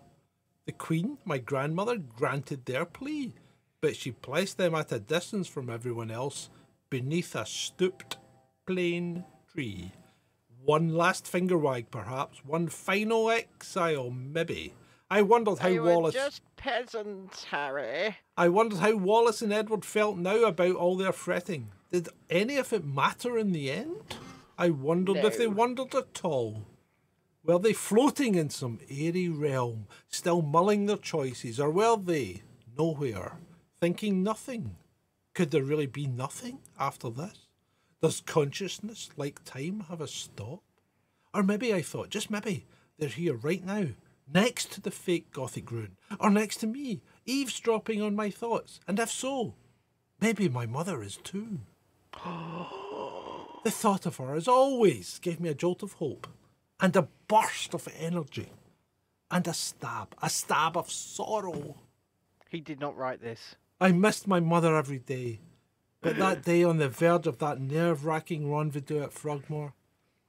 The 0.67 0.73
Queen, 0.73 1.17
my 1.25 1.39
grandmother, 1.39 1.97
granted 1.97 2.67
their 2.67 2.85
plea, 2.85 3.33
but 3.81 3.97
she 3.97 4.11
placed 4.11 4.59
them 4.59 4.75
at 4.75 4.93
a 4.93 5.01
distance 5.01 5.49
from 5.49 5.71
everyone 5.71 6.11
else 6.11 6.51
beneath 6.91 7.35
a 7.35 7.47
stooped 7.47 8.19
plane 8.67 9.25
tree. 9.53 9.93
One 10.65 10.89
last 10.89 11.27
finger 11.27 11.59
wag, 11.59 11.91
perhaps, 11.91 12.45
one 12.45 12.69
final 12.69 13.31
exile, 13.31 14.11
maybe. 14.11 14.73
I 15.11 15.23
wondered 15.23 15.59
how 15.59 15.75
Wallis. 15.83 16.15
just 16.15 16.43
peasants, 16.57 17.45
Harry. 17.45 18.17
I 18.37 18.49
wondered 18.49 18.79
how 18.79 18.97
Wallis 18.97 19.43
and 19.43 19.53
Edward 19.53 19.85
felt 19.85 20.17
now 20.17 20.45
about 20.45 20.77
all 20.77 20.97
their 20.97 21.13
fretting. 21.13 21.71
Did 21.93 22.09
any 22.31 22.57
of 22.57 22.73
it 22.73 22.85
matter 22.85 23.39
in 23.39 23.53
the 23.53 23.71
end? 23.71 24.17
I 24.57 24.71
wondered 24.71 25.19
if 25.19 25.37
they 25.37 25.47
wondered 25.47 25.95
at 25.95 26.21
all. 26.25 26.67
Were 27.45 27.59
they 27.59 27.75
floating 27.75 28.35
in 28.37 28.49
some 28.49 28.81
airy 28.89 29.29
realm, 29.29 29.87
still 30.09 30.41
mulling 30.41 30.87
their 30.87 30.97
choices, 30.97 31.61
or 31.61 31.71
were 31.71 31.97
they 31.97 32.43
nowhere, 32.77 33.39
thinking 33.81 34.23
nothing? 34.23 34.77
Could 35.35 35.51
there 35.51 35.63
really 35.63 35.87
be 35.87 36.07
nothing 36.07 36.61
after 36.79 37.11
this? 37.11 37.44
Does 38.05 38.21
consciousness, 38.21 39.09
like 39.17 39.43
time, 39.47 39.87
have 39.89 40.03
a 40.03 40.07
stop? 40.07 40.61
Or 41.33 41.43
maybe 41.43 41.73
I 41.73 41.81
thought, 41.81 42.11
just 42.11 42.31
maybe, 42.31 42.67
they're 42.99 43.09
here 43.09 43.33
right 43.33 43.65
now, 43.65 43.87
next 44.31 44.73
to 44.73 44.83
the 44.83 44.91
fake 44.91 45.33
Gothic 45.33 45.71
rune, 45.73 45.97
or 46.21 46.29
next 46.29 46.59
to 46.59 46.67
me, 46.67 47.01
eavesdropping 47.25 48.03
on 48.03 48.15
my 48.15 48.29
thoughts. 48.29 48.79
And 48.87 48.99
if 48.99 49.11
so, 49.11 49.55
maybe 50.21 50.51
my 50.51 50.67
mother 50.67 51.03
is 51.03 51.17
too. 51.17 51.61
the 53.65 53.71
thought 53.71 54.05
of 54.05 54.19
her, 54.19 54.35
as 54.35 54.49
always, 54.49 55.19
gave 55.21 55.41
me 55.41 55.49
a 55.49 55.55
jolt 55.55 55.83
of 55.83 55.95
hope, 55.95 56.27
and 56.81 56.95
a 56.97 57.09
burst 57.27 57.73
of 57.73 57.89
energy, 57.99 58.51
and 59.31 59.49
a 59.49 59.55
stab, 59.55 60.15
a 60.21 60.29
stab 60.29 60.77
of 60.77 60.91
sorrow. 60.91 61.77
He 62.51 62.61
did 62.61 62.81
not 62.81 62.99
write 62.99 63.23
this. 63.23 63.57
I 63.81 63.93
missed 63.93 64.29
my 64.29 64.41
mother 64.41 64.77
every 64.77 64.99
day. 64.99 65.41
But 66.05 66.19
that 66.19 66.45
day 66.45 66.63
on 66.63 66.77
the 66.77 66.91
verge 66.91 67.27
of 67.27 67.39
that 67.39 67.59
nerve 67.59 68.05
wracking 68.05 68.53
rendezvous 68.53 69.03
at 69.03 69.15
Frogmore, 69.15 69.73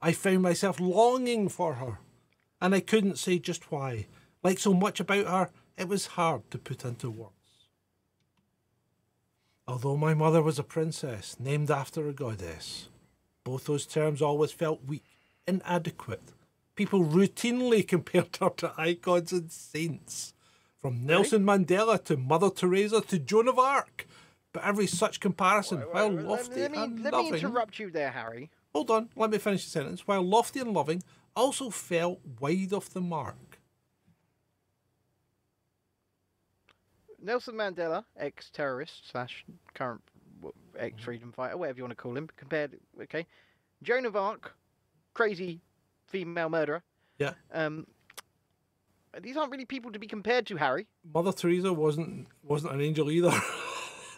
I 0.00 0.12
found 0.12 0.40
myself 0.40 0.80
longing 0.80 1.50
for 1.50 1.74
her. 1.74 1.98
And 2.62 2.74
I 2.74 2.80
couldn't 2.80 3.18
say 3.18 3.38
just 3.38 3.70
why. 3.70 4.06
Like 4.42 4.58
so 4.58 4.72
much 4.72 5.00
about 5.00 5.26
her, 5.26 5.50
it 5.76 5.86
was 5.86 6.06
hard 6.06 6.50
to 6.50 6.56
put 6.56 6.86
into 6.86 7.10
words. 7.10 7.32
Although 9.68 9.98
my 9.98 10.14
mother 10.14 10.42
was 10.42 10.58
a 10.58 10.62
princess, 10.62 11.36
named 11.38 11.70
after 11.70 12.08
a 12.08 12.14
goddess, 12.14 12.88
both 13.44 13.66
those 13.66 13.84
terms 13.84 14.22
always 14.22 14.52
felt 14.52 14.86
weak, 14.86 15.04
inadequate. 15.46 16.32
People 16.74 17.04
routinely 17.04 17.86
compared 17.94 18.34
her 18.40 18.48
to 18.48 18.72
icons 18.78 19.30
and 19.30 19.52
saints. 19.52 20.32
From 20.80 21.04
Nelson 21.04 21.44
Mandela 21.44 22.02
to 22.04 22.16
Mother 22.16 22.48
Teresa 22.48 23.02
to 23.02 23.18
Joan 23.18 23.48
of 23.48 23.58
Arc. 23.58 24.06
But 24.56 24.64
every 24.64 24.86
such 24.86 25.20
comparison, 25.20 25.80
while 25.90 26.10
lofty 26.10 26.62
let 26.62 26.70
me, 26.70 26.78
and 26.78 27.02
let 27.04 27.12
me 27.12 27.28
interrupt 27.28 27.78
you 27.78 27.90
there, 27.90 28.10
Harry. 28.10 28.48
hold 28.74 28.90
on, 28.90 29.10
let 29.14 29.28
me 29.28 29.36
finish 29.36 29.64
the 29.64 29.70
sentence. 29.70 30.06
While 30.06 30.22
lofty 30.22 30.60
and 30.60 30.72
loving, 30.72 31.02
also 31.36 31.68
fell 31.68 32.20
wide 32.40 32.72
off 32.72 32.88
the 32.88 33.02
mark. 33.02 33.60
Nelson 37.22 37.54
Mandela, 37.54 38.04
ex-terrorist 38.16 39.10
slash 39.10 39.44
current 39.74 40.00
ex-freedom 40.78 41.32
fighter, 41.32 41.58
whatever 41.58 41.76
you 41.76 41.82
want 41.84 41.90
to 41.90 42.02
call 42.02 42.16
him, 42.16 42.30
compared. 42.38 42.78
Okay, 43.02 43.26
Joan 43.82 44.06
of 44.06 44.16
Arc, 44.16 44.54
crazy 45.12 45.60
female 46.06 46.48
murderer. 46.48 46.82
Yeah, 47.18 47.34
Um, 47.52 47.86
these 49.20 49.36
aren't 49.36 49.50
really 49.50 49.66
people 49.66 49.92
to 49.92 49.98
be 49.98 50.06
compared 50.06 50.46
to, 50.46 50.56
Harry. 50.56 50.86
Mother 51.12 51.32
Teresa 51.32 51.74
wasn't 51.74 52.28
wasn't 52.42 52.72
an 52.72 52.80
angel 52.80 53.10
either. 53.10 53.38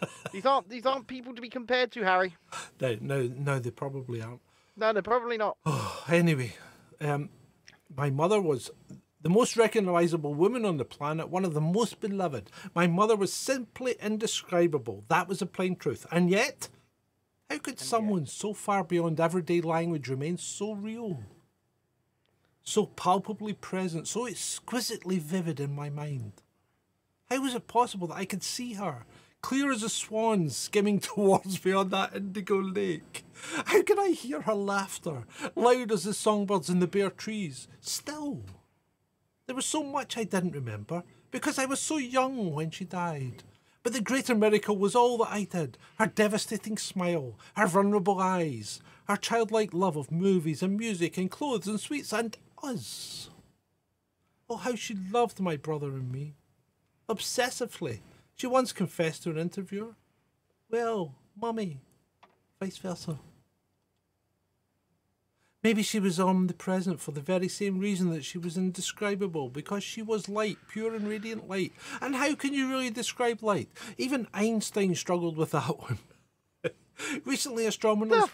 These 0.31 0.45
aren't 0.45 0.69
these 0.69 0.85
aren't 0.85 1.07
people 1.07 1.33
to 1.35 1.41
be 1.41 1.49
compared 1.49 1.91
to, 1.93 2.03
Harry. 2.03 2.35
no, 2.79 2.97
no, 3.01 3.29
no, 3.35 3.59
they 3.59 3.71
probably 3.71 4.21
aren't. 4.21 4.41
No, 4.77 4.93
they're 4.93 5.01
probably 5.01 5.37
not. 5.37 5.57
Anyway, 6.09 6.55
um, 7.01 7.29
my 7.95 8.09
mother 8.09 8.41
was 8.41 8.71
the 9.21 9.29
most 9.29 9.57
recognizable 9.57 10.33
woman 10.33 10.65
on 10.65 10.77
the 10.77 10.85
planet, 10.85 11.29
one 11.29 11.45
of 11.45 11.53
the 11.53 11.61
most 11.61 11.99
beloved. 11.99 12.49
My 12.73 12.87
mother 12.87 13.15
was 13.15 13.33
simply 13.33 13.95
indescribable. 14.01 15.03
That 15.09 15.27
was 15.27 15.39
the 15.39 15.45
plain 15.45 15.75
truth. 15.75 16.05
And 16.11 16.29
yet, 16.29 16.69
how 17.49 17.57
could 17.57 17.79
someone 17.79 18.25
so 18.25 18.53
far 18.53 18.83
beyond 18.83 19.19
everyday 19.19 19.61
language 19.61 20.07
remain 20.07 20.37
so 20.37 20.73
real? 20.73 21.19
So 22.63 22.85
palpably 22.85 23.53
present, 23.53 24.07
so 24.07 24.27
exquisitely 24.27 25.19
vivid 25.19 25.59
in 25.59 25.75
my 25.75 25.89
mind? 25.89 26.33
How 27.29 27.41
was 27.41 27.55
it 27.55 27.67
possible 27.67 28.07
that 28.07 28.17
I 28.17 28.25
could 28.25 28.43
see 28.43 28.73
her, 28.73 29.05
clear 29.41 29.71
as 29.71 29.83
a 29.83 29.89
swan 29.89 30.49
skimming 30.49 30.99
towards 30.99 31.63
me 31.63 31.71
on 31.71 31.89
that 31.89 32.15
indigo 32.15 32.59
lake? 32.61 33.23
How 33.65 33.81
could 33.81 33.99
I 33.99 34.09
hear 34.09 34.41
her 34.41 34.55
laughter, 34.55 35.25
loud 35.55 35.91
as 35.91 36.03
the 36.03 36.13
songbirds 36.13 36.69
in 36.69 36.79
the 36.79 36.87
bare 36.87 37.09
trees? 37.09 37.67
Still, 37.79 38.43
there 39.47 39.55
was 39.55 39.65
so 39.65 39.83
much 39.83 40.17
I 40.17 40.23
didn't 40.23 40.51
remember 40.51 41.03
because 41.31 41.57
I 41.57 41.65
was 41.65 41.79
so 41.79 41.97
young 41.97 42.53
when 42.53 42.71
she 42.71 42.85
died. 42.85 43.43
But 43.81 43.93
the 43.93 44.01
greater 44.01 44.35
miracle 44.35 44.77
was 44.77 44.93
all 44.93 45.17
that 45.19 45.31
I 45.31 45.45
did 45.45 45.77
her 45.97 46.05
devastating 46.07 46.77
smile, 46.77 47.39
her 47.55 47.65
vulnerable 47.65 48.19
eyes, 48.19 48.81
her 49.07 49.15
childlike 49.15 49.73
love 49.73 49.95
of 49.95 50.11
movies 50.11 50.61
and 50.61 50.77
music 50.77 51.17
and 51.17 51.31
clothes 51.31 51.67
and 51.67 51.79
sweets 51.79 52.13
and 52.13 52.37
us. 52.61 53.29
Oh, 54.49 54.57
how 54.57 54.75
she 54.75 54.95
loved 55.11 55.39
my 55.39 55.55
brother 55.55 55.89
and 55.89 56.11
me. 56.11 56.35
Obsessively. 57.07 57.99
She 58.39 58.47
once 58.47 58.71
confessed 58.71 59.23
to 59.23 59.31
an 59.31 59.37
interviewer. 59.37 59.95
Well, 60.71 61.13
mummy, 61.35 61.81
vice 62.57 62.77
versa. 62.77 63.19
Maybe 65.61 65.83
she 65.83 65.99
was 65.99 66.21
omnipresent 66.21 67.01
for 67.01 67.11
the 67.11 67.19
very 67.19 67.49
same 67.49 67.79
reason 67.79 68.11
that 68.11 68.23
she 68.23 68.37
was 68.37 68.55
indescribable, 68.55 69.49
because 69.49 69.83
she 69.83 70.01
was 70.01 70.29
light, 70.29 70.57
pure 70.69 70.95
and 70.95 71.05
radiant 71.05 71.49
light. 71.49 71.73
And 71.99 72.15
how 72.15 72.33
can 72.33 72.53
you 72.53 72.69
really 72.69 72.89
describe 72.89 73.43
light? 73.43 73.67
Even 73.97 74.25
Einstein 74.33 74.95
struggled 74.95 75.35
with 75.35 75.51
that 75.51 75.63
one. 75.77 75.99
Recently, 77.25 77.65
astronomers. 77.65 78.23
The? 78.23 78.29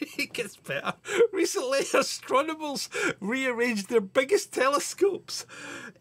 it 0.18 0.32
gets 0.32 0.56
better. 0.56 0.94
Recently, 1.32 1.80
astronomers 1.94 2.88
rearranged 3.20 3.88
their 3.88 4.00
biggest 4.00 4.52
telescopes, 4.52 5.46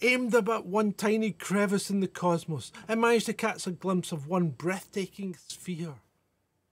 aimed 0.01 0.33
at 0.35 0.65
one 0.65 0.93
tiny 0.93 1.31
crevice 1.31 1.89
in 1.89 1.99
the 1.99 2.07
cosmos, 2.07 2.71
and 2.87 3.01
managed 3.01 3.27
to 3.27 3.33
catch 3.33 3.67
a 3.67 3.71
glimpse 3.71 4.11
of 4.11 4.27
one 4.27 4.49
breathtaking 4.49 5.35
sphere. 5.47 5.95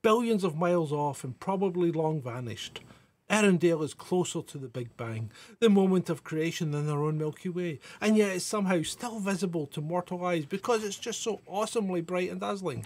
Billions 0.02 0.44
of 0.44 0.56
miles 0.56 0.91
off 0.91 1.24
and 1.24 1.40
probably 1.40 1.91
long 1.91 2.22
vanished. 2.22 2.82
Earendel 3.30 3.84
is 3.84 3.95
closer 3.95 4.44
to 4.44 4.58
the 4.60 4.68
Big 4.68 4.95
Bang, 4.98 5.32
the 5.60 5.70
moment 5.70 6.12
of 6.12 6.24
creation, 6.24 6.70
than 6.70 6.88
our 6.88 7.04
own 7.04 7.18
Milky 7.18 7.49
Way, 7.49 7.80
and 7.99 8.16
yet 8.16 8.36
it's 8.36 8.45
somehow 8.45 8.84
still 8.84 9.20
visible 9.20 9.66
to 9.68 9.82
mortal 9.82 10.24
eyes 10.24 10.45
because 10.45 10.84
it's 10.84 10.99
just 10.99 11.24
so 11.24 11.41
awesomely 11.48 12.02
bright 12.02 12.30
and 12.30 12.40
dazzling. 12.40 12.86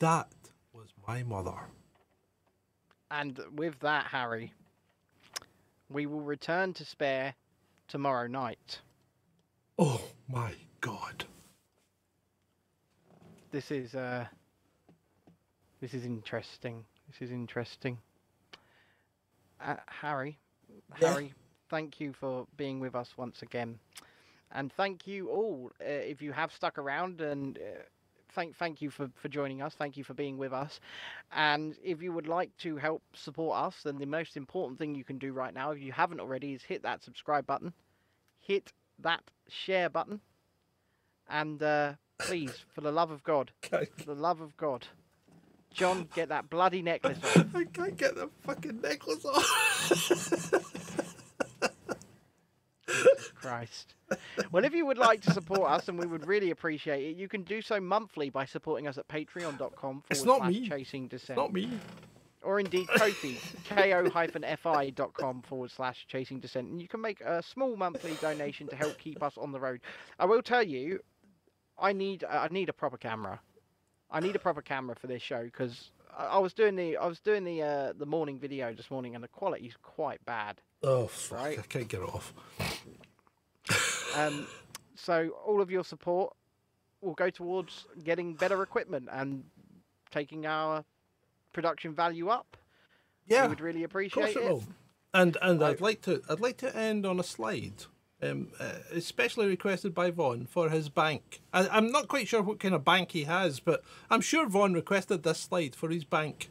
That 0.00 0.28
was 0.72 0.88
my 1.06 1.22
mother. 1.22 1.54
And 3.10 3.40
with 3.56 3.78
that, 3.80 4.06
Harry, 4.06 4.52
we 5.88 6.06
will 6.06 6.20
return 6.20 6.72
to 6.74 6.84
Spare 6.84 7.34
tomorrow 7.88 8.26
night. 8.28 8.80
Oh 9.78 10.00
my 10.28 10.52
god. 10.80 11.24
This 13.50 13.70
is 13.70 13.94
uh 13.94 14.26
this 15.80 15.94
is 15.94 16.04
interesting. 16.04 16.84
This 17.08 17.22
is 17.22 17.32
interesting. 17.32 17.98
Uh, 19.60 19.76
Harry, 19.86 20.38
Yeah? 21.00 21.08
Harry, 21.12 21.34
thank 21.68 22.00
you 22.00 22.12
for 22.12 22.46
being 22.56 22.80
with 22.80 22.94
us 22.94 23.16
once 23.16 23.42
again, 23.42 23.78
and 24.52 24.72
thank 24.72 25.06
you 25.06 25.28
all 25.28 25.70
uh, 25.80 25.84
if 25.84 26.22
you 26.22 26.32
have 26.32 26.52
stuck 26.52 26.78
around 26.78 27.20
and. 27.20 27.58
Uh, 27.58 27.82
Thank, 28.32 28.56
thank 28.56 28.82
you 28.82 28.90
for, 28.90 29.10
for 29.14 29.28
joining 29.28 29.62
us. 29.62 29.74
Thank 29.74 29.96
you 29.96 30.04
for 30.04 30.14
being 30.14 30.38
with 30.38 30.52
us. 30.52 30.80
And 31.32 31.76
if 31.82 32.02
you 32.02 32.12
would 32.12 32.28
like 32.28 32.56
to 32.58 32.76
help 32.76 33.02
support 33.14 33.58
us, 33.58 33.82
then 33.84 33.98
the 33.98 34.06
most 34.06 34.36
important 34.36 34.78
thing 34.78 34.94
you 34.94 35.04
can 35.04 35.18
do 35.18 35.32
right 35.32 35.54
now, 35.54 35.70
if 35.70 35.80
you 35.80 35.92
haven't 35.92 36.20
already, 36.20 36.52
is 36.54 36.62
hit 36.62 36.82
that 36.82 37.02
subscribe 37.02 37.46
button, 37.46 37.72
hit 38.38 38.72
that 38.98 39.22
share 39.48 39.88
button, 39.88 40.20
and 41.28 41.62
uh, 41.62 41.94
please, 42.18 42.64
for 42.74 42.80
the 42.80 42.92
love 42.92 43.10
of 43.10 43.22
God, 43.22 43.50
for 43.62 44.04
the 44.04 44.14
love 44.14 44.40
of 44.40 44.56
God, 44.56 44.86
John, 45.72 46.08
get 46.14 46.28
that 46.30 46.50
bloody 46.50 46.82
necklace 46.82 47.18
off. 47.24 47.46
I 47.54 47.64
can't 47.64 47.96
get 47.96 48.16
the 48.16 48.28
fucking 48.44 48.80
necklace 48.80 49.24
off. 49.24 50.76
Christ. 53.40 53.94
Well, 54.50 54.64
if 54.64 54.74
you 54.74 54.84
would 54.86 54.98
like 54.98 55.20
to 55.22 55.32
support 55.32 55.70
us, 55.70 55.88
and 55.88 55.98
we 55.98 56.06
would 56.06 56.26
really 56.26 56.50
appreciate 56.50 57.04
it, 57.10 57.16
you 57.16 57.28
can 57.28 57.42
do 57.42 57.62
so 57.62 57.80
monthly 57.80 58.28
by 58.30 58.44
supporting 58.44 58.86
us 58.88 58.98
at 58.98 59.06
patreon.com 59.08 59.78
forward 59.78 60.02
It's 60.10 60.24
not 60.24 60.38
slash 60.38 60.52
me. 60.52 60.68
chasing 60.68 61.08
descent. 61.08 61.36
Not 61.38 61.52
me. 61.52 61.70
Or 62.42 62.58
indeed 62.58 62.88
Ko-fi, 62.88 63.36
ko-fi.com 63.68 65.42
forward 65.42 65.70
slash 65.70 66.06
chasing 66.08 66.40
descent. 66.40 66.68
And 66.70 66.80
you 66.80 66.88
can 66.88 67.00
make 67.00 67.20
a 67.20 67.42
small 67.42 67.76
monthly 67.76 68.14
donation 68.14 68.66
to 68.68 68.76
help 68.76 68.98
keep 68.98 69.22
us 69.22 69.34
on 69.36 69.52
the 69.52 69.60
road. 69.60 69.80
I 70.18 70.24
will 70.24 70.42
tell 70.42 70.62
you, 70.62 71.00
I 71.78 71.92
need 71.92 72.24
I 72.24 72.48
need 72.50 72.68
a 72.68 72.72
proper 72.72 72.96
camera. 72.96 73.40
I 74.10 74.20
need 74.20 74.34
a 74.36 74.38
proper 74.38 74.62
camera 74.62 74.96
for 74.96 75.06
this 75.06 75.22
show 75.22 75.44
because 75.44 75.90
I, 76.16 76.24
I 76.26 76.38
was 76.38 76.54
doing 76.54 76.76
the 76.76 76.96
I 76.96 77.06
was 77.06 77.20
doing 77.20 77.44
the 77.44 77.62
uh, 77.62 77.92
the 77.96 78.06
morning 78.06 78.38
video 78.38 78.72
this 78.74 78.90
morning 78.90 79.14
and 79.14 79.22
the 79.22 79.28
quality's 79.28 79.74
quite 79.82 80.24
bad. 80.24 80.60
Oh, 80.82 81.08
fuck. 81.08 81.38
Right. 81.38 81.58
I 81.58 81.62
can't 81.62 81.88
get 81.88 82.00
it 82.00 82.08
off. 82.08 82.32
Um, 84.26 84.46
so 84.94 85.30
all 85.46 85.60
of 85.60 85.70
your 85.70 85.84
support 85.84 86.34
will 87.00 87.14
go 87.14 87.30
towards 87.30 87.86
getting 88.04 88.34
better 88.34 88.62
equipment 88.62 89.08
and 89.10 89.44
taking 90.10 90.46
our 90.46 90.84
production 91.52 91.94
value 91.94 92.28
up. 92.28 92.56
Yeah. 93.26 93.42
we 93.42 93.48
would 93.50 93.60
really 93.60 93.84
appreciate 93.84 94.36
it 94.36 94.42
it. 94.42 94.62
And 95.14 95.36
and 95.40 95.62
I'd 95.62 95.80
like 95.80 96.02
to 96.02 96.22
I'd 96.28 96.40
like 96.40 96.56
to 96.58 96.76
end 96.76 97.04
on 97.06 97.18
a 97.18 97.22
slide, 97.22 97.84
um, 98.22 98.48
uh, 98.60 98.74
especially 98.92 99.46
requested 99.46 99.94
by 99.94 100.10
Vaughn 100.10 100.46
for 100.46 100.68
his 100.68 100.88
bank. 100.88 101.40
I, 101.52 101.68
I'm 101.68 101.90
not 101.90 102.08
quite 102.08 102.28
sure 102.28 102.42
what 102.42 102.60
kind 102.60 102.74
of 102.74 102.84
bank 102.84 103.12
he 103.12 103.24
has, 103.24 103.60
but 103.60 103.82
I'm 104.08 104.20
sure 104.20 104.48
Vaughn 104.48 104.74
requested 104.74 105.22
this 105.22 105.38
slide 105.38 105.74
for 105.74 105.88
his 105.88 106.04
bank. 106.04 106.48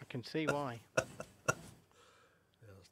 I 0.00 0.04
can 0.08 0.24
see 0.24 0.46
why. 0.46 0.80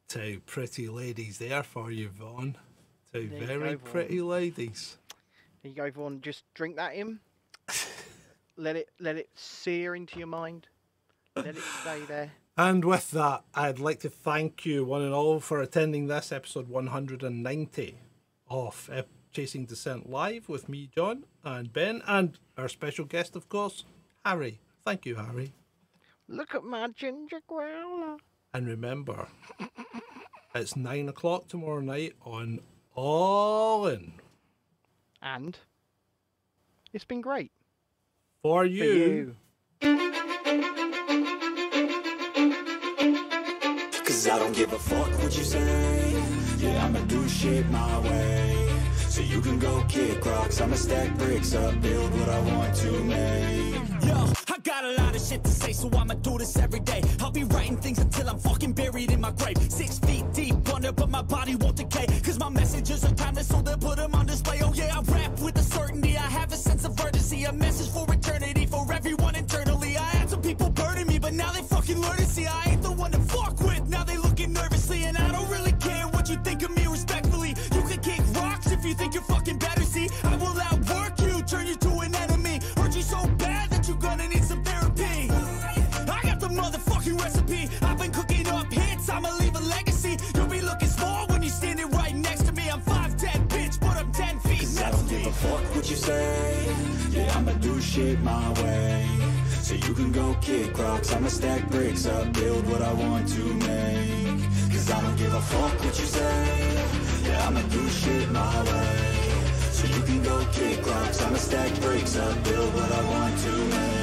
Two 0.09 0.41
pretty 0.47 0.89
ladies 0.89 1.39
there 1.39 1.62
for 1.62 1.91
you, 1.91 2.09
Vaughn. 2.09 2.57
Two 3.12 3.28
There 3.28 3.47
very 3.47 3.73
go, 3.73 3.78
pretty 3.78 4.20
ladies. 4.20 4.99
There 5.62 5.70
you 5.70 5.77
go, 5.77 5.91
Vaughn. 5.91 6.20
Just 6.20 6.45
drink 6.55 6.77
that 6.77 6.95
in. 6.95 7.19
let 8.57 8.77
it 8.77 8.89
let 9.01 9.16
it 9.16 9.28
sear 9.35 9.97
into 9.97 10.19
your 10.19 10.28
mind. 10.28 10.69
Let 11.35 11.57
it 11.57 11.62
stay 11.81 12.03
there. 12.07 12.33
And 12.57 12.85
with 12.85 13.11
that, 13.11 13.45
I'd 13.55 13.78
like 13.78 14.01
to 14.01 14.09
thank 14.09 14.65
you, 14.65 14.85
one 14.85 15.03
and 15.03 15.12
all, 15.12 15.41
for 15.41 15.61
attending 15.61 16.07
this 16.07 16.33
episode 16.33 16.69
190 16.69 17.99
of 18.49 18.91
Chasing 19.33 19.66
Descent 19.66 20.09
Live 20.09 20.49
with 20.49 20.66
me, 20.66 20.89
John, 20.95 21.24
and 21.45 21.70
Ben, 21.70 22.01
and 22.07 22.39
our 22.57 22.69
special 22.69 23.05
guest, 23.05 23.37
of 23.37 23.51
course, 23.51 23.85
Harry. 24.24 24.61
Thank 24.87 25.05
you, 25.05 25.16
Harry. 25.16 25.53
Look 26.28 26.55
at 26.55 26.65
my 26.65 26.89
ginger 26.89 27.41
growler. 27.47 28.16
And 28.57 28.66
remember, 28.66 29.28
it's 30.55 30.77
nine 30.77 31.11
o'clock 31.11 31.47
tomorrow 31.47 31.81
night 31.81 32.15
on 32.24 32.61
All 32.95 33.87
In. 33.87 34.15
And 35.20 35.59
it's 36.95 37.05
been 37.05 37.20
great. 37.20 37.53
For 38.41 38.61
for 38.61 38.65
you. 38.65 39.37
you. 39.83 39.97
Cause 44.07 44.27
I 44.27 44.39
don't 44.39 44.57
give 44.57 44.73
a 44.73 44.78
fuck 44.78 45.11
what 45.23 45.37
you 45.37 45.45
say. 45.45 46.16
Yeah, 46.57 46.83
I'ma 46.83 47.01
do 47.01 47.28
shit 47.28 47.69
my 47.69 47.99
way. 47.99 48.70
So 48.97 49.20
you 49.20 49.43
can 49.43 49.59
go 49.59 49.85
kick 49.87 50.24
rocks. 50.24 50.62
I'ma 50.62 50.77
stack 50.77 51.15
bricks 51.19 51.55
up, 51.55 51.78
build 51.83 52.11
what 52.19 52.31
I 52.31 52.41
want 52.41 52.74
to 52.77 53.05
make. 53.05 53.16
Yo, 53.16 53.81
I 53.81 53.87
got 53.89 53.95
a 53.95 53.95
lot 54.97 55.14
of 55.14 55.23
shit 55.23 55.43
to 55.44 55.51
say, 55.51 55.73
so 55.73 55.90
I'ma 55.97 56.14
do 56.14 56.39
this 56.39 56.56
every 56.56 56.81
day. 56.81 57.02
I'll 57.20 57.31
be 57.31 57.44
writing 57.44 57.77
things 57.77 57.98
until 57.98 58.28
I'm 58.28 58.39
fucking 58.39 58.73
buried 58.73 59.10
in 59.12 59.20
my 59.20 59.31
grave. 59.32 59.59
Six 59.70 59.98
feet 60.01 60.24
deep 60.32 60.56
under, 60.74 60.93
but 60.93 61.10
my 61.10 61.23
body 61.23 61.56
won't 61.56 61.77
decay. 61.77 62.06
Cause 62.24 62.39
my 62.39 62.48
messages 62.48 63.05
are 63.05 63.15
my 98.27 98.48
way. 98.62 99.07
So 99.66 99.74
you 99.74 99.94
can 99.94 100.11
go 100.11 100.36
kick 100.40 100.77
rocks. 100.78 101.12
I'ma 101.15 101.28
stack 101.28 101.62
bricks 101.70 102.07
up, 102.07 102.32
build 102.32 102.65
what 102.70 102.82
I 102.82 102.93
want 102.93 103.28
to 103.36 103.44
make. 103.69 104.40
Cause 104.73 104.90
I 104.90 105.01
don't 105.01 105.16
give 105.16 105.32
a 105.32 105.44
fuck 105.53 105.74
what 105.85 105.97
you 106.01 106.09
say. 106.19 106.39
Yeah, 107.27 107.47
I'ma 107.47 107.62
do 107.77 107.82
shit 107.89 108.28
my 108.31 108.57
way. 108.70 108.97
So 109.77 109.85
you 109.94 110.03
can 110.09 110.20
go 110.23 110.36
kick 110.59 110.85
rocks. 110.86 111.23
I'ma 111.23 111.39
stack 111.48 111.73
bricks 111.81 112.16
up, 112.16 112.35
build 112.44 112.74
what 112.74 112.90
I 113.01 113.03
want 113.15 113.35
to 113.44 113.53
make 113.74 113.95